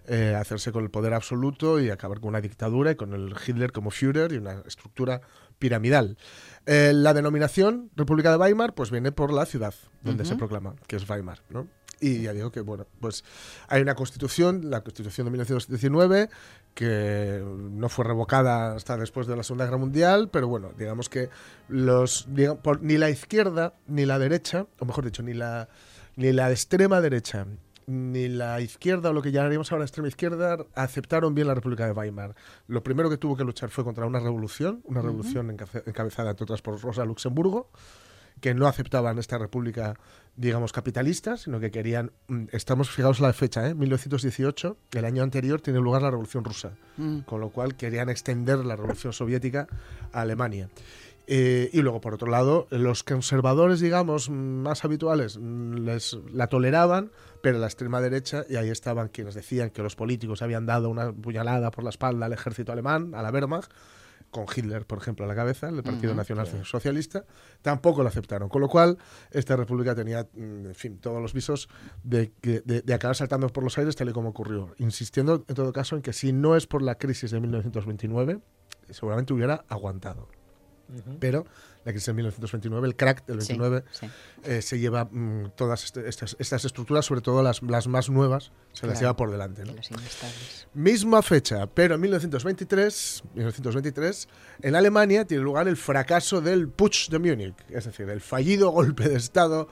eh, 0.06 0.34
hacerse 0.38 0.72
con 0.72 0.84
el 0.84 0.90
poder 0.90 1.14
absoluto 1.14 1.80
y 1.80 1.90
acabar 1.90 2.20
con 2.20 2.28
una 2.30 2.40
dictadura 2.40 2.92
y 2.92 2.96
con 2.96 3.12
el 3.12 3.34
Hitler 3.46 3.72
como 3.72 3.90
Führer 3.90 4.32
y 4.32 4.36
una 4.36 4.62
estructura 4.66 5.20
piramidal. 5.58 6.16
Eh, 6.64 6.92
la 6.94 7.12
denominación 7.12 7.90
República 7.96 8.30
de 8.30 8.36
Weimar 8.36 8.74
pues 8.74 8.90
viene 8.90 9.12
por 9.12 9.32
la 9.32 9.46
ciudad 9.46 9.74
donde 10.02 10.24
se 10.24 10.36
proclama, 10.36 10.74
que 10.86 10.96
es 10.96 11.08
Weimar, 11.08 11.42
¿no? 11.50 11.66
Y 12.00 12.22
ya 12.22 12.32
digo 12.34 12.50
que, 12.52 12.60
bueno, 12.60 12.86
pues 13.00 13.24
hay 13.68 13.80
una 13.80 13.94
constitución, 13.94 14.68
la 14.70 14.82
constitución 14.82 15.24
de 15.26 15.30
1919, 15.30 16.28
que 16.74 17.42
no 17.70 17.88
fue 17.88 18.04
revocada 18.04 18.74
hasta 18.74 18.96
después 18.98 19.26
de 19.26 19.34
la 19.36 19.42
Segunda 19.42 19.64
Guerra 19.64 19.78
Mundial, 19.78 20.28
pero 20.30 20.46
bueno, 20.46 20.72
digamos 20.76 21.08
que 21.08 21.30
los 21.68 22.28
por- 22.62 22.82
ni 22.82 22.98
la 22.98 23.08
izquierda 23.08 23.74
ni 23.86 24.04
la 24.04 24.18
derecha, 24.18 24.66
o 24.78 24.84
mejor 24.84 25.04
dicho, 25.06 25.22
ni 25.22 25.32
la, 25.32 25.68
ni 26.16 26.32
la 26.32 26.50
extrema 26.50 27.00
derecha 27.00 27.46
ni 27.88 28.26
la 28.28 28.60
izquierda 28.60 29.10
o 29.10 29.12
lo 29.12 29.22
que 29.22 29.30
llamaríamos 29.30 29.70
ahora 29.70 29.84
extrema 29.84 30.08
izquierda 30.08 30.58
aceptaron 30.74 31.36
bien 31.36 31.46
la 31.46 31.54
República 31.54 31.86
de 31.86 31.92
Weimar. 31.92 32.34
Lo 32.66 32.82
primero 32.82 33.08
que 33.08 33.16
tuvo 33.16 33.36
que 33.36 33.44
luchar 33.44 33.70
fue 33.70 33.84
contra 33.84 34.04
una 34.06 34.18
revolución, 34.18 34.80
una 34.86 35.02
revolución 35.02 35.56
encabe- 35.56 35.84
encabezada 35.86 36.30
entre 36.30 36.42
otras 36.42 36.62
por 36.62 36.80
Rosa 36.82 37.04
Luxemburgo, 37.04 37.70
que 38.40 38.54
no 38.54 38.66
aceptaban 38.66 39.18
esta 39.18 39.38
república, 39.38 39.98
digamos, 40.36 40.72
capitalista, 40.72 41.36
sino 41.36 41.60
que 41.60 41.70
querían, 41.70 42.12
mm, 42.28 42.46
estamos 42.52 42.90
fijaos 42.90 43.20
la 43.20 43.32
fecha, 43.32 43.68
¿eh? 43.68 43.74
1918, 43.74 44.76
el 44.92 45.04
año 45.04 45.22
anterior 45.22 45.60
tiene 45.60 45.80
lugar 45.80 46.02
la 46.02 46.10
Revolución 46.10 46.44
Rusa, 46.44 46.72
con 47.24 47.40
lo 47.40 47.50
cual 47.50 47.76
querían 47.76 48.08
extender 48.08 48.58
la 48.64 48.76
Revolución 48.76 49.12
Soviética 49.12 49.66
a 50.12 50.20
Alemania. 50.20 50.68
Eh, 51.28 51.70
y 51.72 51.82
luego, 51.82 52.00
por 52.00 52.14
otro 52.14 52.30
lado, 52.30 52.68
los 52.70 53.02
conservadores, 53.02 53.80
digamos, 53.80 54.30
más 54.30 54.84
habituales, 54.84 55.38
mm, 55.38 55.74
les 55.84 56.16
la 56.32 56.46
toleraban, 56.46 57.10
pero 57.42 57.58
la 57.58 57.66
extrema 57.66 58.00
derecha, 58.00 58.44
y 58.48 58.56
ahí 58.56 58.70
estaban 58.70 59.08
quienes 59.08 59.34
decían 59.34 59.70
que 59.70 59.82
los 59.82 59.96
políticos 59.96 60.42
habían 60.42 60.66
dado 60.66 60.88
una 60.88 61.12
puñalada 61.12 61.70
por 61.72 61.82
la 61.82 61.90
espalda 61.90 62.26
al 62.26 62.32
ejército 62.32 62.70
alemán, 62.70 63.12
a 63.14 63.22
la 63.22 63.30
Wehrmacht, 63.30 63.72
con 64.36 64.46
Hitler, 64.54 64.86
por 64.86 64.98
ejemplo, 64.98 65.24
a 65.24 65.28
la 65.28 65.34
cabeza, 65.34 65.68
el 65.68 65.82
Partido 65.82 66.14
Nacional 66.14 66.46
Socialista, 66.64 67.24
tampoco 67.62 68.02
lo 68.02 68.08
aceptaron. 68.08 68.48
Con 68.48 68.60
lo 68.60 68.68
cual, 68.68 68.98
esta 69.30 69.56
república 69.56 69.94
tenía, 69.94 70.28
mm, 70.32 70.66
en 70.66 70.74
fin, 70.74 70.98
todos 70.98 71.20
los 71.20 71.32
visos 71.32 71.68
de, 72.04 72.32
que- 72.40 72.60
de, 72.60 72.82
de 72.82 72.94
acabar 72.94 73.16
saltando 73.16 73.48
por 73.48 73.64
los 73.64 73.76
aires 73.78 73.96
tal 73.96 74.08
y 74.08 74.12
como 74.12 74.28
ocurrió. 74.28 74.74
Insistiendo, 74.78 75.44
en 75.48 75.54
todo 75.54 75.72
caso, 75.72 75.96
en 75.96 76.02
que 76.02 76.12
si 76.12 76.32
no 76.32 76.54
es 76.56 76.66
por 76.66 76.82
la 76.82 76.96
crisis 76.96 77.30
de 77.32 77.40
1929, 77.40 78.40
seguramente 78.90 79.32
hubiera 79.32 79.64
aguantado. 79.68 80.28
Pero 81.18 81.44
la 81.86 81.92
crisis 81.92 82.06
de 82.08 82.12
1929, 82.14 82.86
el 82.88 82.96
crack 82.96 83.24
del 83.26 83.40
Sí, 83.40 83.54
29, 83.54 83.84
sí. 83.92 84.06
eh, 84.44 84.60
se 84.60 84.78
lleva 84.78 85.04
mm, 85.04 85.52
todas 85.56 85.84
este- 85.84 86.06
estas, 86.08 86.36
estas 86.38 86.64
estructuras, 86.66 87.06
sobre 87.06 87.20
todo 87.22 87.42
las, 87.42 87.62
las 87.62 87.86
más 87.86 88.10
nuevas, 88.10 88.50
se 88.72 88.86
las 88.86 88.98
lleva 89.00 89.16
por 89.16 89.30
delante. 89.30 89.62
Misma 90.74 91.22
fecha, 91.22 91.66
pero 91.68 91.94
en 91.94 92.00
1923, 92.02 93.22
1923, 93.34 94.28
en 94.62 94.74
Alemania 94.74 95.24
tiene 95.24 95.42
lugar 95.44 95.68
el 95.68 95.76
fracaso 95.76 96.40
del 96.40 96.68
Putsch 96.68 97.08
de 97.08 97.18
Múnich, 97.18 97.54
es 97.70 97.84
decir, 97.84 98.08
el 98.10 98.20
fallido 98.20 98.70
golpe 98.70 99.08
de 99.08 99.16
Estado 99.16 99.68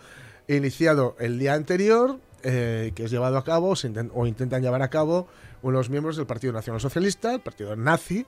iniciado 0.49 1.17
el 1.19 1.39
día 1.39 1.55
anterior, 1.55 2.21
eh, 2.45 2.93
que 2.95 3.05
es 3.05 3.11
llevado 3.11 3.37
a 3.37 3.45
cabo 3.45 3.75
o 4.15 4.27
intentan 4.27 4.63
llevar 4.63 4.83
a 4.83 4.89
cabo 4.89 5.27
unos 5.63 5.89
miembros 5.89 6.17
del 6.17 6.27
Partido 6.27 6.53
Nacional 6.53 6.81
Socialista, 6.81 7.33
el 7.35 7.41
partido 7.41 7.75
nazi, 7.75 8.27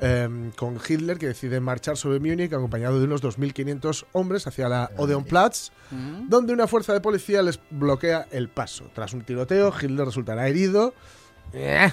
eh, 0.00 0.50
con 0.56 0.76
Hitler 0.76 1.18
que 1.18 1.26
decide 1.26 1.58
marchar 1.58 1.96
sobre 1.96 2.20
Múnich 2.20 2.52
acompañado 2.52 2.98
de 3.00 3.06
unos 3.06 3.22
2.500 3.22 4.06
hombres 4.12 4.46
hacia 4.46 4.68
la 4.68 4.90
Odeonplatz, 4.96 5.70
donde 6.28 6.52
una 6.52 6.68
fuerza 6.68 6.92
de 6.92 7.00
policía 7.00 7.42
les 7.42 7.58
bloquea 7.70 8.28
el 8.30 8.48
paso. 8.48 8.88
Tras 8.94 9.12
un 9.14 9.22
tiroteo, 9.22 9.74
Hitler 9.76 10.06
resultará 10.06 10.46
herido. 10.46 10.94
Eh, 11.52 11.90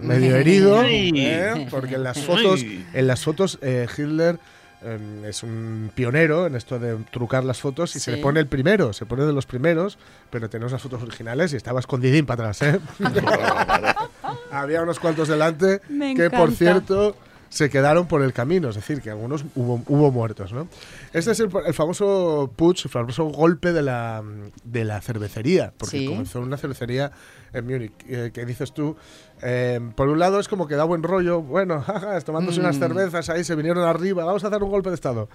medio 0.00 0.36
herido. 0.36 0.82
¿eh? 0.84 1.66
porque 1.70 1.94
en 1.94 2.04
las 2.04 2.22
fotos, 2.22 2.62
en 2.62 3.06
las 3.06 3.24
fotos 3.24 3.58
eh, 3.62 3.86
Hitler 3.90 4.38
eh, 4.82 5.26
es 5.28 5.42
un 5.42 5.90
pionero 5.94 6.46
en 6.46 6.54
esto 6.56 6.78
de 6.78 6.96
trucar 7.10 7.44
las 7.44 7.58
fotos 7.60 7.94
y 7.96 8.00
se 8.00 8.10
le 8.12 8.18
pone 8.18 8.40
el 8.40 8.46
primero, 8.46 8.92
se 8.92 9.06
pone 9.06 9.24
de 9.24 9.32
los 9.32 9.46
primeros, 9.46 9.98
pero 10.30 10.48
tenemos 10.50 10.72
las 10.72 10.82
fotos 10.82 11.02
originales 11.02 11.52
y 11.52 11.56
estaba 11.56 11.80
escondidín 11.80 12.26
para 12.26 12.50
atrás, 12.50 12.62
¿eh? 12.62 12.80
Había 14.50 14.82
unos 14.82 14.98
cuantos 14.98 15.28
delante 15.28 15.80
Me 15.88 16.14
que, 16.14 16.30
por 16.30 16.50
cierto, 16.52 17.16
se 17.48 17.68
quedaron 17.70 18.06
por 18.06 18.22
el 18.22 18.32
camino, 18.32 18.68
es 18.68 18.76
decir, 18.76 19.00
que 19.00 19.10
algunos 19.10 19.44
hubo, 19.54 19.82
hubo 19.86 20.10
muertos, 20.12 20.52
¿no? 20.52 20.68
Este 21.12 21.32
es 21.32 21.40
el, 21.40 21.50
el 21.66 21.74
famoso 21.74 22.50
putsch, 22.54 22.84
el 22.84 22.90
famoso 22.90 23.24
golpe 23.24 23.72
de 23.72 23.82
la, 23.82 24.22
de 24.64 24.84
la 24.84 25.00
cervecería, 25.00 25.72
porque 25.76 25.98
Sí. 25.98 26.06
comenzó 26.06 26.38
en 26.38 26.44
una 26.44 26.56
cervecería 26.56 27.10
en 27.52 27.66
Múnich, 27.66 27.92
eh, 28.08 28.30
que 28.32 28.44
dices 28.44 28.72
tú, 28.72 28.96
eh, 29.42 29.80
por 29.94 30.08
un 30.08 30.18
lado 30.18 30.40
es 30.40 30.48
como 30.48 30.66
que 30.66 30.74
da 30.76 30.84
buen 30.84 31.02
rollo, 31.02 31.42
bueno, 31.42 31.80
jaja, 31.86 32.20
tomándose 32.20 32.60
unas 32.60 32.76
Mm. 32.76 32.80
cervezas 32.80 33.28
ahí, 33.30 33.44
se 33.44 33.54
vinieron 33.54 33.84
arriba, 33.86 34.24
vamos 34.24 34.44
a 34.44 34.48
hacer 34.48 34.62
un 34.62 34.70
golpe 34.70 34.90
de 34.90 34.94
Estado. 34.94 35.28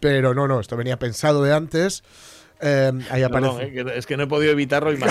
Pero 0.00 0.34
no, 0.34 0.46
no, 0.46 0.60
esto 0.60 0.76
venía 0.76 0.98
pensado 0.98 1.42
de 1.42 1.52
antes. 1.52 2.02
eh, 2.60 2.90
ahí 3.10 3.22
aparece. 3.22 3.52
Perdón, 3.56 3.60
eh, 3.62 3.72
que- 3.92 3.98
es 3.98 4.04
que 4.06 4.16
no 4.16 4.24
he 4.24 4.26
podido 4.26 4.50
evitarlo. 4.52 4.90
Venga, 4.90 5.06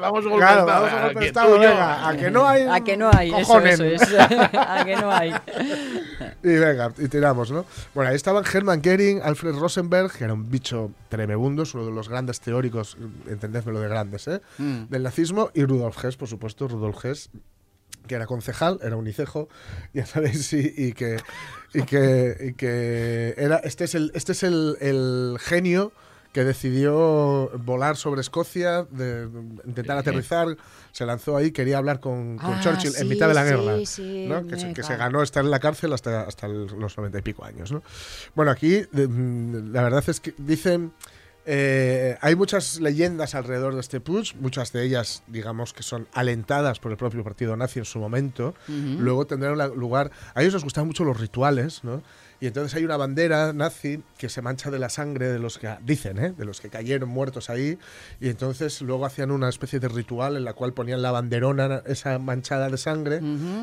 Vamos 0.00 0.26
a 0.26 0.28
golpe 0.28 0.38
Claro, 0.38 0.60
estado, 0.60 0.66
vamos 0.66 0.90
a 0.92 0.98
a 1.00 1.04
golpe 1.06 1.26
Estado, 1.28 1.58
venga, 1.58 2.08
a 2.08 2.16
que 2.16 2.30
no 2.32 2.48
hay. 2.48 2.62
A 2.68 2.80
que 2.82 2.96
no 2.96 3.10
hay, 3.12 3.30
eso, 3.34 3.60
eso 3.60 3.84
es. 3.84 4.02
A 4.54 4.84
que 4.84 4.96
no 4.96 5.10
hay. 5.12 5.32
Y 6.44 6.48
venga, 6.56 6.92
y 6.98 7.06
tiramos, 7.08 7.52
¿no? 7.52 7.64
Bueno, 7.94 8.10
ahí 8.10 8.16
estaban 8.16 8.42
Hermann 8.52 8.80
Goering, 8.82 9.20
Alfred 9.22 9.54
Rosenberg, 9.54 10.10
que 10.12 10.24
era 10.24 10.32
un 10.34 10.50
bicho 10.50 10.90
tremebundo, 11.08 11.62
es 11.62 11.72
uno 11.74 11.84
de 11.86 11.92
los 11.92 12.08
grandes 12.08 12.40
teóricos, 12.40 12.96
entendedme 13.28 13.72
lo 13.72 13.80
de 13.80 13.88
grandes, 13.88 14.26
¿eh? 14.26 14.40
Mm. 14.58 14.84
Del 14.88 15.02
nazismo, 15.04 15.50
y 15.54 15.64
Rudolf 15.64 16.04
Hess, 16.04 16.16
por 16.16 16.26
supuesto, 16.28 16.66
Rudolf 16.66 17.04
Hess, 17.04 17.30
que 18.06 18.14
era 18.14 18.26
concejal, 18.26 18.78
era 18.82 18.96
unicejo, 18.96 19.48
ya 19.94 20.06
sabéis, 20.06 20.52
y, 20.52 20.72
y 20.76 20.92
que, 20.92 21.18
y 21.74 21.82
que, 21.82 22.36
y 22.40 22.52
que 22.54 23.34
era, 23.36 23.56
este 23.58 23.84
es 23.84 23.94
el, 23.94 24.12
este 24.14 24.32
es 24.32 24.42
el, 24.42 24.76
el 24.80 25.36
genio 25.40 25.92
que 26.32 26.44
decidió 26.44 27.50
volar 27.58 27.96
sobre 27.96 28.22
Escocia, 28.22 28.84
de, 28.84 29.28
intentar 29.66 29.98
aterrizar, 29.98 30.56
se 30.90 31.04
lanzó 31.04 31.36
ahí, 31.36 31.52
quería 31.52 31.76
hablar 31.76 32.00
con, 32.00 32.38
con 32.38 32.54
Ah, 32.54 32.60
Churchill 32.62 32.94
en 32.94 33.02
sí, 33.02 33.04
mitad 33.04 33.28
de 33.28 33.34
la 33.34 33.44
sí, 33.44 33.50
guerra, 33.50 33.86
sí, 33.86 34.26
¿no? 34.28 34.46
que, 34.46 34.58
se, 34.58 34.72
que 34.72 34.82
se 34.82 34.96
ganó 34.96 35.22
estar 35.22 35.44
en 35.44 35.50
la 35.50 35.60
cárcel 35.60 35.92
hasta, 35.92 36.22
hasta 36.22 36.48
los 36.48 36.96
noventa 36.96 37.18
y 37.18 37.22
pico 37.22 37.44
años. 37.44 37.70
¿no? 37.70 37.82
Bueno, 38.34 38.50
aquí 38.50 38.82
la 38.92 39.82
verdad 39.82 40.02
es 40.06 40.20
que 40.20 40.34
dicen... 40.38 40.92
eh, 41.44 42.16
hay 42.20 42.36
muchas 42.36 42.80
leyendas 42.80 43.34
alrededor 43.34 43.74
de 43.74 43.80
este 43.80 44.00
putsch, 44.00 44.34
muchas 44.36 44.72
de 44.72 44.84
ellas, 44.84 45.22
digamos, 45.26 45.72
que 45.72 45.82
son 45.82 46.06
alentadas 46.12 46.78
por 46.78 46.92
el 46.92 46.96
propio 46.96 47.24
partido 47.24 47.56
nazi 47.56 47.80
en 47.80 47.84
su 47.84 47.98
momento. 47.98 48.54
Luego 48.68 49.26
tendrán 49.26 49.58
lugar. 49.76 50.10
A 50.34 50.42
ellos 50.42 50.54
les 50.54 50.64
gustaban 50.64 50.86
mucho 50.86 51.04
los 51.04 51.18
rituales, 51.18 51.82
¿no? 51.82 52.02
Y 52.42 52.48
entonces 52.48 52.74
hay 52.74 52.84
una 52.84 52.96
bandera 52.96 53.52
nazi 53.52 54.02
que 54.18 54.28
se 54.28 54.42
mancha 54.42 54.68
de 54.72 54.80
la 54.80 54.88
sangre 54.88 55.28
de 55.28 55.38
los 55.38 55.58
que 55.58 55.76
dicen, 55.84 56.18
¿eh? 56.18 56.34
de 56.36 56.44
los 56.44 56.60
que 56.60 56.70
cayeron 56.70 57.08
muertos 57.08 57.48
ahí. 57.50 57.78
Y 58.20 58.30
entonces 58.30 58.82
luego 58.82 59.06
hacían 59.06 59.30
una 59.30 59.48
especie 59.48 59.78
de 59.78 59.86
ritual 59.86 60.36
en 60.36 60.42
la 60.42 60.52
cual 60.52 60.72
ponían 60.72 61.02
la 61.02 61.12
banderona, 61.12 61.84
esa 61.86 62.18
manchada 62.18 62.68
de 62.68 62.78
sangre, 62.78 63.20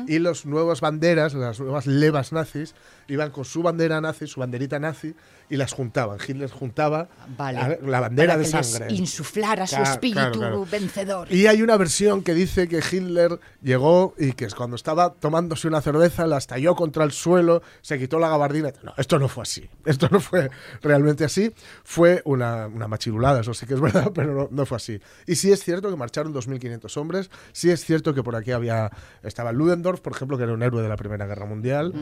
y 0.08 0.18
las 0.18 0.46
nuevas 0.46 0.80
banderas, 0.80 1.34
las 1.34 1.60
nuevas 1.60 1.86
levas 1.86 2.32
nazis, 2.32 2.74
iban 3.06 3.30
con 3.32 3.44
su 3.44 3.62
bandera 3.62 4.00
nazi, 4.00 4.26
su 4.26 4.40
banderita 4.40 4.78
nazi, 4.78 5.14
y 5.50 5.56
las 5.56 5.72
juntaban. 5.72 6.18
Hitler 6.26 6.48
juntaba 6.50 7.08
Vale. 7.36 7.78
la, 7.82 8.00
bandera 8.00 8.34
Para 8.34 8.42
de 8.44 8.50
que 8.50 8.56
les 8.56 8.66
sangre. 8.66 8.94
insuflara 8.94 9.66
su 9.66 9.76
Claro, 9.76 9.90
espíritu 9.90 10.20
claro, 10.20 10.32
claro. 10.38 10.66
vencedor. 10.70 11.32
Y 11.32 11.46
hay 11.48 11.60
una 11.62 11.76
versión 11.76 12.22
que 12.22 12.34
dice 12.34 12.68
que 12.68 12.78
Hitler 12.78 13.38
llegó 13.60 14.14
y 14.16 14.32
que 14.32 14.44
es 14.44 14.54
cuando 14.54 14.76
estaba 14.76 15.12
tomándose 15.14 15.66
una 15.68 15.80
cerveza 15.80 16.26
la 16.26 16.38
estalló 16.38 16.74
contra 16.76 17.04
el 17.04 17.10
suelo, 17.12 17.62
se 17.82 17.98
quitó 17.98 18.18
la 18.18 18.28
gabardina. 18.28 18.72
No, 18.84 18.94
esto 18.96 19.18
no 19.18 19.28
fue 19.28 19.42
así. 19.42 19.68
Esto 19.84 20.08
no 20.10 20.20
fue 20.20 20.50
realmente 20.82 21.24
así. 21.24 21.52
Fue 21.84 22.22
una, 22.24 22.68
una 22.68 22.86
machirulada, 22.86 23.40
eso 23.40 23.52
sí 23.54 23.66
que 23.66 23.74
es 23.74 23.80
verdad, 23.82 24.12
pero 24.14 24.32
no, 24.34 24.48
no 24.50 24.66
fue 24.66 24.76
así. 24.76 25.00
Y 25.26 25.34
sí 25.34 25.50
es 25.50 25.64
cierto 25.64 25.90
que 25.90 25.96
marcharon 25.96 26.32
2.500 26.32 26.96
hombres. 26.96 27.30
Sí 27.52 27.70
es 27.70 27.84
cierto 27.84 28.14
que 28.14 28.22
por 28.22 28.36
aquí 28.36 28.52
había 28.52 28.90
estaba 29.24 29.50
Ludendorff, 29.52 30.00
por 30.00 30.12
ejemplo, 30.14 30.36
que 30.38 30.44
era 30.44 30.52
un 30.52 30.62
héroe 30.62 30.82
de 30.82 30.88
la 30.88 30.96
Primera 30.96 31.26
Guerra 31.26 31.46
Mundial. 31.46 31.92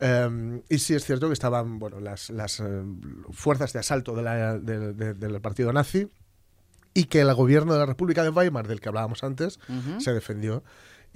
Eh, 0.00 0.60
y 0.70 0.78
sí 0.78 0.94
es 0.94 1.04
cierto 1.04 1.26
que 1.26 1.34
estaban 1.34 1.78
bueno, 1.78 2.00
las, 2.00 2.30
las 2.30 2.60
eh, 2.60 2.82
fuerzas 3.32 3.72
de 3.72 3.78
asalto 3.80 4.14
de 4.14 4.22
la- 4.22 4.58
de- 4.58 4.92
de- 4.92 5.14
del 5.14 5.40
partido 5.40 5.72
nazi 5.72 6.08
y 6.94 7.04
que 7.04 7.20
el 7.20 7.34
gobierno 7.34 7.72
de 7.72 7.78
la 7.80 7.86
República 7.86 8.22
de 8.22 8.30
Weimar, 8.30 8.68
del 8.68 8.80
que 8.80 8.88
hablábamos 8.88 9.24
antes, 9.24 9.58
se 10.00 10.12
defendió 10.12 10.62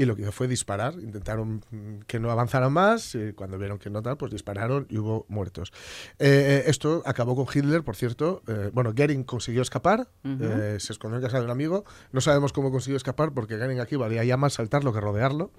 y 0.00 0.04
lo 0.04 0.14
que 0.14 0.22
hizo 0.22 0.30
fue 0.30 0.46
disparar. 0.46 0.94
Intentaron 0.94 1.60
que 2.06 2.20
no 2.20 2.30
avanzaran 2.30 2.72
más 2.72 3.16
y 3.16 3.32
cuando 3.32 3.58
vieron 3.58 3.78
que 3.80 3.90
no 3.90 4.00
tal, 4.00 4.16
pues 4.16 4.30
dispararon 4.30 4.86
y 4.88 4.98
hubo 4.98 5.26
muertos. 5.28 5.72
Eh, 6.20 6.62
eh, 6.66 6.70
esto 6.70 7.02
acabó 7.04 7.34
con 7.34 7.46
Hitler, 7.52 7.82
por 7.82 7.96
cierto. 7.96 8.42
eh, 8.46 8.70
bueno, 8.72 8.92
Goering 8.96 9.24
consiguió 9.24 9.60
escapar, 9.62 10.08
eh, 10.24 10.76
se 10.78 10.92
escondió 10.92 11.18
en 11.18 11.24
casa 11.24 11.38
de 11.40 11.44
un 11.46 11.50
amigo. 11.50 11.84
No 12.12 12.20
sabemos 12.20 12.52
cómo 12.52 12.70
consiguió 12.70 12.96
escapar 12.96 13.32
porque 13.32 13.56
Goering 13.56 13.80
aquí 13.80 13.96
valía 13.96 14.22
ya 14.22 14.36
más 14.36 14.52
saltarlo 14.54 14.92
que 14.92 15.00
rodearlo. 15.00 15.50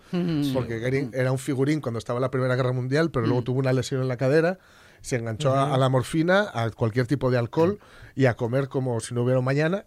Porque 0.53 0.79
Goering 0.79 1.11
era 1.13 1.33
un 1.33 1.39
figurín 1.39 1.81
cuando 1.81 1.97
estaba 1.99 2.19
en 2.19 2.21
la 2.21 2.31
Primera 2.31 2.55
Guerra 2.55 2.71
Mundial, 2.71 3.11
pero 3.11 3.25
luego 3.25 3.41
tuvo 3.43 3.59
una 3.59 3.73
lesión 3.73 4.01
en 4.01 4.07
la 4.07 4.15
cadera. 4.15 4.57
Se 5.01 5.15
enganchó 5.15 5.53
a, 5.53 5.73
a 5.73 5.77
la 5.77 5.89
morfina, 5.89 6.49
a 6.53 6.69
cualquier 6.69 7.07
tipo 7.07 7.31
de 7.31 7.37
alcohol 7.37 7.79
y 8.15 8.25
a 8.25 8.35
comer 8.35 8.67
como 8.67 8.99
si 8.99 9.13
no 9.13 9.23
hubiera 9.23 9.41
mañana. 9.41 9.85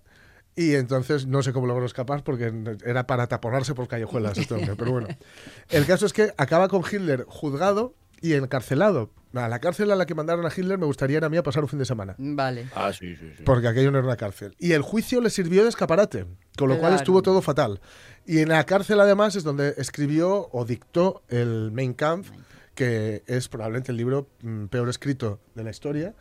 Y 0.54 0.74
entonces 0.74 1.26
no 1.26 1.42
sé 1.42 1.52
cómo 1.52 1.66
logró 1.66 1.86
escapar 1.86 2.22
porque 2.24 2.52
era 2.84 3.06
para 3.06 3.26
taponarse 3.26 3.74
por 3.74 3.88
callejuelas 3.88 4.36
este 4.36 4.54
hombre. 4.54 4.74
Pero 4.76 4.92
bueno, 4.92 5.08
el 5.70 5.86
caso 5.86 6.04
es 6.04 6.12
que 6.12 6.32
acaba 6.36 6.68
con 6.68 6.82
Hitler 6.82 7.24
juzgado 7.26 7.94
y 8.20 8.34
encarcelado. 8.34 9.10
A 9.34 9.48
la 9.48 9.60
cárcel 9.60 9.90
a 9.90 9.96
la 9.96 10.04
que 10.04 10.14
mandaron 10.14 10.44
a 10.44 10.50
Hitler 10.54 10.76
me 10.78 10.84
gustaría 10.84 11.16
ir 11.16 11.24
a 11.24 11.30
mí 11.30 11.38
a 11.38 11.42
pasar 11.42 11.62
un 11.62 11.68
fin 11.70 11.78
de 11.78 11.86
semana. 11.86 12.14
Vale. 12.18 12.68
Ah, 12.74 12.92
sí, 12.92 13.16
sí, 13.16 13.32
sí. 13.34 13.42
Porque 13.44 13.66
aquello 13.66 13.90
no 13.90 13.98
era 13.98 14.06
una 14.06 14.16
cárcel. 14.16 14.54
Y 14.58 14.72
el 14.72 14.82
juicio 14.82 15.22
le 15.22 15.30
sirvió 15.30 15.62
de 15.62 15.70
escaparate, 15.70 16.26
con 16.58 16.68
lo 16.68 16.78
cual 16.78 16.94
estuvo 16.94 17.22
todo 17.22 17.40
fatal. 17.40 17.80
Y 18.26 18.40
en 18.40 18.50
la 18.50 18.64
cárcel 18.64 19.00
además 19.00 19.34
es 19.34 19.42
donde 19.42 19.74
escribió 19.78 20.50
o 20.52 20.66
dictó 20.66 21.22
el 21.28 21.70
Mein 21.72 21.94
Kampf, 21.94 22.30
que 22.74 23.22
es 23.26 23.48
probablemente 23.48 23.92
el 23.92 23.98
libro 23.98 24.28
mm, 24.42 24.66
peor 24.66 24.88
escrito 24.88 25.40
de 25.54 25.64
la 25.64 25.70
historia, 25.70 26.14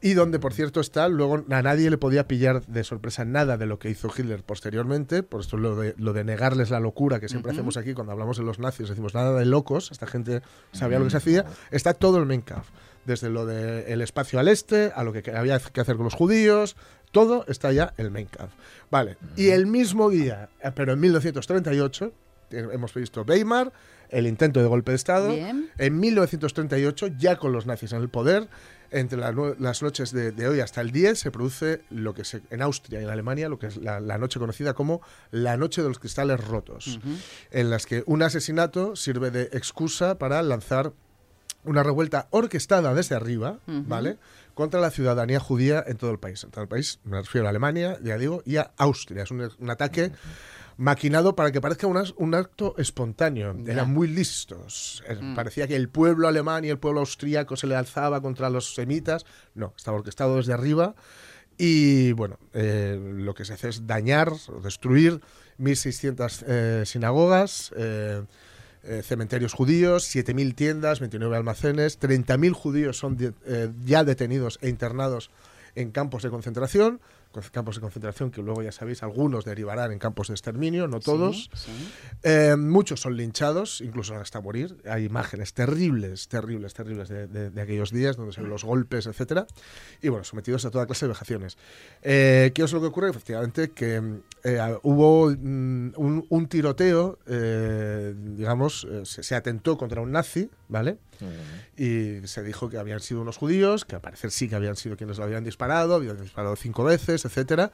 y 0.00 0.14
donde, 0.14 0.38
por 0.40 0.52
cierto, 0.52 0.80
está, 0.80 1.08
luego 1.08 1.44
a 1.48 1.62
nadie 1.62 1.90
le 1.90 1.98
podía 1.98 2.26
pillar 2.26 2.66
de 2.66 2.82
sorpresa 2.82 3.24
nada 3.24 3.56
de 3.56 3.66
lo 3.66 3.78
que 3.78 3.88
hizo 3.88 4.10
Hitler 4.16 4.42
posteriormente, 4.42 5.22
por 5.22 5.42
esto 5.42 5.56
lo 5.56 5.76
de, 5.76 5.94
lo 5.98 6.12
de 6.12 6.24
negarles 6.24 6.70
la 6.70 6.80
locura 6.80 7.20
que 7.20 7.28
siempre 7.28 7.52
hacemos 7.52 7.76
aquí 7.76 7.94
cuando 7.94 8.12
hablamos 8.12 8.36
de 8.36 8.42
los 8.42 8.58
nazis, 8.58 8.88
decimos 8.88 9.14
nada 9.14 9.38
de 9.38 9.44
locos, 9.44 9.90
esta 9.92 10.06
gente 10.06 10.42
sabía 10.72 10.98
lo 10.98 11.04
que 11.04 11.12
se 11.12 11.18
hacía, 11.18 11.44
está 11.70 11.94
todo 11.94 12.18
el 12.18 12.26
Mein 12.26 12.42
Kampf, 12.42 12.68
desde 13.04 13.30
lo 13.30 13.46
del 13.46 14.00
espacio 14.00 14.40
al 14.40 14.48
este, 14.48 14.92
a 14.94 15.04
lo 15.04 15.12
que 15.12 15.30
había 15.30 15.58
que 15.60 15.80
hacer 15.80 15.96
con 15.96 16.04
los 16.04 16.14
judíos, 16.14 16.76
todo 17.12 17.44
está 17.46 17.70
ya 17.72 17.94
el 17.96 18.10
Mein 18.10 18.26
Kampf. 18.26 18.52
Vale, 18.90 19.18
y 19.36 19.50
el 19.50 19.66
mismo 19.66 20.10
día, 20.10 20.48
eh, 20.60 20.72
pero 20.74 20.94
en 20.94 21.00
1938, 21.00 22.12
eh, 22.50 22.68
hemos 22.72 22.92
visto 22.94 23.22
Weimar, 23.22 23.72
el 24.12 24.26
intento 24.26 24.60
de 24.60 24.68
golpe 24.68 24.92
de 24.92 24.96
Estado. 24.96 25.34
Bien. 25.34 25.70
En 25.78 25.98
1938, 25.98 27.08
ya 27.18 27.36
con 27.36 27.52
los 27.52 27.66
nazis 27.66 27.92
en 27.92 28.02
el 28.02 28.08
poder, 28.08 28.48
entre 28.90 29.18
la 29.18 29.32
las 29.58 29.82
noches 29.82 30.12
de, 30.12 30.32
de 30.32 30.48
hoy 30.48 30.60
hasta 30.60 30.80
el 30.80 30.92
10, 30.92 31.18
se 31.18 31.30
produce 31.30 31.80
lo 31.90 32.14
que 32.14 32.24
se, 32.24 32.42
en 32.50 32.62
Austria 32.62 33.00
y 33.00 33.04
en 33.04 33.10
Alemania, 33.10 33.48
lo 33.48 33.58
que 33.58 33.66
es 33.66 33.78
la, 33.78 34.00
la 34.00 34.18
noche 34.18 34.38
conocida 34.38 34.74
como 34.74 35.00
la 35.30 35.56
noche 35.56 35.82
de 35.82 35.88
los 35.88 35.98
cristales 35.98 36.44
rotos, 36.46 37.00
en 37.50 37.70
las 37.70 37.86
que 37.86 38.04
un 38.06 38.22
asesinato 38.22 38.94
sirve 38.94 39.30
de 39.30 39.44
excusa 39.44 40.18
para 40.18 40.42
lanzar 40.42 40.92
una 41.64 41.82
revuelta 41.82 42.28
orquestada 42.30 42.92
desde 42.92 43.14
arriba, 43.14 43.58
¿vale? 43.66 44.18
Contra 44.54 44.80
la 44.80 44.90
ciudadanía 44.90 45.40
judía 45.40 45.82
en 45.86 45.96
todo 45.96 46.10
el 46.10 46.18
país. 46.18 46.44
En 46.44 46.50
todo 46.50 46.62
el 46.62 46.68
país, 46.68 46.98
me 47.04 47.18
refiero 47.18 47.46
a 47.46 47.50
Alemania, 47.50 47.98
ya 48.02 48.18
digo, 48.18 48.42
y 48.44 48.56
a 48.56 48.72
Austria. 48.76 49.22
Es 49.22 49.30
un, 49.30 49.48
un 49.58 49.70
ataque 49.70 50.12
maquinado 50.76 51.34
para 51.36 51.52
que 51.52 51.60
parezca 51.60 51.86
un, 51.86 52.34
acto 52.34 52.74
espontáneo. 52.78 53.54
Eran 53.66 53.92
muy 53.92 54.08
listos. 54.08 55.02
Eh, 55.08 55.18
Parecía 55.34 55.66
que 55.68 55.76
el 55.76 55.88
pueblo 55.88 56.28
alemán 56.28 56.64
y 56.64 56.68
el 56.68 56.78
pueblo 56.78 57.00
austríaco 57.00 57.56
se 57.56 57.66
le 57.66 57.74
alzaba 57.76 58.20
contra 58.20 58.50
los 58.50 58.74
semitas. 58.74 59.24
No, 59.54 59.72
estaba 59.76 59.98
orquestado 59.98 60.36
desde 60.36 60.52
arriba. 60.52 60.94
Y 61.58 62.12
bueno, 62.12 62.38
eh, 62.54 62.98
lo 63.16 63.34
que 63.34 63.44
se 63.44 63.52
hace 63.52 63.68
es 63.68 63.86
dañar 63.86 64.30
o 64.48 64.60
destruir 64.62 65.20
1.600 65.60 66.44
eh, 66.46 66.82
sinagogas, 66.86 67.72
eh, 67.76 68.22
eh, 68.84 69.02
cementerios 69.04 69.52
judíos, 69.52 70.04
7.000 70.12 70.54
tiendas, 70.54 70.98
29 71.00 71.36
almacenes, 71.36 72.00
30.000 72.00 72.52
judíos 72.52 72.98
son 72.98 73.16
de- 73.16 73.32
eh, 73.46 73.70
ya 73.84 74.02
detenidos 74.02 74.58
e 74.62 74.68
internados 74.68 75.30
en 75.76 75.90
campos 75.92 76.22
de 76.22 76.30
concentración, 76.30 76.98
con- 76.98 77.10
campos 77.50 77.76
de 77.76 77.80
concentración 77.80 78.30
que 78.30 78.42
luego 78.42 78.62
ya 78.62 78.72
sabéis, 78.72 79.02
algunos 79.02 79.44
derivarán 79.44 79.90
en 79.92 79.98
campos 79.98 80.28
de 80.28 80.34
exterminio, 80.34 80.86
no 80.88 81.00
todos. 81.00 81.50
Sí, 81.54 81.70
sí. 81.72 81.92
Eh, 82.22 82.56
muchos 82.56 83.00
son 83.00 83.16
linchados, 83.16 83.80
incluso 83.80 84.14
hasta 84.16 84.40
morir. 84.40 84.76
Hay 84.88 85.04
imágenes 85.04 85.54
terribles, 85.54 86.28
terribles, 86.28 86.74
terribles 86.74 87.08
de, 87.08 87.26
de- 87.26 87.50
de 87.50 87.60
aquellos 87.62 87.90
días 87.90 88.16
donde 88.16 88.32
se 88.32 88.40
ven 88.40 88.50
los 88.50 88.64
golpes, 88.64 89.06
etcétera. 89.06 89.46
Y 90.00 90.08
bueno, 90.08 90.24
sometidos 90.24 90.64
a 90.64 90.70
toda 90.70 90.86
clase 90.86 91.06
de 91.06 91.10
vejaciones. 91.10 91.56
Eh, 92.02 92.52
¿Qué 92.54 92.62
es 92.62 92.72
lo 92.72 92.80
que 92.80 92.86
ocurre? 92.86 93.10
Efectivamente, 93.10 93.70
que 93.70 94.20
eh, 94.44 94.76
hubo 94.82 95.30
mm, 95.30 95.92
un, 95.96 96.26
un 96.28 96.46
tiroteo, 96.48 97.18
digamos, 98.14 98.86
se, 99.04 99.22
se 99.22 99.34
atentó 99.34 99.76
contra 99.78 100.00
un 100.00 100.12
nazi, 100.12 100.50
¿vale? 100.68 100.98
Y 101.76 102.26
se 102.26 102.42
dijo 102.42 102.68
que 102.68 102.78
habían 102.78 103.00
sido 103.00 103.20
unos 103.22 103.36
judíos, 103.38 103.84
que 103.84 103.94
al 103.96 104.00
parecer 104.00 104.30
sí 104.30 104.48
que 104.48 104.54
habían 104.54 104.76
sido 104.76 104.96
quienes 104.96 105.18
lo 105.18 105.24
habían 105.24 105.44
disparado, 105.44 105.94
habían 105.94 106.20
disparado 106.20 106.56
cinco 106.56 106.84
veces, 106.84 107.24
etcétera. 107.24 107.72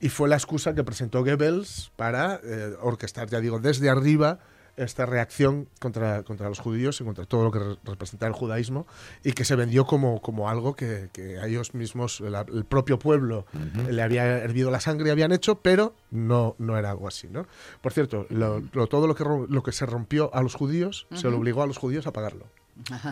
Y 0.00 0.08
fue 0.10 0.28
la 0.28 0.36
excusa 0.36 0.74
que 0.74 0.84
presentó 0.84 1.20
Goebbels 1.24 1.90
para 1.96 2.40
eh, 2.44 2.74
orquestar, 2.82 3.28
ya 3.30 3.40
digo, 3.40 3.58
desde 3.58 3.88
arriba 3.88 4.38
esta 4.76 5.06
reacción 5.06 5.68
contra, 5.80 6.22
contra 6.22 6.50
los 6.50 6.58
judíos 6.58 7.00
y 7.00 7.04
contra 7.04 7.24
todo 7.24 7.44
lo 7.44 7.50
que 7.50 7.60
re- 7.60 7.76
representa 7.84 8.26
el 8.26 8.34
judaísmo 8.34 8.86
y 9.24 9.32
que 9.32 9.46
se 9.46 9.56
vendió 9.56 9.86
como, 9.86 10.20
como 10.20 10.50
algo 10.50 10.76
que, 10.76 11.08
que 11.14 11.38
a 11.38 11.46
ellos 11.46 11.72
mismos, 11.72 12.20
el, 12.20 12.34
el 12.34 12.66
propio 12.66 12.98
pueblo, 12.98 13.46
le 13.90 14.02
había 14.02 14.26
hervido 14.40 14.70
la 14.70 14.80
sangre 14.80 15.08
y 15.08 15.12
habían 15.12 15.32
hecho, 15.32 15.62
pero 15.62 15.94
no, 16.10 16.56
no 16.58 16.76
era 16.76 16.90
algo 16.90 17.08
así. 17.08 17.26
¿no? 17.30 17.46
Por 17.80 17.94
cierto, 17.94 18.26
lo- 18.28 18.62
lo- 18.74 18.86
todo 18.86 19.06
lo 19.06 19.14
que, 19.14 19.24
lo 19.24 19.62
que 19.62 19.72
se 19.72 19.86
rompió 19.86 20.28
a 20.34 20.42
los 20.42 20.54
judíos, 20.54 21.06
se 21.14 21.30
lo 21.30 21.38
obligó 21.38 21.62
a 21.62 21.66
los 21.66 21.78
judíos 21.78 22.06
a 22.06 22.12
pagarlo. 22.12 22.44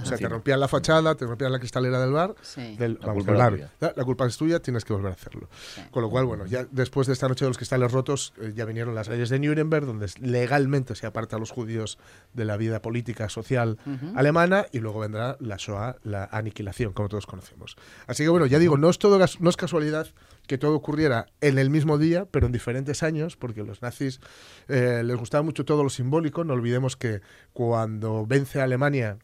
O 0.02 0.04
sea, 0.04 0.18
te 0.18 0.28
rompían 0.28 0.60
la 0.60 0.68
fachada, 0.68 1.14
te 1.14 1.24
rompían 1.26 1.50
la 1.50 1.58
cristalera 1.58 1.98
del 2.00 2.12
bar, 2.12 2.34
Sí. 2.42 2.76
del, 2.76 2.98
La 3.00 3.06
vamos, 3.06 3.24
culpa 3.24 3.32
del 3.48 3.58
bar. 3.60 3.70
La, 3.80 3.92
la 3.96 4.04
culpa 4.04 4.26
es 4.26 4.36
tuya, 4.36 4.60
tienes 4.60 4.84
que 4.84 4.92
volver 4.92 5.10
a 5.12 5.14
hacerlo. 5.14 5.48
Con 5.90 6.02
lo 6.02 6.10
cual, 6.10 6.26
bueno, 6.26 6.44
ya 6.46 6.66
después 6.70 7.06
de 7.06 7.14
esta 7.14 7.28
noche 7.28 7.44
de 7.44 7.50
los 7.50 7.56
cristales 7.56 7.90
rotos, 7.90 8.34
eh, 8.40 8.52
ya 8.54 8.64
vinieron 8.66 8.94
las 8.94 9.08
leyes 9.08 9.30
de 9.30 9.38
Nuremberg, 9.38 9.86
donde 9.86 10.06
legalmente 10.20 10.94
se 10.94 11.06
aparta 11.06 11.36
a 11.36 11.38
los 11.38 11.50
judíos 11.50 11.98
de 12.34 12.44
la 12.44 12.56
vida 12.56 12.82
política, 12.82 13.28
social 13.28 13.78
alemana, 14.14 14.66
y 14.72 14.80
luego 14.80 15.00
vendrá 15.00 15.36
la 15.40 15.56
Shoah, 15.58 15.96
la 16.04 16.24
aniquilación, 16.30 16.92
como 16.92 17.08
todos 17.08 17.26
conocemos. 17.26 17.76
Así 18.06 18.22
que, 18.22 18.28
bueno, 18.28 18.46
ya 18.46 18.58
digo, 18.58 18.76
no 18.76 18.90
es, 18.90 18.98
todo, 18.98 19.18
no 19.40 19.50
es 19.50 19.56
casualidad 19.56 20.08
que 20.46 20.58
todo 20.58 20.74
ocurriera 20.74 21.26
en 21.40 21.58
el 21.58 21.70
mismo 21.70 21.96
día, 21.96 22.26
pero 22.30 22.44
en 22.46 22.52
diferentes 22.52 23.02
años, 23.02 23.36
porque 23.36 23.62
los 23.62 23.80
nazis 23.80 24.20
eh, 24.68 25.02
les 25.04 25.16
gustaba 25.16 25.42
mucho 25.42 25.64
todo 25.64 25.82
lo 25.82 25.88
simbólico. 25.88 26.44
No 26.44 26.52
olvidemos 26.52 26.96
que 26.96 27.22
cuando 27.54 28.26
vence 28.26 28.60
a 28.60 28.64
Alemania 28.64 29.16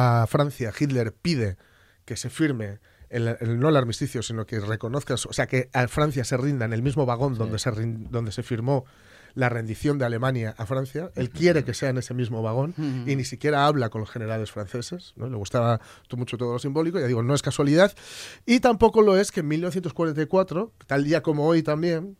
a 0.00 0.26
Francia, 0.28 0.72
Hitler 0.78 1.12
pide 1.12 1.56
que 2.04 2.16
se 2.16 2.30
firme 2.30 2.78
el, 3.10 3.26
el- 3.40 3.58
no 3.58 3.68
el 3.68 3.76
armisticio, 3.76 4.22
sino 4.22 4.46
que 4.46 4.60
reconozca, 4.60 5.14
o 5.14 5.32
sea, 5.32 5.46
que 5.46 5.68
a 5.72 5.88
Francia 5.88 6.24
se 6.24 6.36
rinda 6.36 6.64
en 6.66 6.72
el 6.72 6.82
mismo 6.82 7.04
vagón 7.06 7.34
donde, 7.36 7.58
se 7.58 7.70
donde 8.10 8.30
se 8.32 8.42
firmó 8.42 8.84
la 9.34 9.48
rendición 9.48 9.98
de 9.98 10.04
Alemania 10.04 10.54
a 10.58 10.66
Francia. 10.66 11.10
Él 11.14 11.30
quiere 11.30 11.64
que 11.64 11.72
sea 11.74 11.90
en 11.90 11.98
ese 11.98 12.12
mismo 12.14 12.42
vagón 12.42 12.74
y 13.06 13.14
ni 13.16 13.24
siquiera 13.24 13.66
habla 13.66 13.88
con 13.88 14.00
los 14.00 14.10
generales 14.10 14.50
franceses. 14.50 15.12
¿no? 15.16 15.28
Le 15.28 15.36
gustaba 15.36 15.80
mucho 16.16 16.36
todo 16.38 16.54
lo 16.54 16.58
simbólico. 16.58 16.98
Ya 16.98 17.06
digo, 17.06 17.22
no 17.22 17.34
es 17.34 17.42
casualidad. 17.42 17.92
Y 18.46 18.60
tampoco 18.60 19.00
lo 19.02 19.16
es 19.16 19.30
que 19.32 19.40
en 19.40 19.48
1944, 19.48 20.72
tal 20.86 21.04
día 21.04 21.22
como 21.22 21.46
hoy 21.46 21.62
también, 21.62 22.16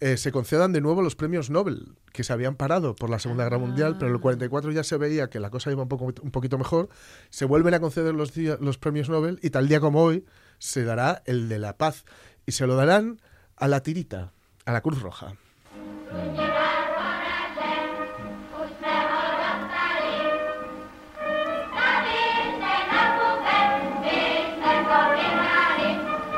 eh, 0.00 0.16
se 0.16 0.32
concedan 0.32 0.72
de 0.72 0.80
nuevo 0.80 1.02
los 1.02 1.14
premios 1.14 1.50
Nobel, 1.50 1.94
que 2.12 2.24
se 2.24 2.32
habían 2.32 2.56
parado 2.56 2.94
por 2.96 3.10
la 3.10 3.18
Segunda 3.18 3.44
Guerra 3.44 3.58
Mundial, 3.58 3.96
pero 3.98 4.08
en 4.08 4.14
el 4.14 4.20
44 4.20 4.72
ya 4.72 4.82
se 4.82 4.96
veía 4.96 5.28
que 5.30 5.40
la 5.40 5.50
cosa 5.50 5.70
iba 5.70 5.82
un, 5.82 5.88
poco, 5.88 6.06
un 6.22 6.30
poquito 6.30 6.56
mejor. 6.58 6.88
Se 7.30 7.44
vuelven 7.44 7.74
a 7.74 7.80
conceder 7.80 8.14
los, 8.14 8.32
día- 8.34 8.56
los 8.60 8.78
premios 8.78 9.08
Nobel 9.08 9.38
y 9.42 9.50
tal 9.50 9.68
día 9.68 9.80
como 9.80 10.02
hoy 10.02 10.24
se 10.58 10.84
dará 10.84 11.22
el 11.26 11.48
de 11.48 11.58
la 11.58 11.76
paz. 11.76 12.04
Y 12.46 12.52
se 12.52 12.66
lo 12.66 12.74
darán 12.76 13.20
a 13.56 13.68
la 13.68 13.82
tirita, 13.82 14.32
a 14.64 14.72
la 14.72 14.80
Cruz 14.80 15.00
Roja. 15.02 15.34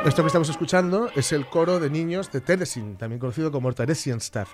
Esto 0.05 0.23
que 0.23 0.27
estamos 0.27 0.49
escuchando 0.49 1.11
es 1.15 1.31
el 1.33 1.47
coro 1.47 1.79
de 1.79 1.89
niños 1.89 2.33
de 2.33 2.41
Teresin, 2.41 2.97
también 2.97 3.21
conocido 3.21 3.53
como 3.53 3.73
Theresienstadt, 3.73 4.49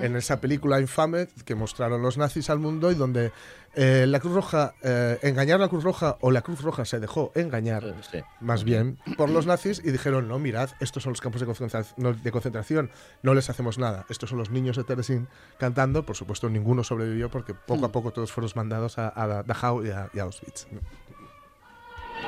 en 0.00 0.16
esa 0.16 0.40
película 0.40 0.80
infame 0.80 1.28
que 1.44 1.54
mostraron 1.54 2.00
los 2.00 2.16
nazis 2.16 2.48
al 2.48 2.58
mundo 2.60 2.90
y 2.90 2.94
donde 2.94 3.30
eh, 3.74 4.06
la 4.08 4.20
Cruz 4.20 4.32
Roja, 4.34 4.72
eh, 4.82 5.18
engañaron 5.22 5.60
a 5.60 5.66
la 5.66 5.68
Cruz 5.68 5.84
Roja 5.84 6.16
o 6.22 6.30
la 6.30 6.40
Cruz 6.40 6.62
Roja 6.62 6.86
se 6.86 6.98
dejó 6.98 7.30
engañar, 7.34 7.84
Eh, 7.84 7.94
sí. 8.10 8.20
más 8.40 8.64
bien, 8.64 8.98
por 9.18 9.28
los 9.28 9.44
nazis 9.46 9.82
y 9.84 9.90
dijeron, 9.90 10.28
no, 10.28 10.38
mirad, 10.38 10.70
estos 10.80 11.02
son 11.02 11.12
los 11.12 11.20
campos 11.20 11.42
de 11.42 11.46
concentración, 11.46 11.94
no, 11.98 12.14
de 12.14 12.32
concentración, 12.32 12.90
no 13.22 13.34
les 13.34 13.50
hacemos 13.50 13.76
nada. 13.78 14.06
Estos 14.08 14.30
son 14.30 14.38
los 14.38 14.48
niños 14.50 14.78
de 14.78 14.84
Teresin 14.84 15.28
cantando, 15.58 16.06
por 16.06 16.16
supuesto 16.16 16.48
ninguno 16.48 16.82
sobrevivió 16.84 17.30
porque 17.30 17.52
poco 17.52 17.84
a 17.84 17.92
poco 17.92 18.12
todos 18.12 18.32
fueron 18.32 18.50
mandados 18.54 18.96
a, 18.98 19.12
a 19.14 19.42
Dachau 19.42 19.84
y 19.84 19.90
a, 19.90 20.08
y 20.14 20.20
a 20.20 20.22
Auschwitz. 20.22 20.66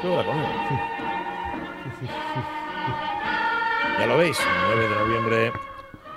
Coña. 0.02 1.34
Ya 3.98 4.06
lo 4.06 4.16
veis, 4.18 4.38
9 4.68 4.88
de 4.88 4.94
noviembre, 4.94 5.52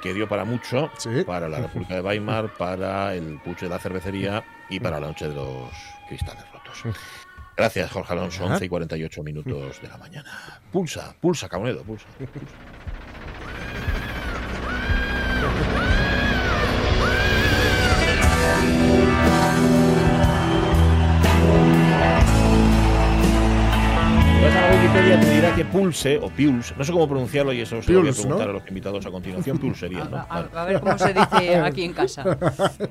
que 0.02 0.14
dio 0.14 0.28
para 0.28 0.46
mucho, 0.46 0.92
Sí. 0.98 1.24
para 1.26 1.50
la 1.50 1.60
República 1.60 1.96
de 1.96 2.02
Weimar, 2.02 2.54
para 2.54 3.14
el 3.16 3.40
puche 3.44 3.66
de 3.66 3.70
la 3.70 3.80
cervecería 3.80 4.44
y 4.70 4.80
para 4.80 5.00
la 5.00 5.08
noche 5.08 5.28
de 5.28 5.36
los 5.36 5.70
cristales 6.08 6.44
rotos. 6.52 6.84
Gracias, 7.58 7.92
Jorge 7.92 8.14
Alonso, 8.14 8.44
Nada. 8.44 8.54
11 8.56 8.66
y 8.66 8.70
48 8.70 9.24
minutos 9.24 9.82
de 9.82 9.88
la 9.88 9.98
mañana. 9.98 10.62
Pulsa, 10.72 11.14
pulsa, 11.20 11.50
Cabonedo, 11.50 11.84
pulsa. 11.84 12.06
Vas 25.16 25.20
a 25.20 25.20
la 25.20 25.20
Wikipedia 25.20 25.20
te 25.20 25.36
dirá 25.36 25.56
que 25.56 25.66
Pulse 25.66 26.18
o 26.18 26.30
Pulse, 26.30 26.74
no 26.78 26.84
sé 26.84 26.92
cómo 26.92 27.08
pronunciarlo 27.08 27.54
y 27.54 27.62
eso 27.62 27.82
se 27.82 27.92
lo 27.92 28.00
voy 28.02 28.10
a 28.10 28.12
Pulse, 28.12 28.22
preguntar 28.24 28.48
¿no? 28.48 28.52
a 28.52 28.60
los 28.60 28.68
invitados 28.68 29.06
a 29.06 29.12
continuación. 29.12 29.58
Pulsería, 29.58 30.04
¿no? 30.06 30.18
A, 30.18 30.22
a- 30.22 30.42
Vale. 30.44 30.50
a 30.54 30.66
ver 30.66 30.80
cómo 30.82 30.98
se 30.98 31.14
dice 31.14 31.56
aquí 31.64 31.84
en 31.84 31.94
casa. 31.94 32.38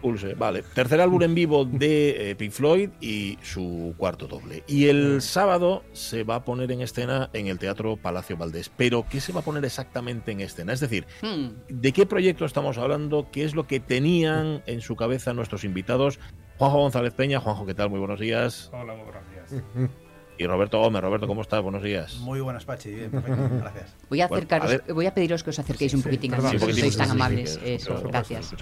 Pulse, 0.01 0.35
vale. 0.35 0.63
Tercer 0.75 1.01
álbum 1.01 1.23
en 1.23 1.35
vivo 1.35 1.65
de 1.65 2.31
eh, 2.31 2.35
Pink 2.37 2.53
Floyd 2.53 2.91
y 3.01 3.39
su 3.43 3.95
cuarto 3.97 4.27
doble. 4.27 4.63
Y 4.67 4.87
el 4.89 5.23
sábado 5.23 5.83
se 5.93 6.25
va 6.25 6.37
a 6.37 6.45
poner 6.45 6.71
en 6.73 6.81
escena 6.83 7.31
en 7.33 7.47
el 7.49 7.59
Teatro 7.59 7.97
Palacio 7.97 8.37
Valdés. 8.37 8.71
Pero, 8.77 9.05
¿qué 9.09 9.21
se 9.21 9.33
va 9.33 9.41
a 9.41 9.45
poner 9.45 9.65
exactamente 9.65 10.33
en 10.33 10.41
escena? 10.41 10.73
Es 10.73 10.81
decir, 10.81 11.07
Hmm. 11.23 11.49
¿de 11.69 11.93
qué 11.93 12.07
proyecto 12.07 12.45
estamos 12.45 12.79
hablando? 12.79 13.29
¿Qué 13.33 13.45
es 13.45 13.55
lo 13.55 13.67
que 13.67 13.81
tenían 13.81 14.63
en 14.67 14.81
su 14.81 14.97
cabeza 14.97 15.33
nuestros 15.35 15.65
invitados? 15.65 16.19
Juanjo 16.59 16.79
González 16.79 17.15
Peña. 17.15 17.41
Juanjo, 17.41 17.67
¿qué 17.67 17.75
tal? 17.75 17.91
Muy 17.91 17.99
buenos 17.99 18.21
días. 18.21 18.71
Hola, 18.73 18.95
muy 18.95 19.05
buenos 19.05 19.23
días. 19.31 19.91
Y 20.41 20.47
Roberto 20.47 20.79
Gómez. 20.79 21.03
Roberto, 21.03 21.27
¿cómo 21.27 21.43
estás? 21.43 21.61
Buenos 21.63 21.83
días. 21.83 22.17
Muy 22.21 22.41
buenas, 22.41 22.65
Pachi. 22.65 22.91
Bien, 22.95 23.11
perfecto. 23.11 23.47
Gracias. 23.61 23.95
Voy 24.09 24.23
a, 24.23 24.27
Bueno, 24.27 24.47
acercaros, 24.47 24.81
a 24.89 24.93
voy 24.95 25.05
a 25.05 25.13
pediros 25.13 25.45
que 25.45 25.51
os 25.51 25.59
acerquéis 25.59 25.93
un 25.93 26.01
poquitín 26.03 26.33
Sí, 26.35 26.57
poquitín, 26.57 26.77
sois 26.81 26.97
tan 26.97 27.07
sí, 27.09 27.13
sí, 27.13 27.17
amables. 27.19 27.61
Eso, 27.63 28.03
gracias. 28.05 28.55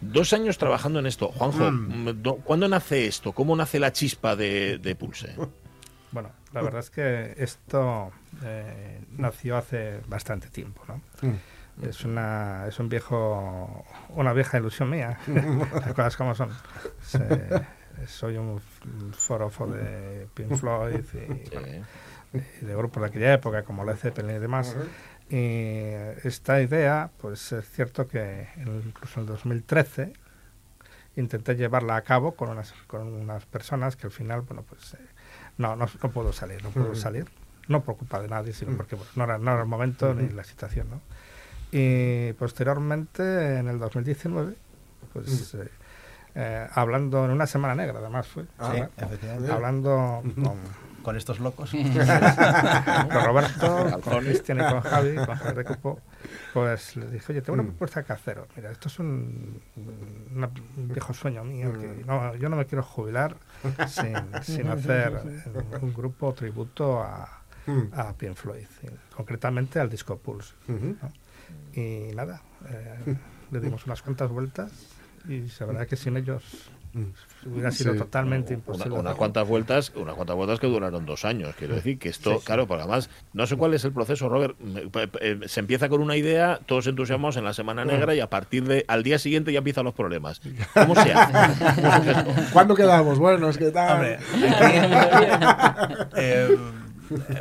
Dos 0.00 0.32
años 0.32 0.58
trabajando 0.58 0.98
en 0.98 1.06
esto. 1.06 1.28
Juanjo, 1.28 1.70
mm, 1.70 2.20
do- 2.20 2.34
¿cuándo 2.38 2.66
nace 2.66 3.06
esto? 3.06 3.30
¿Cómo 3.30 3.54
nace 3.54 3.78
la 3.78 3.92
chispa 3.92 4.34
de, 4.34 4.78
de 4.78 4.96
Pulse? 4.96 5.36
Bueno, 6.10 6.30
la 6.52 6.62
verdad 6.62 6.80
es 6.80 6.90
que 6.90 7.32
esto 7.36 8.10
eh, 8.42 9.02
nació 9.16 9.58
hace 9.58 10.00
bastante 10.08 10.48
tiempo, 10.48 10.82
¿no? 10.88 11.00
Es 11.80 12.04
una 12.04 12.66
es 12.66 12.78
un 12.80 12.88
viejo 12.88 13.84
una 14.10 14.32
vieja 14.32 14.58
ilusión 14.58 14.90
mía, 14.90 15.20
las 15.28 15.94
cosas 15.94 16.16
como 16.16 16.34
son. 16.34 16.50
Se- 17.02 17.62
soy 18.06 18.36
un 18.36 18.60
forofo 19.12 19.66
de 19.66 20.26
Pink 20.34 20.56
Floyd 20.56 21.04
y, 21.14 21.50
bueno, 21.50 21.84
y 22.60 22.64
de 22.64 22.74
grupos 22.74 23.02
de 23.02 23.08
aquella 23.08 23.34
época 23.34 23.62
como 23.62 23.84
Led 23.84 23.96
Zeppelin 23.96 24.36
y 24.36 24.38
demás. 24.38 24.76
Y 25.28 25.92
esta 26.24 26.60
idea, 26.60 27.10
pues 27.18 27.52
es 27.52 27.68
cierto 27.70 28.06
que 28.06 28.48
incluso 28.56 29.20
en 29.20 29.20
el 29.20 29.26
2013 29.26 30.12
intenté 31.16 31.56
llevarla 31.56 31.96
a 31.96 32.02
cabo 32.02 32.32
con 32.32 32.50
unas, 32.50 32.72
con 32.86 33.12
unas 33.12 33.44
personas 33.46 33.96
que 33.96 34.06
al 34.06 34.12
final, 34.12 34.42
bueno, 34.42 34.64
pues 34.68 34.94
eh, 34.94 34.98
no, 35.58 35.76
no, 35.76 35.86
no 36.02 36.10
puedo 36.10 36.32
salir, 36.32 36.62
no 36.62 36.70
puedo 36.70 36.94
salir. 36.94 37.26
No 37.68 37.82
por 37.82 37.96
culpa 37.96 38.20
de 38.20 38.28
nadie, 38.28 38.52
sino 38.52 38.76
porque 38.76 38.96
bueno, 38.96 39.10
no, 39.14 39.24
era, 39.24 39.38
no 39.38 39.52
era 39.52 39.62
el 39.62 39.68
momento 39.68 40.14
ni 40.14 40.28
la 40.28 40.42
situación, 40.42 40.88
¿no? 40.90 41.00
Y 41.70 42.32
posteriormente, 42.34 43.58
en 43.58 43.68
el 43.68 43.78
2019, 43.78 44.54
pues 45.12 45.54
eh, 45.54 45.68
eh, 46.34 46.66
hablando 46.72 47.24
en 47.24 47.30
una 47.32 47.46
semana 47.46 47.74
negra, 47.74 47.98
además 47.98 48.26
fue. 48.26 48.44
Ah, 48.58 48.88
hablando 49.50 50.22
con, 50.34 50.56
Con 51.02 51.16
estos 51.16 51.40
locos. 51.40 51.70
con 51.72 51.80
Roberto, 53.24 54.00
con. 54.02 54.20
Cristian 54.20 54.58
y 54.60 54.70
con 54.70 54.80
Javi, 54.80 55.16
con 55.16 55.34
Javi 55.36 55.56
de 55.56 55.64
Cupo, 55.64 56.00
pues 56.54 56.96
le 56.96 57.10
dije, 57.10 57.32
oye, 57.32 57.42
tengo 57.42 57.54
una 57.54 57.64
propuesta 57.68 58.02
que 58.04 58.12
haceros. 58.12 58.46
Mira, 58.56 58.70
esto 58.70 58.88
es 58.88 58.98
un, 58.98 59.60
una- 60.34 60.50
un 60.76 60.88
viejo 60.88 61.12
sueño 61.12 61.44
mío. 61.44 61.72
Que 61.72 62.04
no, 62.06 62.34
yo 62.36 62.48
no 62.48 62.56
me 62.56 62.66
quiero 62.66 62.82
jubilar 62.84 63.36
sin, 63.88 64.14
sin 64.42 64.68
hacer 64.68 65.20
un 65.80 65.92
grupo 65.94 66.32
tributo 66.34 67.02
a, 67.02 67.38
Mm. 67.64 67.92
a 67.96 68.12
Pink 68.14 68.34
Floyd, 68.34 68.66
concretamente 69.14 69.78
al 69.78 69.88
disco 69.88 70.16
Pulse. 70.18 70.52
Y 71.74 72.12
nada, 72.12 72.42
eh, 72.68 73.16
le 73.52 73.60
dimos 73.60 73.86
unas 73.86 74.02
cuantas 74.02 74.28
vueltas 74.30 74.72
y 75.28 75.42
la 75.60 75.66
verdad 75.66 75.86
que 75.86 75.96
sin 75.96 76.16
ellos 76.16 76.42
hubiera 77.46 77.70
sido 77.70 77.94
Sí. 77.94 77.98
totalmente 78.00 78.52
Una- 78.52 78.58
imposible. 78.60 78.98
unas 78.98 79.14
cuantas 79.14 79.48
vueltas, 79.48 79.92
unas 79.96 80.14
cuantas 80.14 80.36
vueltas 80.36 80.60
que 80.60 80.66
duraron 80.66 81.06
dos 81.06 81.24
años. 81.24 81.54
Quiero 81.58 81.74
decir 81.74 81.98
que 81.98 82.10
esto, 82.10 82.40
claro, 82.40 82.66
porque 82.66 82.82
además 82.82 83.08
no 83.32 83.46
sé 83.46 83.56
cuál 83.56 83.72
es 83.72 83.82
el 83.86 83.92
proceso, 83.92 84.28
Robert. 84.28 84.56
Pe- 84.90 85.48
Se 85.48 85.60
empieza 85.60 85.88
con 85.88 86.02
una 86.02 86.16
idea, 86.16 86.60
todos 86.66 86.86
entusiasmados 86.86 87.38
en 87.38 87.44
la 87.44 87.54
semana 87.54 87.84
negra 87.86 88.14
y 88.14 88.20
a 88.20 88.28
partir 88.28 88.64
de 88.64 88.84
al 88.88 89.02
día 89.02 89.18
siguiente 89.18 89.52
ya 89.52 89.58
empiezan 89.58 89.84
los 89.86 89.94
problemas. 89.94 90.42
¿Cómo 90.74 90.94
se 90.94 91.12
hace? 91.14 91.32
¿Cuándo 92.52 92.74
quedamos? 92.74 93.18
Bueno, 93.18 93.48
es 93.48 93.56
que 93.56 93.70
tal. 93.70 93.94
Hombre, 93.94 94.16
aquí, 94.16 96.04
eh, 96.16 96.48
eh, 96.50 96.58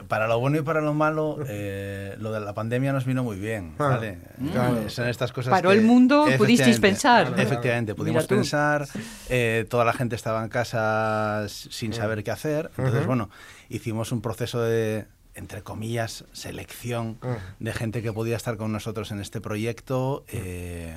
para 0.07 0.27
lo 0.27 0.39
bueno 0.39 0.57
y 0.57 0.61
para 0.61 0.81
lo 0.81 0.93
malo, 0.93 1.37
eh, 1.47 2.15
lo 2.19 2.31
de 2.31 2.39
la 2.39 2.53
pandemia 2.53 2.93
nos 2.93 3.05
vino 3.05 3.23
muy 3.23 3.37
bien. 3.37 3.75
Ah, 3.79 3.87
¿vale? 3.89 4.19
claro. 4.51 4.77
Eh, 4.81 4.89
Son 4.89 5.07
estas 5.07 5.31
cosas 5.31 5.51
Paró 5.51 5.69
que- 5.69 5.75
el 5.77 5.81
mundo, 5.83 6.25
pudisteis 6.37 6.79
pensar. 6.79 7.33
Efectivamente, 7.37 7.95
pudimos 7.95 8.25
pensar. 8.27 8.87
eh, 9.29 9.65
toda 9.69 9.85
la 9.85 9.93
gente 9.93 10.15
estaba 10.15 10.43
en 10.43 10.49
casa 10.49 11.45
sin 11.47 11.93
saber 11.93 12.23
qué 12.23 12.31
hacer. 12.31 12.71
Entonces, 12.77 13.05
bueno, 13.05 13.29
hicimos 13.69 14.11
un 14.11 14.21
proceso 14.21 14.61
de 14.61 15.05
entre 15.33 15.61
comillas, 15.61 16.25
selección 16.33 17.17
de 17.59 17.71
gente 17.71 18.01
que 18.01 18.11
podía 18.11 18.35
estar 18.35 18.57
con 18.57 18.71
nosotros 18.73 19.11
en 19.11 19.21
este 19.21 19.39
proyecto. 19.39 20.25
eh, 20.27 20.93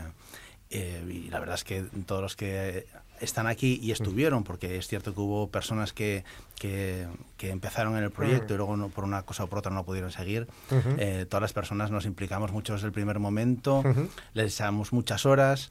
eh, 0.70 1.05
y 1.09 1.31
la 1.31 1.39
verdad 1.39 1.55
es 1.55 1.62
que 1.62 1.85
todos 2.05 2.20
los 2.20 2.35
que 2.35 2.87
están 3.20 3.47
aquí 3.47 3.79
y 3.81 3.93
estuvieron, 3.93 4.43
porque 4.43 4.77
es 4.77 4.89
cierto 4.89 5.14
que 5.14 5.20
hubo 5.20 5.49
personas 5.51 5.93
que, 5.93 6.25
que, 6.59 7.07
que 7.37 7.51
empezaron 7.51 7.97
en 7.97 8.05
el 8.05 8.11
proyecto 8.11 8.55
y 8.55 8.57
luego 8.57 8.77
no- 8.77 8.89
por 8.89 9.05
una 9.05 9.23
cosa 9.23 9.45
o 9.45 9.47
por 9.49 9.59
otra 9.59 9.73
no 9.73 9.85
pudieron 9.85 10.11
seguir, 10.11 10.47
Ujú. 10.71 10.91
eh, 10.99 11.27
todas 11.29 11.43
las 11.43 11.53
personas 11.53 11.91
nos 11.91 12.07
implicamos 12.07 12.53
mucho 12.53 12.73
desde 12.75 12.87
el 12.87 12.93
primer 12.93 13.19
momento, 13.19 13.79
Ujú. 13.81 14.09
les 14.35 14.55
echamos 14.55 14.93
muchas 14.93 15.27
horas 15.27 15.71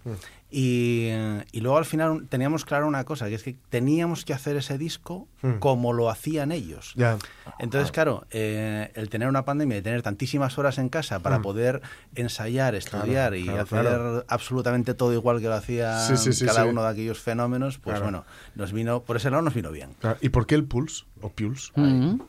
y, 0.52 1.08
eh, 1.10 1.46
y 1.52 1.62
luego 1.62 1.78
al 1.78 1.86
final 1.86 2.28
teníamos 2.30 2.64
claro 2.66 2.88
una 2.88 3.06
cosa, 3.06 3.28
que 3.28 3.36
es 3.36 3.44
que 3.44 3.56
teníamos 3.70 4.24
que 4.26 4.34
hacer 4.34 4.56
ese 4.56 4.78
disco 4.78 5.28
Mm. 5.42 5.60
como 5.60 5.92
lo 5.92 6.10
hacían 6.10 6.54
ellos. 6.54 6.94
Ya. 6.96 7.18
Entonces, 7.60 7.92
claro, 7.92 8.26
eh, 8.32 8.92
el 8.96 9.10
tener 9.10 9.28
una 9.28 9.44
pandemia 9.44 9.78
y 9.78 9.82
tener 9.82 10.02
tantísimas 10.02 10.58
horas 10.58 10.78
en 10.78 10.88
casa 10.88 11.20
para 11.20 11.40
Mm. 11.40 11.42
poder 11.42 11.82
ensayar, 12.16 12.76
estudiar 12.76 13.32
Claro, 13.32 13.36
y 13.36 13.44
claro, 13.44 13.62
hacer 13.64 13.82
claro. 13.82 14.26
absolutamente 14.30 14.94
todo 14.94 15.12
igual 15.12 15.42
que 15.42 15.48
lo 15.48 15.56
hacía 15.56 16.00
Sí, 16.08 16.16
sí, 16.16 16.32
sí, 16.32 16.46
cada 16.46 16.64
sí. 16.64 16.70
uno 16.70 16.82
de 16.84 16.90
aquellos 16.90 17.20
fenómenos, 17.20 17.78
pues 17.80 17.96
Claro. 17.96 18.06
bueno, 18.06 18.26
nos 18.56 18.72
vino, 18.72 19.02
por 19.04 19.18
ese 19.18 19.30
lado 19.32 19.42
nos 19.42 19.54
vino 19.54 19.70
bien. 19.72 19.90
Claro, 20.00 20.18
¿Y 20.22 20.30
por 20.30 20.46
qué 20.48 20.56
el 20.56 20.64
Pulse? 20.74 21.04
¿O 21.22 21.30
Pulse? 21.30 21.72
Mm. 21.76 22.20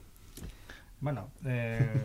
Bueno, 1.01 1.31
eh, 1.47 2.03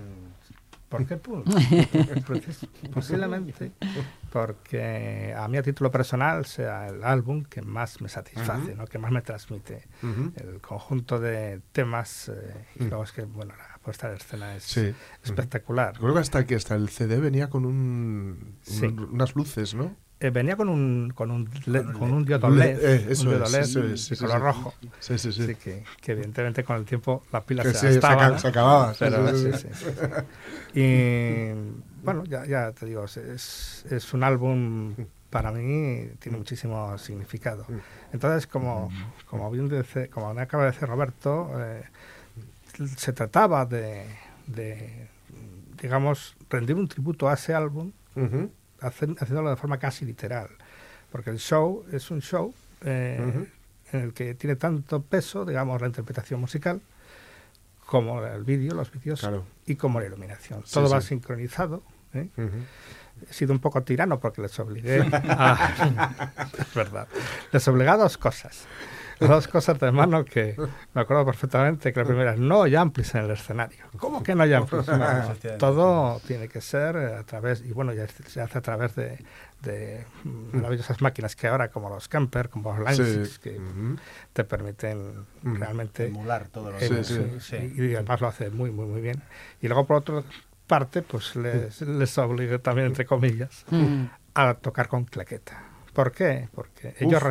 ¿por 0.87 1.05
qué 1.05 1.17
Pulse? 1.17 1.51
Posiblemente 2.93 3.71
porque 4.31 5.33
a 5.37 5.47
mí 5.47 5.57
a 5.57 5.63
título 5.63 5.91
personal 5.91 6.45
sea 6.45 6.87
el 6.87 7.03
álbum 7.03 7.43
que 7.43 7.61
más 7.61 7.99
me 8.01 8.07
satisface. 8.09 8.75
¿no? 8.75 8.85
que 8.87 8.97
más 8.99 9.11
me 9.11 9.21
transmite. 9.21 9.83
El 10.35 10.61
conjunto 10.61 11.19
de 11.19 11.61
temas 11.71 12.29
eh, 12.29 12.65
y 12.79 12.83
Mm. 12.83 12.87
luego 12.89 13.03
es 13.03 13.11
que 13.11 13.23
bueno, 13.23 13.53
la 13.57 13.77
puesta 13.83 14.09
de 14.09 14.15
escena 14.17 14.55
es 14.55 14.63
Sí. 14.63 14.93
espectacular. 15.23 15.97
Creo 15.97 16.13
que 16.13 16.19
hasta 16.19 16.45
que 16.45 16.55
hasta 16.55 16.75
el 16.75 16.89
CD 16.89 17.19
venía 17.19 17.49
con 17.49 17.65
un, 17.65 18.55
Sí. 18.61 18.85
un- 18.85 18.99
unas 19.13 19.35
luces, 19.35 19.73
¿no? 19.75 19.95
Eh, 20.21 20.31
venía 20.31 20.57
con 20.57 20.67
un 20.67 21.11
con 21.15 21.31
un 21.31 21.49
LED- 21.65 21.93
Con 21.93 22.11
un 22.11 22.25
diodo 22.25 22.49
LED, 22.49 22.77
eh, 22.81 23.15
un 23.19 23.29
diodo 23.29 23.45
es, 23.45 23.51
LED 23.53 23.61
eso 23.61 23.83
es, 23.85 24.01
sí, 24.01 24.15
de 24.15 24.17
color 24.17 24.37
sí. 24.37 24.43
rojo. 24.43 24.73
Sí, 24.99 25.17
sí, 25.17 25.31
sí. 25.31 25.43
Así 25.43 25.55
que, 25.55 25.83
que 26.01 26.11
evidentemente 26.11 26.63
con 26.65 26.75
el 26.75 26.83
tiempo 26.83 27.23
la 27.31 27.41
pila 27.41 27.63
Que 27.63 27.71
se 27.73 27.93
sí, 27.93 27.93
se 27.93 28.47
acababa, 28.47 28.93
Pero, 28.99 29.27
sí. 29.33 29.49
Y 30.73 31.51
bueno, 32.03 32.25
ya, 32.25 32.45
ya 32.45 32.71
te 32.73 32.85
digo, 32.85 33.05
es- 33.05 33.85
es, 33.89 34.13
un 34.13 34.23
álbum 34.23 34.93
para 35.29 35.51
mí 35.51 36.09
tiene 36.19 36.37
muchísimo 36.37 36.97
significado. 36.97 37.65
Entonces, 38.11 38.45
como, 38.45 38.91
como 39.29 39.49
bien 39.51 39.69
dice, 39.69 40.09
como 40.09 40.33
me 40.33 40.41
acaba 40.41 40.65
de 40.65 40.71
decir 40.71 40.87
Roberto, 40.87 41.49
eh, 41.57 41.83
se 42.97 43.13
trataba 43.13 43.65
de, 43.65 44.05
de, 44.47 45.07
digamos, 45.81 46.35
rendir 46.49 46.75
un 46.75 46.87
tributo 46.87 47.29
a 47.29 47.35
ese 47.35 47.53
álbum 47.53 47.91
Ujú. 48.15 48.51
Haciéndolo 48.81 49.49
de 49.49 49.55
forma 49.55 49.77
casi 49.79 50.05
literal. 50.05 50.49
Porque 51.11 51.29
el 51.29 51.39
show 51.39 51.85
es 51.91 52.11
un 52.11 52.21
show 52.21 52.53
eh, 52.81 53.47
en 53.91 53.99
el 53.99 54.13
que 54.13 54.35
tiene 54.35 54.55
tanto 54.55 55.01
peso, 55.01 55.45
digamos, 55.45 55.81
la 55.81 55.87
interpretación 55.87 56.39
musical, 56.39 56.81
como 57.85 58.23
el 58.23 58.43
vídeo, 58.43 58.73
los 58.75 58.91
vídeos, 58.91 59.19
Claro. 59.21 59.45
y 59.65 59.75
como 59.75 59.99
la 59.99 60.05
iluminación. 60.05 60.61
Sí, 60.65 60.73
Todo 60.73 60.89
va 60.89 61.01
sí. 61.01 61.07
sincronizado. 61.09 61.81
¿eh? 62.13 62.27
He 63.29 63.33
sido 63.33 63.51
un 63.53 63.59
poco 63.59 63.81
tirano 63.83 64.19
porque 64.19 64.41
les 64.41 64.57
obligué 64.59 65.01
a... 65.13 66.39
es 66.57 66.73
verdad. 66.75 67.07
Les 67.51 67.67
obligué 67.67 67.89
a 67.89 67.97
dos 67.97 68.17
cosas. 68.17 68.65
Dos 69.19 69.47
cosas 69.47 69.79
de 69.79 69.91
mano 69.91 70.23
que 70.23 70.55
me 70.93 71.01
acuerdo 71.01 71.25
perfectamente 71.25 71.91
que 71.91 71.99
la 71.99 72.05
primera 72.05 72.33
es 72.33 72.39
no 72.39 72.63
hay 72.63 72.75
amplis 72.75 73.13
en 73.15 73.25
el 73.25 73.31
escenario. 73.31 73.85
¿Cómo 73.97 74.23
que 74.23 74.33
no 74.35 74.43
hay 74.43 74.53
amplis? 74.53 74.87
No, 74.87 75.57
todo 75.57 76.19
tiene 76.25 76.47
que 76.47 76.61
ser 76.61 76.95
a 76.97 77.23
través, 77.23 77.61
y 77.65 77.71
bueno, 77.73 77.93
ya 77.93 78.07
se 78.07 78.41
hace 78.41 78.57
a 78.57 78.61
través 78.61 78.95
de, 78.95 79.17
de 79.61 80.05
maravillosas 80.53 81.01
máquinas 81.01 81.35
que 81.35 81.47
ahora, 81.47 81.69
como 81.69 81.89
los 81.89 82.07
camper, 82.07 82.49
como 82.49 82.75
los 82.77 82.95
Sí. 82.95 83.03
Line 83.03 83.27
que 83.43 83.57
Ujú. 83.59 83.95
te 84.33 84.43
permiten 84.43 85.25
Mm. 85.43 85.55
realmente 85.55 86.07
Emular 86.07 86.47
todo 86.47 86.71
lo 86.71 86.77
que- 86.77 86.87
Sí, 86.87 87.03
sí. 87.03 87.25
sí, 87.39 87.73
y 87.77 87.95
además 87.95 88.21
lo 88.21 88.27
hace 88.27 88.49
muy, 88.49 88.71
muy, 88.71 88.85
muy 88.85 89.01
bien. 89.01 89.21
Y 89.61 89.67
luego, 89.67 89.85
por 89.85 89.97
otra 89.97 90.23
parte, 90.67 91.01
pues 91.01 91.35
les, 91.35 91.81
les 91.81 92.17
obligue 92.17 92.59
también, 92.59 92.87
entre 92.87 93.05
comillas, 93.05 93.65
Mm. 93.69 94.05
a 94.35 94.53
tocar 94.53 94.87
con 94.87 95.03
claqueta. 95.05 95.63
¿Por 95.93 96.11
qué? 96.13 96.47
Porque 96.53 96.95
ellos 96.99 97.21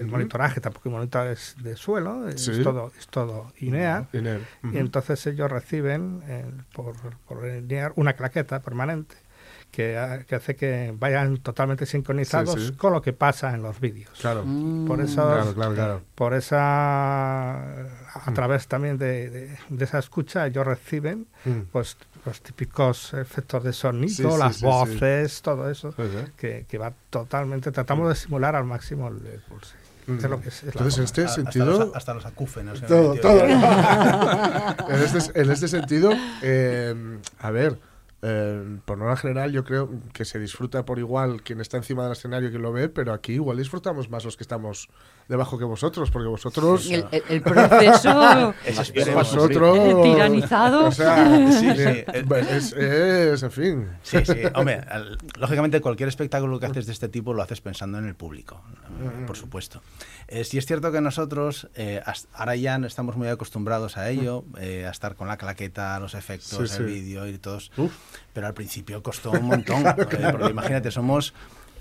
El 0.00 0.06
monitoraje, 0.06 0.60
tampoco 0.60 0.88
hay 0.88 0.94
monitores 0.94 1.54
de 1.62 1.76
suelo, 1.76 2.28
es, 2.28 2.42
Sí. 2.44 2.62
todo, 2.62 2.92
es 2.98 3.06
todo 3.08 3.52
INEA. 3.60 4.08
Iner. 4.12 4.40
Ujú. 4.64 4.74
Y 4.74 4.78
entonces 4.78 5.26
ellos 5.26 5.50
reciben 5.50 6.22
eh, 6.26 6.44
por, 6.72 6.94
por 7.28 7.46
INEA 7.46 7.92
una 7.96 8.12
claqueta 8.14 8.60
permanente 8.60 9.16
que, 9.70 10.22
que 10.28 10.34
hace 10.34 10.54
que 10.54 10.92
vayan 10.98 11.38
totalmente 11.38 11.86
sincronizados 11.86 12.54
Sí, 12.60 12.66
sí. 12.68 12.72
con 12.74 12.92
lo 12.92 13.00
que 13.00 13.14
pasa 13.14 13.54
en 13.54 13.62
los 13.62 13.80
vídeos. 13.80 14.10
Claro. 14.20 14.44
Mm. 14.44 14.86
Por 14.86 15.00
eso, 15.00 15.22
Claro, 15.26 15.54
claro, 15.54 15.74
claro. 15.74 16.02
por 16.14 16.34
esa, 16.34 17.62
a 18.14 18.32
través 18.34 18.68
también 18.68 18.98
de, 18.98 19.30
de- 19.30 19.58
de 19.68 19.84
esa 19.84 19.98
escucha, 19.98 20.46
ellos 20.46 20.66
reciben 20.66 21.26
Mm. 21.44 21.60
pues 21.72 21.96
los 22.24 22.40
típicos 22.42 23.14
efectos 23.14 23.64
de 23.64 23.72
sonido, 23.72 24.08
Sí, 24.08 24.22
sí, 24.30 24.38
las 24.38 24.54
sí, 24.56 24.60
sí. 24.60 24.66
voces, 24.66 25.42
todo 25.42 25.68
eso, 25.70 25.92
que, 26.36 26.66
que 26.68 26.78
va 26.78 26.92
totalmente, 27.10 27.72
tratamos 27.72 28.08
de 28.10 28.14
simular 28.14 28.54
al 28.54 28.64
máximo 28.64 29.08
el, 29.08 29.26
el 29.26 29.40
pulse. 29.40 29.74
Es 30.06 30.22
lo 30.24 30.40
que 30.40 30.48
es, 30.48 30.56
es 30.56 30.64
Entonces, 30.64 30.98
en 30.98 31.04
este 31.04 31.22
A- 31.22 31.24
hasta 31.26 31.42
sentido... 31.42 31.66
los, 31.78 31.94
hasta 31.96 32.14
los 32.14 32.26
acúfenos. 32.26 32.80
Todo, 32.82 33.14
todo. 33.14 33.44
en, 33.46 33.56
este, 35.02 35.40
en 35.40 35.50
este 35.50 35.68
sentido, 35.68 36.10
eh, 36.42 37.18
a 37.38 37.50
ver, 37.50 37.78
eh, 38.22 38.78
por 38.84 38.98
norma 38.98 39.16
general, 39.16 39.50
yo 39.52 39.64
creo 39.64 39.90
que 40.12 40.24
se 40.24 40.38
disfruta 40.38 40.84
por 40.84 40.98
igual 40.98 41.42
quien 41.42 41.60
está 41.60 41.76
encima 41.76 42.04
del 42.04 42.12
escenario 42.12 42.48
y 42.48 42.50
quien 42.52 42.62
lo 42.62 42.72
ve, 42.72 42.88
pero 42.88 43.12
aquí 43.12 43.32
igual 43.34 43.56
disfrutamos 43.58 44.08
más 44.10 44.24
los 44.24 44.36
que 44.36 44.44
estamos 44.44 44.88
debajo 45.28 45.58
que 45.58 45.64
vosotros, 45.64 46.10
porque 46.10 46.28
vosotros. 46.28 46.88
El, 46.90 47.04
el- 47.10 47.22
el 47.28 47.42
proceso 47.42 48.54
Eso 48.64 48.82
esperemos, 48.82 49.34
vosotros. 49.34 50.02
tiranizado. 50.04 50.86
O 50.86 50.92
sea, 50.92 51.50
Sí, 51.52 51.70
sí, 51.72 51.82
eh, 51.82 52.24
es, 52.50 52.72
es, 52.72 53.42
en 53.42 53.50
fin. 53.50 53.88
Sí, 54.02 54.18
sí. 54.24 54.34
Hombre, 54.54 54.84
lógicamente 55.38 55.80
cualquier 55.80 56.08
espectáculo 56.08 56.58
que 56.60 56.66
haces 56.66 56.86
de 56.86 56.92
este 56.92 57.08
tipo 57.08 57.34
lo 57.34 57.42
haces 57.42 57.60
pensando 57.60 57.98
en 57.98 58.06
el 58.06 58.14
público, 58.14 58.62
eh, 59.02 59.24
por 59.26 59.36
supuesto. 59.36 59.82
Eh, 60.28 60.44
sí 60.44 60.58
es 60.58 60.66
cierto 60.66 60.92
que 60.92 61.00
nosotros 61.00 61.68
eh, 61.74 62.00
ahora 62.34 62.56
ya 62.56 62.78
no 62.78 62.86
estamos 62.86 63.16
muy 63.16 63.28
acostumbrados 63.28 63.96
a 63.96 64.08
ello, 64.10 64.44
eh, 64.58 64.86
a 64.86 64.90
estar 64.90 65.16
con 65.16 65.28
la 65.28 65.36
claqueta, 65.36 65.98
los 65.98 66.14
efectos, 66.14 66.50
Sí, 66.50 66.62
el 66.62 66.68
sí. 66.68 66.82
vídeo 66.84 67.26
y 67.26 67.38
todos, 67.38 67.70
Uf. 67.76 67.92
Pero 68.32 68.46
al 68.46 68.54
principio 68.54 69.02
costó 69.02 69.30
un 69.32 69.44
montón. 69.46 69.82
porque 69.96 70.50
imagínate, 70.50 70.90
somos 70.90 71.34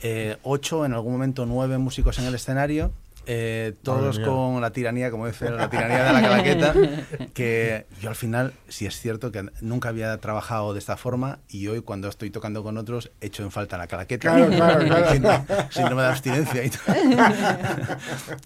eh, 0.04 0.38
ocho, 0.44 0.86
en 0.86 0.94
algún 0.94 1.14
momento 1.14 1.46
nueve 1.46 1.78
músicos 1.78 2.18
en 2.20 2.26
el 2.26 2.36
escenario. 2.36 2.92
eh, 3.28 3.74
todos 3.84 4.18
con 4.20 4.60
la 4.62 4.72
tiranía, 4.72 5.12
como 5.12 5.28
dice, 5.28 5.52
la 5.52 5.70
tiranía 5.70 6.06
de 6.06 6.14
la 6.14 6.22
claqueta, 6.28 6.74
que 7.36 7.86
yo 8.02 8.10
al 8.10 8.16
final, 8.16 8.54
sí 8.68 8.88
es 8.88 9.00
cierto 9.00 9.32
que 9.32 9.46
nunca 9.62 9.90
había 9.90 10.18
trabajado 10.18 10.74
de 10.74 10.80
esta 10.80 10.98
forma 10.98 11.38
y 11.48 11.68
hoy 11.68 11.82
cuando 11.82 12.08
estoy 12.10 12.32
tocando 12.32 12.64
con 12.64 12.80
otros 12.80 13.12
echo 13.22 13.44
en 13.44 13.52
falta 13.52 13.78
la 13.78 13.86
claqueta. 13.86 14.22
Claro, 14.34 14.48
claro, 14.50 14.86
claro. 14.88 15.06
Síndrome- 15.14 15.70
Síndrome 15.72 16.02
de 16.02 16.08
abstinencia 16.08 16.64
y 16.66 16.70
todo. 16.72 16.96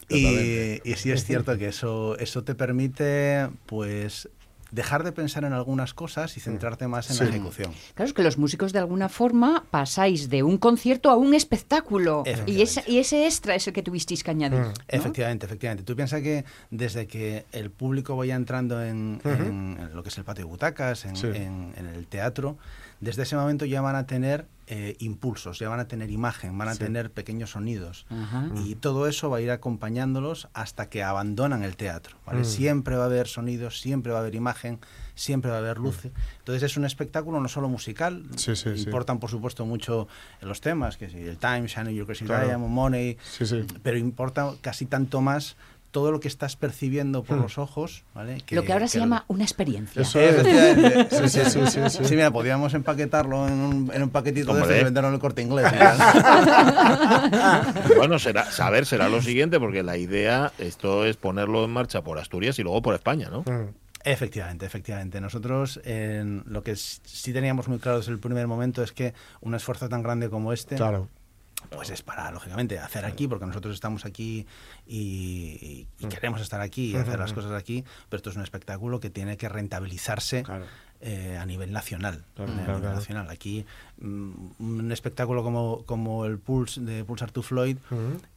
y, 0.10 0.82
y 0.84 0.96
sí 0.96 1.12
es 1.12 1.24
cierto 1.26 1.58
que 1.58 1.70
eso, 1.70 2.18
eso 2.18 2.44
te 2.44 2.56
permite, 2.56 3.48
pues, 3.66 4.30
dejar 4.76 5.03
de 5.05 5.11
pensar 5.13 5.45
en 5.45 5.53
algunas 5.53 5.93
cosas 5.93 6.36
y 6.36 6.41
centrarte 6.41 6.88
más 6.88 7.09
en 7.09 7.17
la 7.17 7.30
ejecución. 7.34 7.71
Claro, 7.93 8.07
es 8.07 8.13
que 8.13 8.21
los 8.23 8.38
músicos 8.38 8.73
de 8.73 8.80
alguna 8.80 9.07
forma 9.09 9.63
pasáis 9.71 10.30
de 10.30 10.43
un 10.43 10.57
concierto 10.57 11.09
a 11.09 11.15
un 11.15 11.34
espectáculo 11.34 12.23
y, 12.45 12.61
esa- 12.61 12.84
y 12.86 12.99
ese 12.99 13.26
extra 13.26 13.55
es 13.55 13.65
el 13.67 13.73
que 13.73 13.82
tuvisteis 13.82 14.21
que 14.23 14.32
añadir. 14.32 14.59
¿no? 14.59 14.73
Efectivamente, 14.89 15.45
efectivamente. 15.45 15.84
Tú 15.84 15.95
piensas 15.95 16.21
que 16.21 16.43
desde 16.71 17.07
que 17.07 17.45
el 17.53 17.71
público 17.71 18.17
vaya 18.17 18.36
entrando 18.36 18.84
en, 18.84 19.21
Ujú. 19.23 19.30
en- 19.30 19.78
en 19.80 19.95
lo 19.95 20.03
que 20.03 20.09
es 20.09 20.17
el 20.17 20.26
patio 20.26 20.43
de 20.45 20.51
butacas, 20.51 21.05
en, 21.05 21.15
Sí. 21.15 21.28
en- 21.28 21.73
en 21.78 21.86
el 21.88 22.05
teatro, 22.07 22.57
desde 23.06 23.24
ese 23.24 23.36
momento 23.38 23.64
ya 23.66 23.80
van 23.82 23.95
a 23.95 24.06
tener 24.06 24.47
eh, 24.68 24.95
impulsos, 24.97 25.60
ya 25.60 25.70
van 25.70 25.80
a 25.80 25.88
tener 25.88 26.10
imagen, 26.10 26.58
van 26.58 26.70
a 26.70 26.74
Sí. 26.74 26.80
tener 26.80 27.12
pequeños 27.12 27.51
sonidos. 27.51 28.08
Ajá. 28.10 28.49
Y 28.66 28.74
todo 28.74 29.08
eso 29.08 29.30
va 29.30 29.38
a 29.38 29.41
ir 29.41 29.51
acompañándolos 29.51 30.47
hasta 30.53 30.89
que 30.89 31.03
abandonan 31.03 31.62
el 31.62 31.76
teatro. 31.78 32.18
¿vale? 32.26 32.39
Mm. 32.41 32.45
Siempre 32.45 32.95
va 32.95 33.03
a 33.03 33.06
haber 33.06 33.28
sonidos, 33.28 33.80
siempre 33.80 34.12
va 34.12 34.18
a 34.18 34.22
haber 34.22 34.34
imagen, 34.34 34.80
siempre 35.14 35.51
va 35.51 35.58
a 35.58 35.60
haber 35.60 35.78
luces. 35.78 36.12
Entonces 36.39 36.64
es 36.64 36.78
un 36.78 36.86
espectáculo 36.86 37.39
no 37.39 37.47
solo 37.47 37.70
musical, 37.70 38.24
Sí, 38.38 38.56
sí, 38.56 38.76
sí. 38.76 38.84
importan 38.86 39.20
por 39.20 39.30
supuesto 39.30 39.68
mucho 39.68 40.08
los 40.41 40.62
temas, 40.62 40.97
que 40.97 41.06
el 41.06 41.38
Time, 41.38 41.68
Shining 41.68 41.95
Your 41.95 42.08
Crazy 42.08 42.26
Claro. 42.26 42.47
Diamond, 42.47 42.74
Money, 42.74 43.18
Sí, 43.24 43.45
sí. 43.45 43.68
pero 43.84 43.99
importa 43.99 44.51
casi 44.62 44.88
tanto 44.88 45.22
más 45.22 45.58
todo 45.96 46.12
lo 46.12 46.20
que 46.20 46.28
estás 46.28 46.58
percibiendo 46.58 47.24
por 47.24 47.38
Hmm. 47.38 47.43
los 47.43 47.58
ojos, 47.58 48.04
¿vale? 48.14 48.39
Lo 48.50 48.64
que 48.64 48.74
ahora 48.74 48.89
se 48.89 49.00
llama 49.00 49.24
una 49.30 49.46
experiencia. 49.46 50.02
Eso 50.02 50.20
es. 50.20 50.36
Efectivamente. 50.36 51.30
Sí, 51.30 51.30
sí, 51.30 51.50
sí, 51.50 51.60
sí, 51.68 51.80
sí. 51.89 52.04
Sí, 52.06 52.16
mira, 52.18 52.32
podríamos 52.32 52.74
empaquetarlo 52.74 53.48
en 53.48 53.54
un, 53.54 53.91
en 53.93 54.04
un 54.04 54.10
paquetito 54.10 54.54
de 54.54 54.82
y 54.82 54.84
venderlo 54.84 55.08
en 55.08 55.14
el 55.14 55.20
corte 55.22 55.41
inglés. 55.41 55.72
Bueno, 57.98 58.20
será, 58.20 58.52
saber 58.52 58.86
será 58.86 59.08
lo 59.08 59.22
siguiente, 59.22 59.58
porque 59.58 59.84
la 59.84 59.96
idea, 59.96 60.52
esto 60.60 61.06
es 61.06 61.16
ponerlo 61.16 61.64
en 61.64 61.72
marcha 61.72 62.04
por 62.04 62.20
Asturias 62.20 62.60
y 62.60 62.64
luego 62.64 62.82
por 62.82 62.93
España, 62.93 63.30
¿no? 63.30 63.41
Mm. 63.41 63.70
Efectivamente, 64.04 64.66
efectivamente. 64.66 65.20
Nosotros 65.22 65.80
lo 65.84 66.64
que 66.64 66.76
sí 66.76 67.34
teníamos 67.34 67.68
muy 67.68 67.80
claro 67.80 68.00
desde 68.00 68.12
el 68.12 68.20
primer 68.20 68.48
momento 68.48 68.84
es 68.84 68.91
que 68.91 69.14
un 69.41 69.56
esfuerzo 69.56 69.89
tan 69.89 70.04
grande 70.04 70.30
como 70.30 70.54
este, 70.54 70.76
Claro. 70.76 71.08
Pues 71.70 71.89
es 71.89 72.01
para, 72.01 72.32
lógicamente, 72.32 72.80
hacer 72.80 73.05
aquí, 73.05 73.28
porque 73.28 73.45
nosotros 73.45 73.74
estamos 73.74 74.05
aquí 74.05 74.45
y, 74.88 75.88
queremos 76.09 76.41
estar 76.41 76.61
aquí 76.61 76.91
y 76.91 76.95
hacer 76.95 77.20
las 77.20 77.34
cosas 77.34 77.51
aquí, 77.51 77.84
pero 78.09 78.18
esto 78.18 78.30
es 78.30 78.36
un 78.36 78.43
espectáculo 78.43 78.99
que 78.99 79.09
tiene 79.09 79.38
que 79.38 79.49
rentabilizarse 79.49 80.43
Claro. 80.43 80.66
eh, 81.01 81.38
a 81.39 81.45
nivel 81.45 81.72
nacional. 81.72 82.24
Claro, 82.36 82.51
a 82.51 82.55
claro, 82.55 82.80
nivel 82.80 82.95
nacional. 82.95 83.30
Aquí 83.30 83.66
mm, 83.99 84.32
un 84.59 84.91
espectáculo 84.91 85.43
como, 85.43 85.84
como 85.86 86.26
el 86.26 86.38
Pulse 86.39 86.82
de 86.82 87.03
Pulsar 87.03 87.32
to 87.32 87.41
Floyd. 87.41 87.78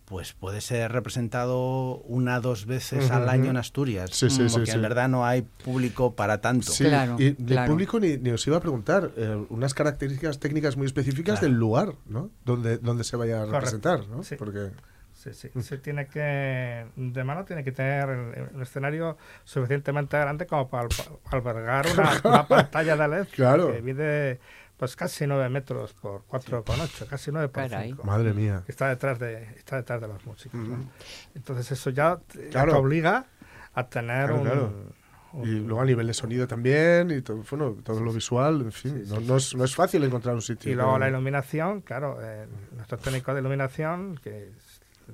Pues 0.09 0.33
puede 0.33 0.61
ser 0.63 0.91
representado 0.93 1.99
una 2.07 2.39
o 2.39 2.41
dos 2.41 2.65
veces 2.67 3.11
al 3.11 3.29
año 3.29 3.51
en 3.51 3.57
Asturias, 3.59 4.11
Sí, 4.13 4.31
sí, 4.31 4.49
sí, 4.49 4.55
porque 4.55 4.71
sí. 4.71 4.77
en 4.77 4.83
verdad 4.83 5.09
no 5.09 5.27
hay 5.27 5.43
público 5.43 6.15
para 6.15 6.41
tanto. 6.41 6.73
Sí, 6.73 6.85
Claro, 6.85 7.17
y 7.19 7.31
del 7.33 7.47
claro. 7.47 7.73
público 7.73 8.01
ni, 8.01 8.17
ni 8.17 8.31
os 8.31 8.47
iba 8.47 8.57
a 8.57 8.61
preguntar 8.61 9.11
eh, 9.17 9.45
unas 9.51 9.75
características 9.75 10.39
técnicas 10.39 10.77
muy 10.77 10.87
específicas 10.87 11.39
Claro. 11.41 11.53
del 11.53 11.61
lugar, 11.61 11.93
¿no? 12.07 12.31
Donde, 12.45 12.79
donde 12.79 13.05
se 13.05 13.17
vaya 13.17 13.35
a 13.37 13.39
Correcto. 13.47 13.55
representar, 13.57 14.09
¿no? 14.09 14.23
Sí. 14.23 14.37
Porque 14.37 14.71
Sí, 15.13 15.31
sí. 15.35 15.49
Se 15.63 15.79
tiene 15.79 16.07
que, 16.07 16.87
de 16.95 17.25
mano 17.25 17.45
tiene 17.45 17.65
que 17.65 17.73
tener 17.73 18.09
el, 18.09 18.51
el 18.55 18.63
escenario 18.63 19.19
suficientemente 19.43 20.17
grande 20.17 20.47
como 20.47 20.69
para, 20.71 20.87
albergar 21.33 21.87
una, 21.93 22.11
una 22.25 22.47
pantalla 22.47 22.97
de 22.97 23.09
LED 23.09 23.27
Claro. 23.35 23.73
que 23.73 23.83
mide 23.83 24.39
pues 24.79 24.97
casi 24.97 25.27
9 25.27 25.49
metros 25.51 25.93
por 25.95 26.23
4,8, 26.29 27.07
casi 27.09 27.31
9 27.33 27.49
por 27.49 27.69
Caray. 27.69 27.89
5. 27.91 28.05
madre 28.05 28.33
mía. 28.33 28.63
está 28.69 28.89
detrás 28.89 29.19
de 29.19 29.43
está 29.57 29.77
detrás 29.77 30.01
de 30.01 30.09
los 30.09 30.25
músicos 30.25 30.61
¿no? 30.61 30.89
entonces 31.35 31.71
eso 31.73 31.91
ya, 31.91 32.19
Claro. 32.51 32.73
te 32.73 32.79
obliga 32.79 33.27
a 33.75 33.87
tener 33.89 34.27
Claro, 34.29 34.37
un, 34.37 34.43
claro. 34.45 34.65
un- 34.67 34.99
Y 35.47 35.61
luego 35.61 35.83
a 35.83 35.85
nivel 35.85 36.07
de 36.07 36.15
sonido 36.15 36.47
también, 36.49 37.11
y 37.11 37.21
todo, 37.21 37.45
bueno, 37.51 37.77
todo 37.85 38.01
lo 38.01 38.13
visual, 38.15 38.63
en 38.63 38.73
fin, 38.73 39.05
no, 39.09 39.21
no 39.21 39.37
es, 39.37 39.55
no 39.55 39.63
es 39.65 39.75
fácil 39.75 40.03
encontrar 40.05 40.35
un 40.35 40.41
sitio. 40.43 40.73
y 40.73 40.75
luego 40.75 40.99
la 40.99 41.07
iluminación 41.09 41.83
claro 41.83 42.19
eh, 42.23 42.47
nuestro 42.75 42.97
técnico 42.97 43.35
de 43.35 43.41
iluminación 43.41 44.19
que 44.23 44.45
es, 44.49 44.68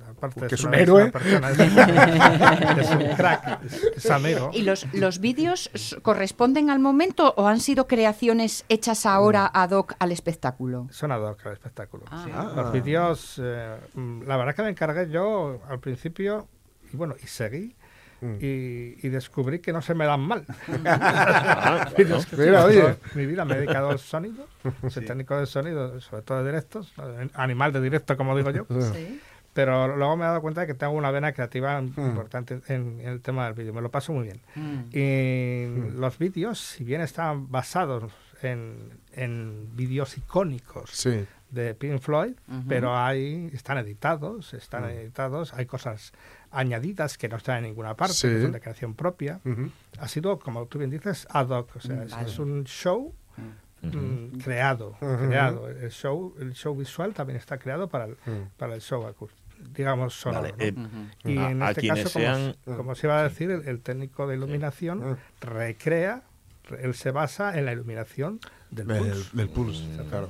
aparte 0.09 0.41
Que 0.41 0.47
de 0.47 0.55
es 0.55 0.63
un 0.63 0.69
una- 0.69 0.77
héroe. 0.79 1.11
persona, 1.11 1.49
es, 1.51 1.59
es 2.79 2.89
un 2.91 3.15
crack 3.15 3.63
es, 3.65 3.83
es 3.97 4.11
amigo 4.11 4.51
¿Y 4.53 4.61
los, 4.63 4.85
los 4.93 5.19
vídeos 5.19 5.69
corresponden 6.01 6.69
al 6.69 6.79
momento 6.79 7.33
o 7.37 7.47
han 7.47 7.59
sido 7.59 7.87
creaciones 7.87 8.65
hechas 8.69 9.05
ahora 9.05 9.49
ad 9.53 9.71
hoc 9.71 9.93
al 9.99 10.11
espectáculo? 10.11 10.87
Son 10.91 11.11
ad 11.11 11.21
hoc 11.21 11.45
al 11.45 11.53
espectáculo. 11.53 12.03
Ah. 12.11 12.21
sí. 12.25 12.31
Ah. 12.33 12.51
Los 12.55 12.71
vídeos, 12.71 13.41
eh, 13.43 13.75
mm, 13.93 14.23
la 14.23 14.37
verdad 14.37 14.55
que 14.55 14.63
me 14.63 14.69
encargué 14.69 15.09
yo 15.09 15.61
al 15.69 15.79
principio, 15.79 16.47
y 16.93 16.97
bueno, 16.97 17.15
y 17.21 17.27
seguí, 17.27 17.75
Mm. 18.21 18.37
y, 18.39 18.95
y 19.05 19.09
descubrí 19.09 19.59
que 19.59 19.73
no 19.73 19.81
se 19.81 19.93
me 19.93 20.05
dan 20.05 20.21
mal. 20.21 20.45
Ah, 20.85 21.89
oye. 22.65 22.95
Mi 23.13 23.25
vida 23.25 23.43
me 23.43 23.55
he 23.55 23.57
dedicado 23.59 23.89
al 23.89 23.99
sonido, 23.99 24.47
soy 24.89 25.05
técnico 25.05 25.37
de 25.37 25.45
sonido, 25.45 25.99
sobre 25.99 26.21
todo 26.21 26.37
de 26.41 26.45
directos, 26.45 26.93
animal 27.33 27.73
de 27.73 27.81
directo, 27.81 28.15
como 28.15 28.35
digo 28.37 28.51
yo. 28.51 28.65
Sí. 28.93 29.19
Pero 29.55 29.95
luego 29.95 30.17
me 30.17 30.25
he 30.25 30.27
dado 30.27 30.41
cuenta 30.41 30.61
de 30.61 30.67
que 30.67 30.73
tengo 30.73 30.91
una 30.93 31.11
vena 31.11 31.31
creativa 31.31 31.79
importante 31.81 32.59
en, 32.67 32.99
en 32.99 33.07
el 33.07 33.21
tema 33.21 33.45
del 33.45 33.53
vídeo. 33.53 33.73
Me 33.73 33.81
lo 33.81 33.89
paso 33.89 34.11
muy 34.11 34.25
bien. 34.25 34.41
Y 34.91 35.91
los 35.97 36.17
vídeos, 36.17 36.59
si 36.59 36.83
bien 36.83 36.99
están 37.01 37.49
basados 37.49 38.11
en, 38.41 38.91
en 39.13 39.69
vídeos 39.75 40.17
icónicos 40.17 40.89
Sí, 40.91 41.25
de 41.49 41.73
Pink 41.73 41.99
Floyd, 42.01 42.33
Ujú. 42.49 42.63
pero 42.67 42.97
hay, 42.97 43.49
están 43.53 43.77
editados, 43.77 44.53
están 44.53 44.83
Mm. 44.83 44.89
editados, 44.89 45.53
hay 45.53 45.65
cosas 45.65 46.11
añadidas 46.51 47.17
que 47.17 47.29
no 47.29 47.37
están 47.37 47.59
en 47.59 47.63
ninguna 47.63 47.95
parte, 47.95 48.13
Sí. 48.13 48.27
que 48.27 48.41
son 48.41 48.51
de 48.51 48.59
creación 48.59 48.93
propia. 48.93 49.39
ujú, 49.45 49.71
Ha 49.99 50.07
sido, 50.09 50.37
como 50.37 50.65
tú 50.65 50.79
bien 50.79 50.89
dices, 50.91 51.27
ad 51.29 51.47
hoc, 51.49 51.75
o 51.77 51.79
sea, 51.79 51.95
Mm, 51.95 52.01
es- 52.01 52.11
vale. 52.11 52.27
es 52.29 52.39
un 52.39 52.63
show 52.65 53.13
mm, 53.81 54.39
creado, 54.43 54.97
Ujú. 54.99 55.27
creado. 55.27 55.69
El 55.69 55.91
show, 55.91 56.33
el 56.39 56.53
show 56.53 56.75
visual 56.75 57.13
también 57.13 57.37
está 57.37 57.57
creado 57.57 57.87
para 57.87 58.05
el, 58.05 58.13
Mm. 58.25 58.49
para 58.57 58.73
el 58.75 58.81
show 58.81 59.05
acústico, 59.05 59.44
digamos 59.73 60.13
sonoro. 60.13 60.49
Vale, 60.57 60.71
¿no? 60.71 60.83
eh, 61.23 61.33
y 61.33 61.37
a- 61.37 61.51
en 61.51 61.61
este 61.63 61.87
caso, 61.87 62.03
como, 62.03 62.09
sean- 62.25 62.55
como 62.65 62.95
se 62.95 63.07
iba 63.07 63.19
a 63.19 63.23
decir, 63.23 63.51
el, 63.51 63.67
el 63.67 63.79
técnico 63.81 64.27
de 64.27 64.35
iluminación 64.35 65.11
Mm. 65.11 65.15
recrea, 65.41 66.23
re- 66.69 66.83
él 66.85 66.93
se 66.95 67.11
basa 67.11 67.57
en 67.57 67.65
la 67.65 67.73
iluminación 67.73 68.39
del 68.71 68.87
del, 68.87 68.97
pulso. 68.99 69.29
del 69.37 69.49
pulso, 69.49 69.83
claro. 70.09 70.29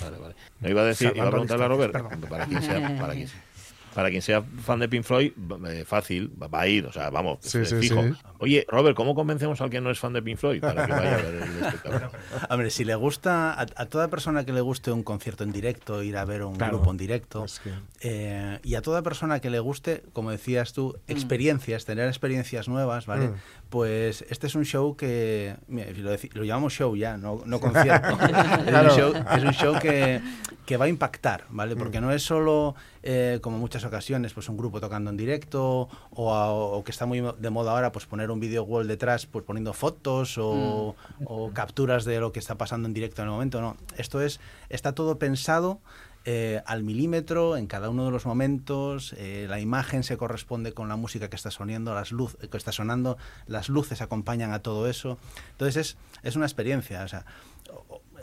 Vale, 0.00 0.18
vale. 0.18 0.34
No 0.60 0.68
iba 0.68 0.82
a 0.82 0.84
decir, 0.84 1.12
iba 1.14 1.26
a 1.26 1.30
preguntarle 1.30 1.64
a 1.64 1.68
Robert, 1.68 1.92
para 2.28 2.46
quien 2.46 2.62
sea, 2.62 2.98
para 3.00 3.14
quien, 3.14 3.28
para 3.94 4.10
quien 4.10 4.22
sea 4.22 4.42
fan 4.42 4.78
de 4.78 4.88
Pink 4.88 5.02
Floyd, 5.04 5.32
eh, 5.68 5.84
fácil, 5.84 6.30
va 6.40 6.48
a 6.60 6.68
ir, 6.68 6.86
o 6.86 6.92
sea, 6.92 7.10
vamos, 7.10 7.38
Sí, 7.42 7.58
eh, 7.58 7.64
sí, 7.66 7.76
fijo. 7.80 8.02
sí. 8.04 8.12
Oye, 8.40 8.64
Robert, 8.68 8.96
¿cómo 8.96 9.16
convencemos 9.16 9.60
al 9.60 9.68
que 9.68 9.80
no 9.80 9.90
es 9.90 9.98
fan 9.98 10.12
de 10.12 10.22
Pink 10.22 10.38
Floyd 10.38 10.60
para 10.60 10.86
que 10.86 10.92
vaya 10.92 11.14
a 11.14 11.16
ver 11.16 11.34
el 11.34 11.42
espectáculo? 11.64 12.10
Hombre, 12.50 12.70
si 12.70 12.84
le 12.84 12.94
gusta, 12.94 13.52
a, 13.52 13.62
a 13.74 13.86
toda 13.86 14.06
persona 14.08 14.44
que 14.44 14.52
le 14.52 14.60
guste 14.60 14.92
un 14.92 15.02
concierto 15.02 15.42
en 15.42 15.50
directo, 15.50 16.02
ir 16.04 16.16
a 16.16 16.24
ver 16.24 16.44
un 16.44 16.54
Claro. 16.54 16.76
grupo 16.76 16.92
en 16.92 16.96
directo, 16.98 17.44
Es 17.44 17.58
que- 17.58 17.72
eh, 18.00 18.60
y 18.62 18.76
a 18.76 18.82
toda 18.82 19.02
persona 19.02 19.40
que 19.40 19.50
le 19.50 19.58
guste, 19.58 20.04
como 20.12 20.30
decías 20.30 20.72
tú, 20.72 20.96
experiencias, 21.08 21.84
tener 21.84 22.06
experiencias 22.06 22.68
nuevas, 22.68 23.06
¿vale? 23.06 23.28
Mm. 23.28 23.34
Pues 23.70 24.24
este 24.30 24.46
es 24.46 24.54
un 24.54 24.64
show 24.64 24.96
que, 24.96 25.56
mira, 25.66 25.90
lo, 25.96 26.10
lo 26.34 26.44
llamamos 26.44 26.72
show 26.72 26.94
ya, 26.96 27.16
no, 27.16 27.42
no 27.44 27.58
concierto. 27.60 28.16
Claro. 28.18 28.88
es, 28.88 28.94
un 28.94 28.98
show, 29.00 29.12
es 29.36 29.44
un 29.44 29.52
show 29.52 29.78
que, 29.80 30.20
que 30.64 30.76
va 30.76 30.84
a 30.84 30.88
impactar, 30.88 31.44
¿vale? 31.50 31.74
Mm. 31.74 31.78
Porque 31.78 32.00
no 32.00 32.12
es 32.12 32.22
solo, 32.22 32.76
eh, 33.02 33.40
como 33.42 33.58
muchas 33.58 33.84
ocasiones, 33.84 34.32
pues 34.32 34.48
un 34.48 34.56
grupo 34.56 34.80
tocando 34.80 35.10
en 35.10 35.16
directo 35.16 35.88
o, 36.10 36.32
a- 36.32 36.52
o 36.52 36.84
que 36.84 36.92
está 36.92 37.04
muy 37.04 37.20
de 37.36 37.50
moda 37.50 37.72
ahora, 37.72 37.90
pues 37.90 38.06
poner 38.06 38.27
un 38.30 38.40
video 38.40 38.62
wall 38.62 38.86
detrás, 38.86 39.26
pues 39.26 39.44
poniendo 39.44 39.72
fotos 39.72 40.38
o, 40.38 40.96
o 41.24 41.50
capturas 41.52 42.04
de 42.04 42.20
lo 42.20 42.32
que 42.32 42.38
está 42.38 42.56
pasando 42.56 42.88
en 42.88 42.94
directo 42.94 43.22
en 43.22 43.28
el 43.28 43.32
momento. 43.32 43.60
No, 43.60 43.76
esto 43.96 44.20
es, 44.20 44.40
está 44.68 44.94
todo 44.94 45.18
pensado 45.18 45.80
eh, 46.24 46.62
al 46.66 46.82
milímetro 46.82 47.56
en 47.56 47.66
cada 47.66 47.88
uno 47.88 48.04
de 48.04 48.10
los 48.10 48.26
momentos. 48.26 49.14
eh, 49.16 49.46
la 49.48 49.60
imagen 49.60 50.02
se 50.02 50.16
corresponde 50.16 50.72
con 50.72 50.88
la 50.88 50.96
música 50.96 51.30
que 51.30 51.36
está 51.36 51.50
sonando, 51.50 51.94
las 51.94 52.12
luz, 52.12 52.36
que 52.50 52.56
está 52.56 52.72
sonando, 52.72 53.16
las 53.46 53.68
luces 53.68 54.02
acompañan 54.02 54.52
a 54.52 54.60
todo 54.60 54.88
eso. 54.88 55.16
Entonces 55.52 55.76
es, 55.76 55.96
es 56.22 56.36
una 56.36 56.46
experiencia. 56.46 57.02
O 57.02 57.08
sea, 57.08 57.24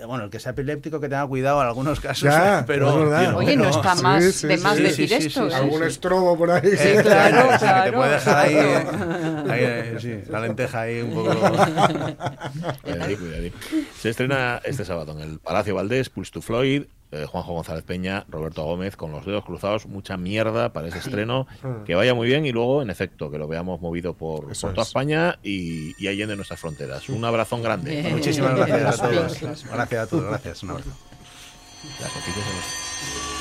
bueno, 0.06 0.26
el 0.26 0.30
que 0.30 0.40
sea 0.40 0.52
epiléptico 0.52 1.00
que 1.00 1.10
tenga 1.10 1.26
cuidado 1.28 1.62
en 1.62 1.68
algunos 1.68 2.00
casos, 2.00 2.24
Ya, 2.24 2.64
pero 2.68 2.90
es 2.90 2.96
verdad. 2.96 3.36
Oye, 3.36 3.56
no 3.56 3.64
pero- 3.64 3.76
está 3.76 3.96
Sí, 3.96 4.04
más 4.04 4.24
sí, 4.24 4.48
de 4.48 4.58
sí, 4.58 4.64
más 4.64 4.78
sí, 4.78 4.84
decir 4.84 5.14
esto. 5.14 5.50
sí, 5.50 5.54
¿eh? 5.54 5.58
Algún 5.58 5.84
estrobo 5.84 6.38
por 6.38 6.52
ahí. 6.52 6.62
Eh, 6.64 6.78
Sí, 6.98 7.04
claro, 7.04 7.52
sí, 7.60 7.66
que 7.66 7.90
te 7.92 7.98
puede 7.98 8.12
dejar 8.12 8.38
ahí, 8.38 8.56
ahí, 9.50 9.60
eh, 9.62 9.98
sí, 10.00 10.20
la 10.30 10.40
lenteja 10.42 10.82
ahí 10.82 11.02
un 11.02 11.14
poco. 11.14 11.36
Cuidadín, 12.84 13.18
cuidadín. 13.18 13.54
Se 14.00 14.10
estrena 14.10 14.62
este 14.64 14.86
sábado 14.86 15.12
en 15.14 15.20
el 15.22 15.40
Palacio 15.40 15.76
Valdés, 15.76 16.10
Pulse 16.10 16.32
to 16.32 16.42
Floyd, 16.42 16.84
eh, 17.12 17.26
Juanjo 17.26 17.54
González 17.54 17.84
Peña, 17.84 18.26
Roberto 18.30 18.64
Gómez, 18.64 18.96
con 18.96 19.12
los 19.12 19.26
dedos 19.26 19.46
cruzados, 19.46 19.86
mucha 19.86 20.18
mierda 20.18 20.74
para 20.74 20.88
ese 20.88 20.98
estreno, 21.00 21.48
que 21.86 21.96
vaya 21.96 22.14
muy 22.14 22.28
bien 22.28 22.46
y 22.46 22.52
luego, 22.52 22.82
en 22.82 22.90
efecto, 22.90 23.30
que 23.32 23.38
lo 23.38 23.48
veamos 23.48 23.80
movido 23.82 24.14
por, 24.14 24.52
toda 24.54 24.74
es. 24.82 24.88
España 24.88 25.40
y, 25.44 25.94
y 26.04 26.08
allende 26.08 26.36
nuestras 26.36 26.60
fronteras. 26.60 27.08
Un 27.10 27.24
abrazón 27.24 27.62
grande. 27.64 28.02
Bien. 28.02 28.14
Muchísimas 28.16 28.56
gracias 28.56 29.00
a 29.00 29.10
todos. 29.10 29.66
Gracias 29.72 30.02
a 30.04 30.08
todos, 30.08 30.24
gracias. 30.26 30.64
Un 30.64 30.70
abrazo. 30.72 30.90
Las 32.02 32.16
noticias 32.16 32.36
de 32.48 32.54
los- 32.54 33.35